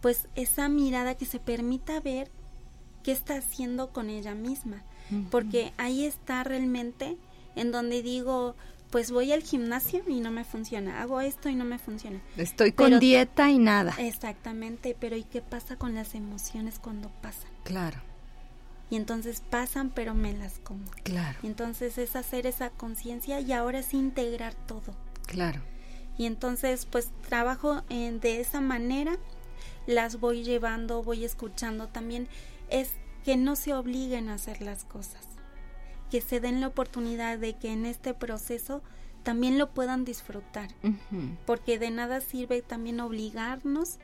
pues 0.00 0.28
esa 0.36 0.70
mirada 0.70 1.16
que 1.16 1.26
se 1.26 1.38
permita 1.38 2.00
ver 2.00 2.30
qué 3.02 3.12
está 3.12 3.36
haciendo 3.36 3.92
con 3.92 4.10
ella 4.10 4.34
misma, 4.34 4.82
porque 5.30 5.72
ahí 5.76 6.04
está 6.04 6.44
realmente 6.44 7.16
en 7.56 7.72
donde 7.72 8.02
digo, 8.02 8.54
pues 8.90 9.10
voy 9.10 9.32
al 9.32 9.42
gimnasio 9.42 10.02
y 10.08 10.20
no 10.20 10.30
me 10.30 10.44
funciona, 10.44 11.00
hago 11.00 11.20
esto 11.20 11.48
y 11.48 11.54
no 11.54 11.64
me 11.64 11.78
funciona. 11.78 12.20
Estoy 12.36 12.72
con 12.72 12.98
dieta 12.98 13.50
y 13.50 13.58
nada. 13.58 13.94
Exactamente, 13.98 14.96
pero 14.98 15.16
¿y 15.16 15.24
qué 15.24 15.40
pasa 15.40 15.76
con 15.76 15.94
las 15.94 16.14
emociones 16.14 16.78
cuando 16.78 17.08
pasan? 17.22 17.50
Claro. 17.64 17.98
Y 18.90 18.96
entonces 18.96 19.42
pasan, 19.48 19.90
pero 19.90 20.14
me 20.14 20.32
las 20.32 20.58
como. 20.58 20.84
Claro. 21.04 21.38
Y 21.44 21.46
entonces 21.46 21.96
es 21.98 22.16
hacer 22.16 22.46
esa 22.46 22.70
conciencia 22.70 23.40
y 23.40 23.52
ahora 23.52 23.78
es 23.78 23.94
integrar 23.94 24.54
todo. 24.54 24.96
Claro. 25.26 25.60
Y 26.18 26.26
entonces 26.26 26.86
pues 26.86 27.10
trabajo 27.28 27.82
en, 27.88 28.18
de 28.18 28.40
esa 28.40 28.60
manera, 28.60 29.16
las 29.86 30.18
voy 30.18 30.42
llevando, 30.42 31.04
voy 31.04 31.24
escuchando 31.24 31.86
también 31.86 32.28
es 32.70 32.92
que 33.24 33.36
no 33.36 33.56
se 33.56 33.74
obliguen 33.74 34.28
a 34.28 34.34
hacer 34.34 34.62
las 34.62 34.84
cosas, 34.84 35.26
que 36.10 36.20
se 36.20 36.40
den 36.40 36.60
la 36.60 36.68
oportunidad 36.68 37.38
de 37.38 37.54
que 37.54 37.72
en 37.72 37.86
este 37.86 38.14
proceso 38.14 38.82
también 39.22 39.58
lo 39.58 39.70
puedan 39.70 40.04
disfrutar, 40.04 40.70
porque 41.46 41.78
de 41.78 41.90
nada 41.90 42.20
sirve 42.20 42.62
también 42.62 43.00
obligarnos 43.00 43.98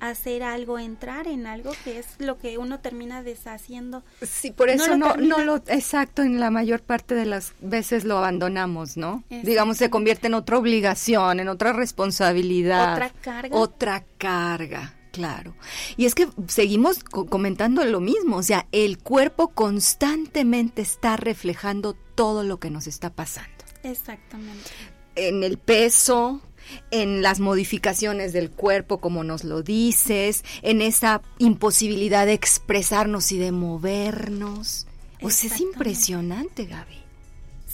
a 0.00 0.10
hacer 0.10 0.42
algo, 0.42 0.78
entrar 0.78 1.26
en 1.26 1.46
algo 1.46 1.72
que 1.84 1.98
es 1.98 2.06
lo 2.18 2.38
que 2.38 2.58
uno 2.58 2.80
termina 2.80 3.22
deshaciendo. 3.22 4.04
Sí, 4.22 4.50
por 4.50 4.68
eso 4.68 4.96
no, 4.96 5.16
no, 5.16 5.38
lo, 5.38 5.56
exacto, 5.68 6.22
en 6.22 6.38
la 6.38 6.50
mayor 6.50 6.82
parte 6.82 7.14
de 7.14 7.24
las 7.24 7.54
veces 7.60 8.04
lo 8.04 8.18
abandonamos, 8.18 8.96
¿no? 8.96 9.24
Digamos, 9.30 9.78
se 9.78 9.90
convierte 9.90 10.26
en 10.26 10.34
otra 10.34 10.58
obligación, 10.58 11.40
en 11.40 11.48
otra 11.48 11.72
responsabilidad. 11.72 12.94
Otra 12.94 13.10
carga. 13.22 13.56
Otra 13.56 14.04
carga. 14.18 14.95
Claro. 15.16 15.54
Y 15.96 16.04
es 16.04 16.14
que 16.14 16.28
seguimos 16.46 17.02
comentando 17.02 17.82
lo 17.86 18.00
mismo, 18.00 18.36
o 18.36 18.42
sea, 18.42 18.66
el 18.70 18.98
cuerpo 18.98 19.48
constantemente 19.48 20.82
está 20.82 21.16
reflejando 21.16 21.94
todo 22.14 22.42
lo 22.42 22.60
que 22.60 22.68
nos 22.68 22.86
está 22.86 23.08
pasando. 23.08 23.50
Exactamente. 23.82 24.70
En 25.14 25.42
el 25.42 25.56
peso, 25.56 26.42
en 26.90 27.22
las 27.22 27.40
modificaciones 27.40 28.34
del 28.34 28.50
cuerpo, 28.50 28.98
como 28.98 29.24
nos 29.24 29.42
lo 29.42 29.62
dices, 29.62 30.44
en 30.60 30.82
esa 30.82 31.22
imposibilidad 31.38 32.26
de 32.26 32.34
expresarnos 32.34 33.32
y 33.32 33.38
de 33.38 33.52
movernos. 33.52 34.86
O 35.22 35.30
sea, 35.30 35.54
es 35.54 35.62
impresionante, 35.62 36.66
Gaby. 36.66 37.05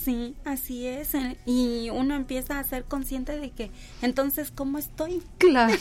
Sí, 0.04 0.34
así 0.44 0.86
es. 0.86 1.10
Y 1.46 1.90
uno 1.90 2.16
empieza 2.16 2.58
a 2.58 2.64
ser 2.64 2.84
consciente 2.84 3.38
de 3.38 3.50
que, 3.50 3.70
entonces, 4.00 4.50
¿cómo 4.50 4.78
estoy? 4.78 5.22
Claro. 5.38 5.78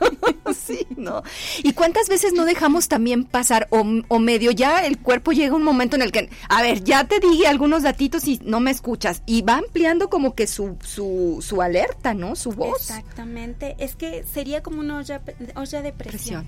sí, 0.54 0.86
¿no? 0.96 1.22
¿Y 1.62 1.72
cuántas 1.72 2.08
veces 2.08 2.32
no 2.32 2.44
dejamos 2.44 2.88
también 2.88 3.24
pasar, 3.24 3.68
o, 3.70 4.18
medio 4.18 4.50
ya 4.50 4.84
el 4.84 4.98
cuerpo 4.98 5.32
llega 5.32 5.54
un 5.54 5.62
momento 5.62 5.96
en 5.96 6.02
el 6.02 6.12
que, 6.12 6.30
a 6.48 6.62
ver, 6.62 6.82
ya 6.82 7.04
te 7.04 7.20
dije 7.20 7.46
algunos 7.46 7.82
datitos 7.82 8.26
y 8.26 8.40
no 8.44 8.60
me 8.60 8.70
escuchas, 8.70 9.22
y 9.26 9.42
va 9.42 9.58
ampliando 9.58 10.10
como 10.10 10.34
que 10.34 10.46
su, 10.46 10.76
su, 10.82 11.38
su 11.40 11.62
alerta, 11.62 12.14
¿no? 12.14 12.36
Su 12.36 12.52
voz. 12.52 12.90
Exactamente. 12.90 13.76
Es 13.78 13.94
que 13.94 14.24
sería 14.24 14.62
como 14.62 14.80
una 14.80 14.98
olla, 14.98 15.20
olla 15.54 15.82
de 15.82 15.92
presión. 15.92 16.44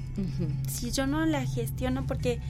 Si 0.69 0.91
yo 0.91 1.07
no 1.07 1.25
la 1.25 1.47
gestiono, 1.47 2.07
porque 2.07 2.41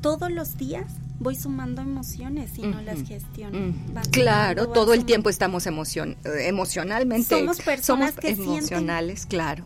todos 0.00 0.30
los 0.30 0.56
días 0.56 0.86
voy 1.18 1.36
sumando 1.36 1.82
emociones 1.82 2.58
y 2.58 2.62
no 2.62 2.80
las 2.82 3.02
gestiono. 3.02 3.74
claro, 4.10 4.68
todo 4.68 4.94
el 4.94 5.04
tiempo 5.04 5.30
estamos 5.30 5.66
emocion 5.66 6.16
emocionalmente. 6.24 7.38
Somos 7.38 7.60
personas 7.60 8.14
que 8.14 8.30
emocionales, 8.30 9.26
claro. 9.26 9.64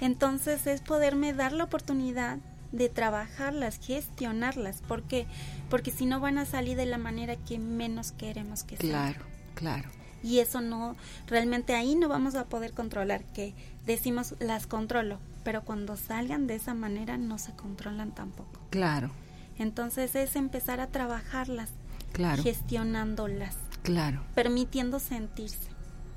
Entonces 0.00 0.66
es 0.66 0.82
poderme 0.82 1.32
dar 1.32 1.52
la 1.52 1.64
oportunidad 1.64 2.38
de 2.72 2.88
trabajarlas, 2.88 3.78
gestionarlas, 3.78 4.82
porque 4.86 5.26
porque 5.70 5.90
si 5.90 6.04
no 6.04 6.20
van 6.20 6.38
a 6.38 6.44
salir 6.44 6.76
de 6.76 6.86
la 6.86 6.98
manera 6.98 7.36
que 7.36 7.58
menos 7.58 8.12
queremos 8.12 8.62
que 8.62 8.76
Claro, 8.76 9.20
claro. 9.54 9.88
Y 10.22 10.40
eso 10.40 10.60
no 10.60 10.96
realmente 11.26 11.74
ahí 11.74 11.94
no 11.94 12.08
vamos 12.08 12.34
a 12.34 12.44
poder 12.44 12.72
controlar 12.72 13.24
que 13.32 13.54
decimos 13.86 14.34
las 14.40 14.66
controlo, 14.66 15.18
pero 15.44 15.62
cuando 15.62 15.96
salgan 15.96 16.46
de 16.46 16.56
esa 16.56 16.74
manera 16.74 17.16
no 17.16 17.38
se 17.38 17.52
controlan 17.52 18.12
tampoco. 18.12 18.60
Claro. 18.70 19.10
Entonces 19.58 20.14
es 20.14 20.36
empezar 20.36 20.80
a 20.80 20.88
trabajarlas, 20.88 21.70
claro. 22.12 22.42
gestionándolas, 22.42 23.56
claro. 23.82 24.22
permitiendo 24.34 24.98
sentirse. 24.98 25.76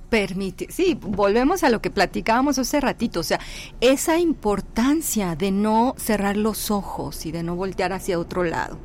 Permite, 0.09 0.67
sí, 0.71 0.97
volvemos 0.99 1.63
a 1.63 1.69
lo 1.69 1.81
que 1.81 1.91
platicábamos 1.91 2.57
hace 2.57 2.79
ratito, 2.81 3.19
o 3.19 3.23
sea, 3.23 3.39
esa 3.79 4.17
importancia 4.17 5.35
de 5.35 5.51
no 5.51 5.93
cerrar 5.97 6.35
los 6.35 6.71
ojos 6.71 7.27
y 7.27 7.31
de 7.31 7.43
no 7.43 7.55
voltear 7.55 7.93
hacia 7.93 8.19
otro 8.19 8.43
lado, 8.43 8.79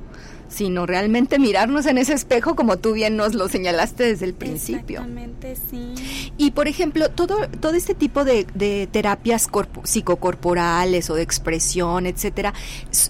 sino 0.55 0.87
realmente 0.87 1.41
mirarnos 1.41 1.87
en 1.87 1.99
ese 1.99 2.13
espejo 2.13 2.55
como 2.55 2.79
tú 2.79 2.93
bien 2.93 3.17
nos 3.17 3.35
lo 3.35 3.49
señalaste 3.49 4.05
desde 4.05 4.25
el 4.27 4.35
principio. 4.35 5.01
Exactamente, 5.01 5.57
sí. 5.69 5.95
Y 6.37 6.53
por 6.53 6.69
ejemplo, 6.69 7.11
todo, 7.11 7.49
todo 7.61 7.75
este 7.75 7.95
tipo 7.95 8.25
de, 8.25 8.45
terapias 8.93 9.49
psicocorporales 9.83 11.11
o 11.11 11.17
de 11.17 11.23
expresión, 11.23 12.07
etcétera, 12.07 12.55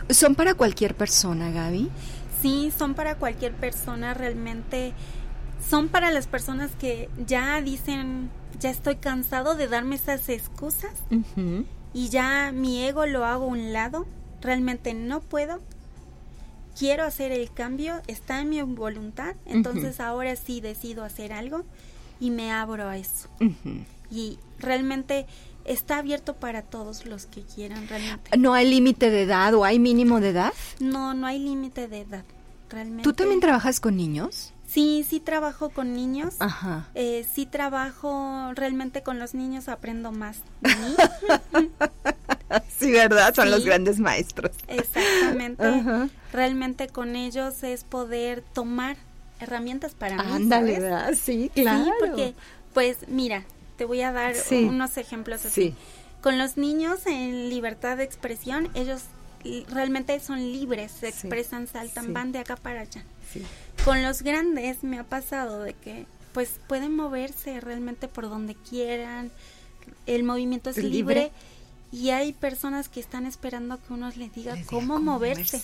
¿son 0.08 0.34
para 0.34 0.54
cualquier 0.54 0.94
persona, 0.94 1.50
Gaby? 1.50 1.90
Sí, 2.40 2.72
son 2.76 2.94
para 2.94 3.16
cualquier 3.16 3.52
persona, 3.52 4.14
realmente 4.14 4.94
son 5.68 5.88
para 5.88 6.10
las 6.10 6.26
personas 6.26 6.70
que 6.78 7.10
ya 7.26 7.60
dicen, 7.60 8.30
ya 8.58 8.70
estoy 8.70 8.96
cansado 8.96 9.54
de 9.54 9.68
darme 9.68 9.96
esas 9.96 10.30
excusas 10.30 10.92
y 11.92 12.08
ya 12.08 12.52
mi 12.52 12.84
ego 12.84 13.04
lo 13.04 13.26
hago 13.26 13.44
a 13.44 13.48
un 13.48 13.74
lado, 13.74 14.06
realmente 14.40 14.94
no 14.94 15.20
puedo, 15.20 15.60
quiero 16.78 17.04
hacer 17.04 17.32
el 17.32 17.52
cambio, 17.52 18.00
está 18.06 18.40
en 18.40 18.50
mi 18.50 18.62
voluntad, 18.62 19.34
entonces 19.46 20.00
ahora 20.00 20.36
sí 20.36 20.60
decido 20.60 21.04
hacer 21.04 21.32
algo 21.32 21.64
y 22.20 22.30
me 22.30 22.52
abro 22.52 22.88
a 22.88 22.96
eso. 22.96 23.28
Y 24.10 24.38
realmente 24.58 25.26
está 25.64 25.98
abierto 25.98 26.34
para 26.34 26.62
todos 26.62 27.06
los 27.06 27.26
que 27.26 27.42
quieran 27.42 27.88
realmente. 27.88 28.36
¿No 28.36 28.54
hay 28.54 28.68
límite 28.68 29.10
de 29.10 29.22
edad 29.22 29.54
o 29.54 29.64
hay 29.64 29.78
mínimo 29.78 30.20
de 30.20 30.30
edad? 30.30 30.52
No, 30.80 31.14
no 31.14 31.26
hay 31.26 31.38
límite 31.38 31.88
de 31.88 32.00
edad. 32.02 32.24
Realmente. 32.70 33.02
¿Tú 33.02 33.12
también 33.12 33.40
trabajas 33.40 33.78
con 33.80 33.96
niños? 33.96 34.52
Sí, 34.66 35.06
sí 35.08 35.20
trabajo 35.20 35.70
con 35.70 35.94
niños. 35.94 36.34
Ajá. 36.40 36.88
Eh, 36.94 37.26
sí 37.32 37.46
trabajo 37.46 38.50
realmente 38.54 39.02
con 39.02 39.18
los 39.18 39.34
niños, 39.34 39.68
aprendo 39.68 40.10
más. 40.10 40.38
sí, 42.78 42.92
¿verdad? 42.92 43.34
Son 43.34 43.50
los 43.50 43.64
grandes 43.64 43.98
maestros. 43.98 44.52
Exactamente. 44.68 45.64
Realmente 46.32 46.88
con 46.88 47.16
ellos 47.16 47.62
es 47.62 47.84
poder 47.84 48.42
tomar 48.52 48.96
herramientas 49.40 49.94
para 49.94 50.22
mí. 50.22 50.32
Ándale, 50.32 50.80
¿verdad? 50.80 51.14
Sí, 51.20 51.50
claro. 51.54 51.84
Sí, 51.84 51.90
porque, 52.00 52.34
pues, 52.72 52.98
mira, 53.08 53.44
te 53.76 53.84
voy 53.84 54.02
a 54.02 54.12
dar 54.12 54.34
unos 54.50 54.96
ejemplos 54.96 55.44
así. 55.44 55.70
Sí. 55.70 55.74
Con 56.20 56.38
los 56.38 56.56
niños 56.56 57.06
en 57.06 57.50
libertad 57.50 57.98
de 57.98 58.04
expresión, 58.04 58.70
ellos 58.74 59.02
realmente 59.68 60.18
son 60.20 60.40
libres, 60.40 60.90
se 60.92 61.08
expresan, 61.08 61.66
saltan, 61.66 62.12
van 62.14 62.32
de 62.32 62.38
acá 62.38 62.56
para 62.56 62.80
allá. 62.80 63.04
Con 63.84 64.02
los 64.02 64.22
grandes 64.22 64.82
me 64.84 64.98
ha 64.98 65.04
pasado 65.04 65.62
de 65.62 65.74
que 65.74 66.06
pues 66.32 66.58
pueden 66.66 66.96
moverse 66.96 67.60
realmente 67.60 68.08
por 68.08 68.28
donde 68.28 68.54
quieran, 68.54 69.30
el 70.06 70.24
movimiento 70.24 70.70
es 70.70 70.78
libre, 70.78 71.30
y 71.94 72.10
hay 72.10 72.32
personas 72.32 72.88
que 72.88 72.98
están 72.98 73.24
esperando 73.24 73.78
que 73.80 73.92
uno 73.92 74.10
les 74.16 74.32
diga 74.34 74.56
cómo, 74.66 74.98
moverse 74.98 75.62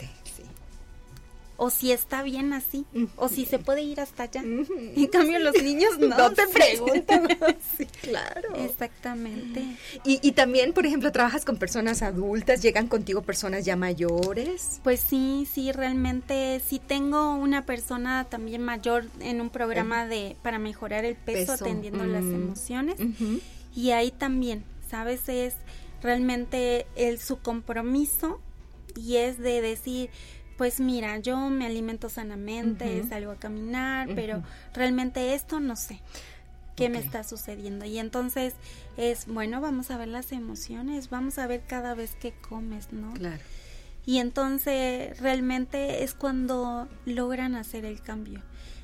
o 1.62 1.68
si 1.68 1.93
está 1.93 2.22
bien 2.22 2.55
así, 2.55 2.87
o 3.16 3.28
si 3.28 3.45
se 3.45 3.59
puede 3.59 3.83
ir 3.83 4.01
hasta 4.01 4.22
allá. 4.22 4.43
En 4.43 5.07
cambio, 5.09 5.39
los 5.41 5.55
niños 5.62 5.99
no. 5.99 6.16
no 6.16 6.33
te 6.33 6.47
preguntan. 6.47 7.28
sí, 7.76 7.85
claro. 8.01 8.55
Exactamente. 8.55 9.62
Y, 10.03 10.26
y 10.26 10.33
también, 10.33 10.72
por 10.72 10.87
ejemplo, 10.87 11.12
trabajas 11.12 11.45
con 11.45 11.59
personas 11.59 12.01
adultas, 12.01 12.62
llegan 12.62 12.87
contigo 12.87 13.20
personas 13.20 13.66
ya 13.66 13.76
mayores. 13.76 14.81
Pues 14.83 15.01
sí, 15.01 15.47
sí, 15.53 15.70
realmente 15.70 16.62
sí 16.66 16.78
tengo 16.78 17.35
una 17.35 17.66
persona 17.66 18.24
también 18.24 18.62
mayor 18.62 19.05
en 19.20 19.43
un 19.43 19.51
programa 19.51 20.07
de 20.07 20.37
para 20.43 20.59
mejorar 20.59 21.05
el 21.05 21.16
peso, 21.16 21.53
atendiendo 21.53 22.07
las 22.07 22.22
mm. 22.22 22.35
emociones. 22.37 22.97
Y 23.74 23.91
ahí 23.91 24.12
también, 24.12 24.64
¿sabes? 24.89 25.28
Es 25.28 25.57
realmente 26.03 26.86
el 26.96 27.18
su 27.18 27.38
compromiso 27.38 28.40
y 28.96 29.16
es 29.16 29.38
de 29.38 29.61
decir, 29.61 30.11
pues 30.57 30.80
mira, 30.80 31.18
yo 31.18 31.48
me 31.48 31.66
alimento 31.66 32.09
sanamente, 32.09 33.03
salgo 33.09 33.32
a 33.32 33.36
caminar, 33.36 34.09
pero 34.14 34.42
realmente 34.74 35.34
esto 35.34 35.61
no 35.61 35.76
sé 35.76 36.01
qué 36.76 36.88
me 36.88 36.98
está 36.98 37.24
sucediendo. 37.24 37.84
Y 37.84 37.98
entonces 37.98 38.55
es, 38.96 39.26
bueno, 39.26 39.61
vamos 39.61 39.90
a 39.90 39.96
ver 39.96 40.09
las 40.09 40.32
emociones, 40.32 41.11
vamos 41.11 41.38
a 41.38 41.46
ver 41.46 41.62
cada 41.66 41.94
vez 41.94 42.14
que 42.16 42.32
comes, 42.32 42.92
¿no? 42.92 43.12
Claro. 43.14 43.42
Y 44.07 44.18
entonces 44.18 45.18
realmente 45.20 46.03
es 46.05 46.14
cuando 46.14 46.88
logran 47.05 47.55
hacer 47.55 47.84
el 47.84 48.01
cambio. 48.01 48.42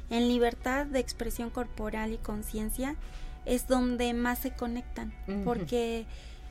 En 0.08 0.28
libertad 0.28 0.86
de 0.86 1.00
expresión 1.00 1.50
corporal 1.50 2.12
y 2.12 2.18
conciencia 2.18 2.96
es 3.44 3.66
donde 3.66 4.12
más 4.14 4.38
se 4.40 4.52
conectan, 4.52 5.12
porque 5.44 6.06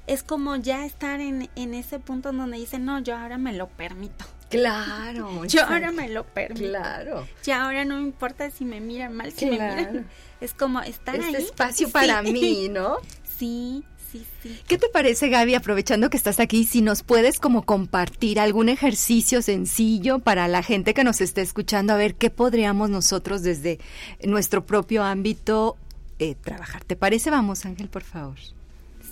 es 0.08 0.24
como 0.24 0.56
ya 0.56 0.86
estar 0.86 1.20
en, 1.20 1.49
en 1.56 1.74
ese 1.74 1.99
punto 1.99 2.32
donde 2.32 2.58
dicen, 2.58 2.86
no, 2.86 2.99
yo 2.99 3.18
ahora 3.18 3.38
me 3.38 3.53
lo 3.53 3.68
permito. 3.68 4.26
Claro. 4.49 5.45
Yo 5.47 5.64
ahora 5.64 5.91
me 5.91 6.10
lo 6.10 6.24
permito. 6.24 6.70
Claro. 6.70 7.28
Ya 7.43 7.64
ahora 7.64 7.84
no 7.84 7.95
me 7.95 8.03
importa 8.03 8.51
si 8.51 8.64
me 8.64 8.80
miran 8.80 9.14
mal, 9.14 9.32
si 9.32 9.45
me 9.45 9.51
miran. 9.53 10.08
Es 10.41 10.53
como 10.53 10.82
estar 10.82 11.16
este 11.16 11.38
espacio 11.38 11.89
para 11.89 12.22
mí, 12.22 12.68
¿no? 12.70 12.97
Sí, 13.38 13.84
sí, 14.12 14.24
sí. 14.43 14.60
¿Qué 14.68 14.78
te 14.78 14.89
parece, 14.89 15.30
Gaby, 15.30 15.56
aprovechando 15.56 16.10
que 16.10 16.18
estás 16.18 16.39
aquí, 16.41 16.66
si 16.66 16.82
nos 16.82 17.03
puedes 17.03 17.39
como 17.39 17.64
compartir 17.64 18.39
algún 18.39 18.68
ejercicio 18.68 19.41
sencillo 19.41 20.20
para 20.20 20.47
la 20.49 20.62
gente 20.62 20.93
que 20.93 21.06
nos 21.06 21.22
esté 21.22 21.41
escuchando, 21.41 21.93
a 21.93 21.95
ver 21.95 22.16
qué 22.16 22.30
podríamos 22.30 22.89
nosotros 22.89 23.43
desde 23.43 23.80
nuestro 24.24 24.66
propio 24.66 25.03
ámbito 25.03 25.78
eh, 26.20 26.36
trabajar? 26.36 26.84
¿Te 26.84 26.97
parece? 26.97 27.32
Vamos, 27.32 27.66
Ángel, 27.66 27.88
por 27.88 28.03
favor. 28.03 28.36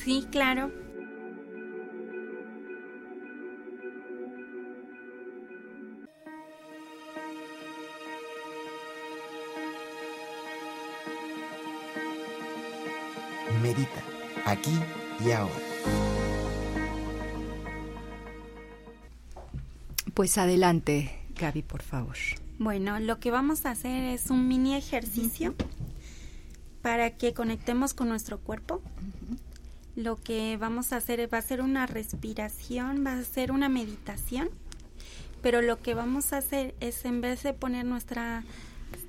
Sí, 0.04 0.28
claro. 0.30 0.70
Medita, 13.62 13.88
aquí 14.46 14.78
y 15.26 15.32
ahora. 15.32 15.54
Pues 20.14 20.38
adelante, 20.38 21.18
Gaby, 21.40 21.62
por 21.62 21.82
favor. 21.82 22.18
Bueno, 22.60 23.00
lo 23.00 23.22
que 23.22 23.32
vamos 23.32 23.66
a 23.66 23.72
hacer 23.72 24.04
es 24.04 24.30
un 24.30 24.50
mini 24.50 24.76
ejercicio 24.76 25.56
para 26.82 27.12
que 27.12 27.34
conectemos 27.34 27.94
con 27.94 28.10
nuestro 28.10 28.38
cuerpo. 28.38 28.82
Lo 29.96 30.16
que 30.16 30.58
vamos 30.58 30.92
a 30.92 30.98
hacer 30.98 31.32
va 31.32 31.38
a 31.38 31.42
ser 31.42 31.62
una 31.62 31.86
respiración, 31.86 33.06
va 33.06 33.14
a 33.14 33.24
ser 33.24 33.52
una 33.52 33.70
meditación, 33.70 34.50
pero 35.42 35.62
lo 35.62 35.82
que 35.82 35.94
vamos 35.94 36.34
a 36.34 36.38
hacer 36.38 36.74
es 36.80 37.06
en 37.06 37.22
vez 37.22 37.44
de 37.44 37.54
poner 37.54 37.86
nuestra 37.86 38.44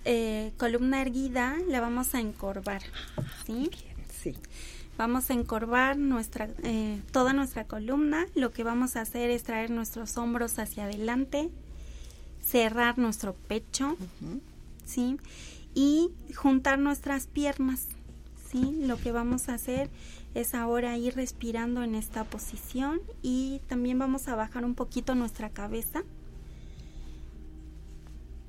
eh, 0.04 0.52
columna 0.58 1.00
erguida, 1.00 1.56
la 1.68 1.80
vamos 1.80 2.14
a 2.14 2.20
encorvar. 2.20 2.82
¿sí? 3.46 3.70
Vamos 4.96 5.30
a 5.30 5.34
encorvar 5.34 5.96
nuestra, 5.96 6.48
eh, 6.62 7.00
toda 7.10 7.32
nuestra 7.32 7.64
columna. 7.64 8.26
Lo 8.34 8.52
que 8.52 8.62
vamos 8.62 8.96
a 8.96 9.00
hacer 9.00 9.30
es 9.30 9.42
traer 9.42 9.70
nuestros 9.70 10.16
hombros 10.16 10.58
hacia 10.58 10.84
adelante, 10.84 11.50
cerrar 12.40 12.96
nuestro 12.98 13.34
pecho, 13.34 13.96
¿sí? 14.84 15.18
Y 15.74 16.10
juntar 16.36 16.78
nuestras 16.78 17.26
piernas, 17.26 17.88
Lo 18.54 18.96
que 18.98 19.10
vamos 19.10 19.48
a 19.48 19.54
hacer 19.54 19.90
es 20.34 20.54
ahora 20.54 20.96
ir 20.96 21.16
respirando 21.16 21.82
en 21.82 21.96
esta 21.96 22.22
posición 22.22 23.00
y 23.20 23.60
también 23.66 23.98
vamos 23.98 24.28
a 24.28 24.36
bajar 24.36 24.64
un 24.64 24.76
poquito 24.76 25.16
nuestra 25.16 25.50
cabeza 25.50 26.04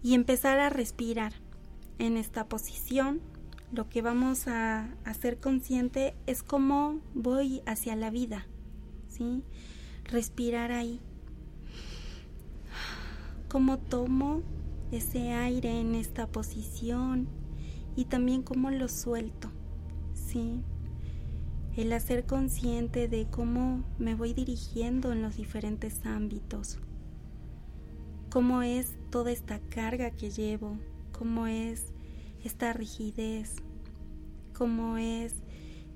y 0.04 0.14
empezar 0.14 0.60
a 0.60 0.70
respirar 0.70 1.34
en 1.98 2.18
esta 2.18 2.46
posición 2.48 3.20
lo 3.72 3.90
que 3.90 4.04
vamos 4.04 4.48
a 4.48 4.90
hacer 5.06 5.40
consciente 5.40 6.14
es 6.28 6.44
cómo 6.44 7.00
voy 7.16 7.64
hacia 7.66 7.96
la 7.96 8.12
vida, 8.12 8.46
¿sí? 9.10 9.42
Respirar 10.04 10.72
ahí. 10.72 11.00
Cómo 13.50 13.80
tomo 13.80 14.44
ese 14.92 15.32
aire 15.32 15.80
en 15.80 15.96
esta 15.96 16.28
posición 16.28 17.28
y 17.96 18.06
también 18.06 18.44
cómo 18.44 18.70
lo 18.70 18.88
suelto, 18.88 19.50
El 21.78 21.94
hacer 21.94 22.26
consciente 22.26 23.08
de 23.08 23.26
cómo 23.30 23.86
me 24.00 24.16
voy 24.16 24.34
dirigiendo 24.34 25.14
en 25.14 25.22
los 25.22 25.38
diferentes 25.38 26.06
ámbitos, 26.06 26.78
cómo 28.30 28.62
es 28.62 28.96
toda 29.12 29.32
esta 29.32 29.60
carga 29.70 30.12
que 30.12 30.32
llevo, 30.32 30.78
cómo 31.18 31.48
es 31.48 31.86
esta 32.44 32.74
rigidez, 32.74 33.56
como 34.54 34.98
es 34.98 35.36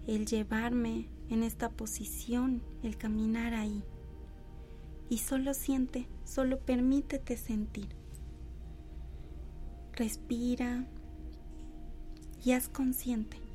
el 0.07 0.25
llevarme 0.25 1.09
en 1.29 1.43
esta 1.43 1.69
posición, 1.69 2.61
el 2.81 2.97
caminar 2.97 3.53
ahí. 3.53 3.83
Y 5.09 5.17
solo 5.17 5.53
siente, 5.53 6.07
solo 6.23 6.59
permítete 6.59 7.35
sentir. 7.35 7.89
Respira 9.93 10.85
y 12.45 12.53
haz 12.53 12.69
consciente. 12.69 13.48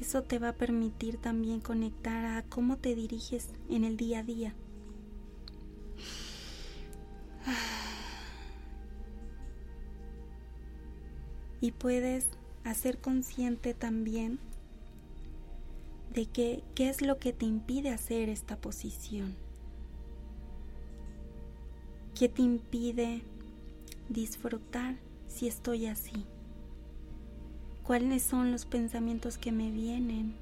Eso 0.00 0.22
te 0.22 0.38
va 0.38 0.50
a 0.50 0.56
permitir 0.56 1.18
también 1.18 1.60
conectar 1.60 2.24
a 2.24 2.42
cómo 2.42 2.76
te 2.78 2.94
diriges 2.94 3.50
en 3.68 3.84
el 3.84 3.96
día 3.96 4.20
a 4.20 4.22
día. 4.22 4.54
y 11.64 11.72
puedes 11.72 12.28
hacer 12.62 12.98
consciente 12.98 13.72
también 13.72 14.38
de 16.12 16.26
que, 16.26 16.62
qué 16.74 16.90
es 16.90 17.00
lo 17.00 17.18
que 17.18 17.32
te 17.32 17.46
impide 17.46 17.88
hacer 17.88 18.28
esta 18.28 18.60
posición. 18.60 19.34
¿Qué 22.14 22.28
te 22.28 22.42
impide 22.42 23.22
disfrutar 24.10 24.96
si 25.26 25.48
estoy 25.48 25.86
así? 25.86 26.26
¿Cuáles 27.84 28.22
son 28.22 28.50
los 28.50 28.64
pensamientos 28.64 29.36
que 29.36 29.52
me 29.52 29.70
vienen? 29.70 30.34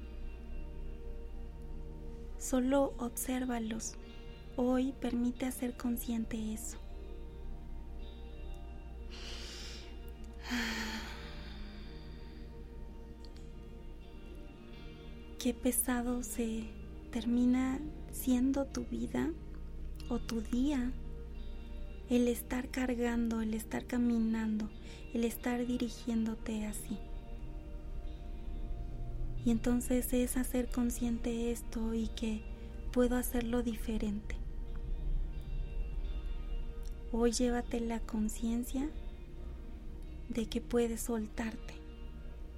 Solo 2.37 2.93
obsérvalos. 2.99 3.95
Hoy 4.55 4.93
permite 5.01 5.45
hacer 5.45 5.75
consciente 5.75 6.53
eso. 6.53 6.77
qué 15.37 15.53
pesado 15.53 16.23
se 16.23 16.69
termina 17.11 17.81
siendo 18.13 18.67
tu 18.67 18.85
vida 18.85 19.33
o 20.07 20.19
tu 20.19 20.39
día 20.39 20.93
el 22.09 22.29
estar 22.29 22.69
cargando, 22.69 23.41
el 23.41 23.53
estar 23.53 23.85
caminando, 23.85 24.69
el 25.13 25.25
estar 25.25 25.65
dirigiéndote 25.65 26.65
así. 26.65 26.97
Y 29.45 29.51
entonces 29.51 30.13
es 30.13 30.37
hacer 30.37 30.69
consciente 30.69 31.51
esto 31.51 31.93
y 31.93 32.07
que 32.09 32.41
puedo 32.91 33.17
hacerlo 33.17 33.61
diferente. 33.61 34.35
Hoy 37.11 37.31
llévate 37.31 37.79
la 37.79 37.99
conciencia 37.99 38.89
de 40.29 40.47
que 40.47 40.61
puedes 40.61 41.01
soltarte 41.01 41.73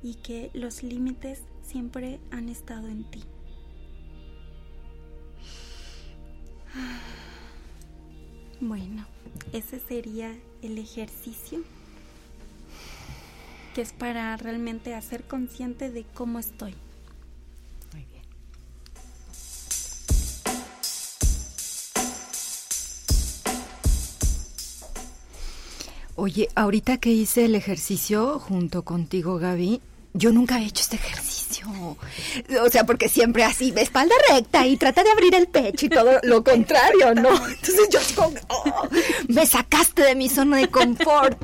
y 0.03 0.15
que 0.15 0.51
los 0.53 0.83
límites 0.83 1.41
siempre 1.63 2.19
han 2.31 2.49
estado 2.49 2.87
en 2.87 3.03
ti. 3.09 3.23
Bueno, 8.61 9.05
ese 9.51 9.81
sería 9.81 10.33
el 10.61 10.77
ejercicio 10.77 11.59
que 13.75 13.81
es 13.81 13.91
para 13.91 14.37
realmente 14.37 14.95
hacer 14.95 15.25
consciente 15.25 15.91
de 15.91 16.05
cómo 16.13 16.39
estoy. 16.39 16.73
Muy 17.91 18.05
bien. 18.05 18.23
Oye, 26.15 26.47
ahorita 26.55 26.99
que 26.99 27.09
hice 27.09 27.43
el 27.43 27.55
ejercicio 27.55 28.39
junto 28.39 28.83
contigo, 28.83 29.37
Gaby, 29.39 29.81
yo 30.13 30.31
nunca 30.31 30.61
he 30.61 30.65
hecho 30.65 30.81
este 30.81 30.95
ejercicio. 30.95 31.67
O 32.63 32.69
sea, 32.69 32.85
porque 32.85 33.09
siempre 33.09 33.43
así, 33.43 33.71
de 33.71 33.81
espalda 33.81 34.15
recta 34.31 34.65
y 34.65 34.77
trata 34.77 35.03
de 35.03 35.11
abrir 35.11 35.35
el 35.35 35.47
pecho 35.47 35.87
y 35.87 35.89
todo 35.89 36.19
lo 36.23 36.43
contrario, 36.45 37.13
¿no? 37.13 37.29
Entonces 37.29 37.89
yo 37.91 37.99
digo, 37.99 38.33
oh, 38.47 38.87
me 39.27 39.45
sacaste 39.45 40.03
de 40.03 40.15
mi 40.15 40.29
zona 40.29 40.57
de 40.57 40.69
confort. 40.69 41.37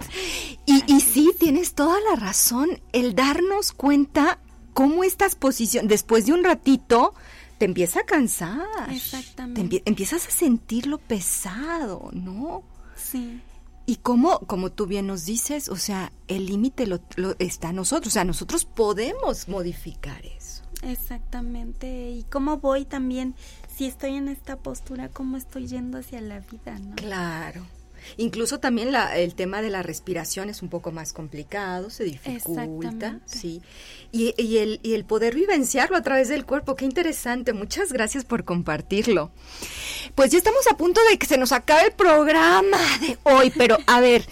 Y, 0.66 0.84
y 0.88 1.02
sí, 1.02 1.32
tienes 1.40 1.74
toda 1.74 2.00
la 2.10 2.16
razón, 2.16 2.82
el 2.94 3.16
darnos 3.16 3.72
cuenta 3.72 4.40
cómo 4.74 5.04
estas 5.04 5.36
posiciones, 5.36 5.90
después 5.90 6.26
de 6.26 6.34
un 6.34 6.44
ratito, 6.44 7.14
te 7.62 7.66
empieza 7.66 8.00
a 8.00 8.06
cansar. 8.06 8.90
Exactamente. 8.90 9.84
empiezas 9.86 10.28
a 10.28 10.32
sentirlo 10.32 10.98
pesado, 10.98 12.10
¿no? 12.12 12.64
Sí. 12.96 13.40
Y 13.86 13.98
cómo, 13.98 14.40
como 14.40 14.72
tú 14.72 14.88
bien 14.88 15.06
nos 15.06 15.26
dices, 15.26 15.70
o 15.70 15.76
sea, 15.76 16.12
el 16.28 16.48
límite 16.48 16.88
lo, 16.88 17.02
está 17.38 17.70
a 17.70 17.74
nosotros, 17.74 18.08
o 18.08 18.14
sea, 18.14 18.24
nosotros 18.24 18.66
podemos 18.66 19.48
modificar 19.48 20.26
eso. 20.26 20.64
Exactamente, 20.82 22.10
y 22.10 22.24
cómo 22.32 22.58
voy 22.58 22.86
también, 22.86 23.36
si 23.76 23.86
estoy 23.86 24.16
en 24.16 24.28
esta 24.28 24.58
postura, 24.58 25.10
cómo 25.10 25.38
estoy 25.38 25.68
yendo 25.68 26.00
hacia 26.00 26.20
la 26.22 26.40
vida, 26.40 26.80
¿no? 26.80 26.96
Claro. 26.96 27.64
Incluso 28.18 28.60
también 28.60 28.92
la, 28.92 29.18
el 29.18 29.36
tema 29.36 29.62
de 29.62 29.70
la 29.70 29.84
respiración 29.84 30.50
es 30.50 30.62
un 30.62 30.70
poco 30.70 30.92
más 30.92 31.14
complicado, 31.14 31.90
se 31.90 32.04
dificulta, 32.04 33.20
sí. 33.26 33.62
Y, 34.12 34.34
y, 34.38 34.58
el, 34.58 34.80
y 34.84 34.94
el 34.94 35.06
poder 35.06 35.36
vivenciarlo 35.36 35.96
a 35.98 36.02
través 36.02 36.28
del 36.28 36.46
cuerpo, 36.46 36.76
qué 36.76 36.86
interesante. 36.86 37.54
Muchas 37.54 37.94
gracias 37.94 38.26
por 38.26 38.44
compartirlo. 38.44 39.32
Pues 40.16 40.32
ya 40.32 40.38
estamos 40.38 40.68
a 40.68 40.78
punto 40.78 41.00
de 41.10 41.18
que 41.18 41.28
se 41.28 41.38
nos 41.38 41.52
acabe 41.52 41.88
el 41.88 41.94
programa 41.94 42.78
de 43.02 43.18
hoy, 43.24 43.52
pero 43.58 43.78
a 43.88 44.00
ver. 44.00 44.26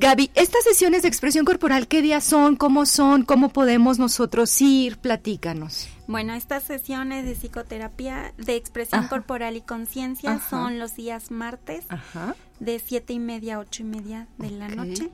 Gaby, 0.00 0.30
estas 0.36 0.62
sesiones 0.62 1.02
de 1.02 1.08
expresión 1.08 1.44
corporal, 1.44 1.88
¿qué 1.88 2.02
días 2.02 2.22
son? 2.22 2.54
¿Cómo 2.54 2.86
son? 2.86 3.24
¿Cómo 3.24 3.48
podemos 3.48 3.98
nosotros 3.98 4.60
ir? 4.60 4.98
Platícanos. 4.98 5.88
Bueno, 6.08 6.32
estas 6.32 6.62
sesiones 6.62 7.26
de 7.26 7.34
psicoterapia 7.34 8.32
de 8.38 8.56
expresión 8.56 9.08
corporal 9.08 9.56
y 9.56 9.60
conciencia 9.60 10.40
son 10.40 10.78
los 10.78 10.96
días 10.96 11.30
martes 11.30 11.84
de 12.60 12.78
siete 12.78 13.12
y 13.12 13.18
media 13.18 13.56
a 13.56 13.58
ocho 13.58 13.82
y 13.82 13.84
media 13.84 14.26
de 14.38 14.50
la 14.50 14.68
noche. 14.68 15.10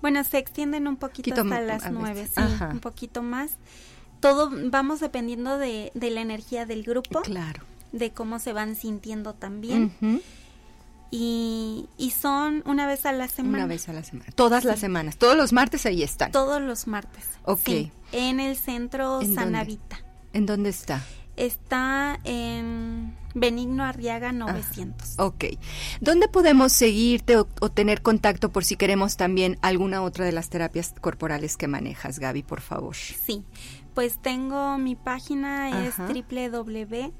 Bueno, 0.00 0.24
se 0.24 0.38
extienden 0.38 0.88
un 0.88 0.96
poquito, 0.96 1.42
hasta 1.42 1.60
las 1.60 1.92
nueve, 1.92 2.26
sí, 2.26 2.42
un 2.72 2.80
poquito 2.80 3.22
más. 3.22 3.58
Todo 4.20 4.50
vamos 4.70 5.00
dependiendo 5.00 5.58
de, 5.58 5.92
la 5.94 6.22
energía 6.22 6.64
del 6.64 6.84
grupo. 6.84 7.20
Claro. 7.20 7.62
De 7.92 8.10
cómo 8.10 8.38
se 8.38 8.54
van 8.54 8.76
sintiendo 8.76 9.34
también. 9.34 9.92
Y, 11.10 11.88
y, 11.96 12.10
son 12.10 12.62
una 12.66 12.86
vez 12.86 13.06
a 13.06 13.12
la 13.12 13.28
semana. 13.28 13.64
Una 13.64 13.66
vez 13.66 13.88
a 13.88 13.94
la 13.94 14.04
semana. 14.04 14.30
Todas 14.34 14.64
las 14.64 14.78
semanas. 14.78 15.16
Todos 15.16 15.36
los 15.36 15.52
martes 15.54 15.86
ahí 15.86 16.02
están. 16.02 16.32
Todos 16.32 16.60
los 16.60 16.86
martes. 16.86 17.24
Ok. 17.44 17.90
en 18.12 18.40
el 18.40 18.56
centro 18.56 19.20
Sanavita. 19.22 20.00
¿En 20.34 20.44
dónde 20.44 20.68
está? 20.68 21.02
Está 21.36 22.18
en 22.24 23.16
Benigno 23.34 23.84
Arriaga 23.84 24.32
900. 24.32 25.14
Ah, 25.18 25.24
ok. 25.26 25.44
¿Dónde 26.00 26.28
podemos 26.28 26.72
seguirte 26.72 27.36
o, 27.36 27.44
tener 27.70 28.02
contacto 28.02 28.50
por 28.50 28.64
si 28.64 28.76
queremos 28.76 29.16
también 29.16 29.58
alguna 29.62 30.02
otra 30.02 30.26
de 30.26 30.32
las 30.32 30.50
terapias 30.50 30.94
corporales 31.00 31.56
que 31.56 31.68
manejas, 31.68 32.18
Gaby, 32.18 32.42
por 32.42 32.60
favor? 32.60 32.96
Sí. 32.96 33.44
Pues 33.94 34.20
tengo 34.20 34.78
mi 34.78 34.94
página, 34.94 35.86
es 35.86 35.96
www 35.96 37.12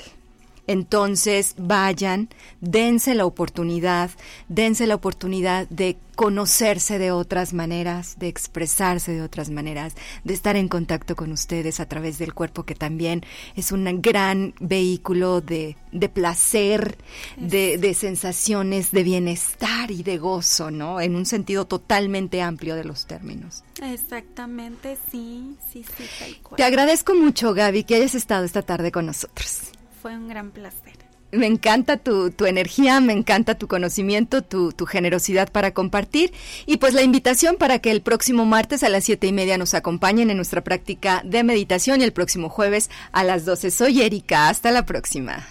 Entonces 0.67 1.55
vayan, 1.57 2.29
dense 2.61 3.13
la 3.15 3.25
oportunidad, 3.25 4.09
dense 4.49 4.87
la 4.87 4.95
oportunidad 4.95 5.67
de 5.69 5.97
conocerse 6.15 6.97
de 6.97 7.11
otras 7.11 7.53
maneras, 7.53 8.17
de 8.17 8.29
expresarse 8.29 9.11
de 9.11 9.21
otras 9.21 9.49
maneras, 9.49 9.93
de 10.23 10.33
estar 10.33 10.55
en 10.55 10.67
contacto 10.67 11.15
con 11.15 11.31
ustedes 11.31 11.79
a 11.79 11.85
través 11.87 12.17
del 12.17 12.33
cuerpo, 12.33 12.63
que 12.63 12.73
también 12.73 13.23
es 13.55 13.71
un 13.71 14.01
gran 14.01 14.53
vehículo 14.59 15.41
de, 15.41 15.75
de 15.91 16.09
placer, 16.09 16.97
de, 17.37 17.77
de, 17.77 17.93
sensaciones 17.93 18.91
de 18.91 19.03
bienestar 19.03 19.91
y 19.91 20.03
de 20.03 20.17
gozo, 20.17 20.71
¿no? 20.71 21.01
En 21.01 21.15
un 21.15 21.25
sentido 21.25 21.65
totalmente 21.65 22.41
amplio 22.41 22.75
de 22.75 22.85
los 22.85 23.05
términos. 23.05 23.63
Exactamente, 23.83 24.97
sí, 25.11 25.55
sí, 25.71 25.83
sí, 25.83 26.03
tal 26.17 26.37
cual. 26.41 26.57
Te 26.57 26.63
agradezco 26.63 27.13
mucho, 27.13 27.53
Gaby, 27.53 27.83
que 27.83 27.95
hayas 27.95 28.15
estado 28.15 28.45
esta 28.45 28.61
tarde 28.61 28.91
con 28.91 29.05
nosotros 29.05 29.71
fue 30.05 30.15
un 30.15 30.27
gran 30.27 30.51
placer. 30.51 30.93
Me 31.31 31.47
encanta 31.47 31.97
tu, 31.97 32.29
tu, 32.29 32.45
energía, 32.45 32.99
me 32.99 33.11
encanta 33.11 33.55
tu 33.55 33.67
conocimiento, 33.67 34.43
tu, 34.43 34.71
tu, 34.71 34.85
generosidad 34.85 35.51
para 35.51 35.73
compartir 35.73 36.31
y 36.67 36.77
pues 36.77 36.93
la 36.93 37.01
invitación 37.01 37.55
para 37.55 37.79
que 37.79 37.89
el 37.89 38.03
próximo 38.03 38.45
martes 38.45 38.83
a 38.83 38.89
las 38.89 39.03
siete 39.03 39.25
y 39.25 39.31
media 39.31 39.57
nos 39.57 39.73
acompañen 39.73 40.29
en 40.29 40.37
nuestra 40.37 40.63
práctica 40.63 41.23
de 41.25 41.43
meditación 41.43 42.01
y 42.01 42.03
el 42.03 42.13
próximo 42.13 42.49
jueves 42.49 42.91
a 43.13 43.23
las 43.23 43.45
12. 43.45 43.71
Soy 43.71 44.03
Erika, 44.03 44.47
hasta 44.47 44.69
la 44.69 44.85
próxima. 44.85 45.43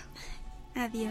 Adiós. 0.77 1.11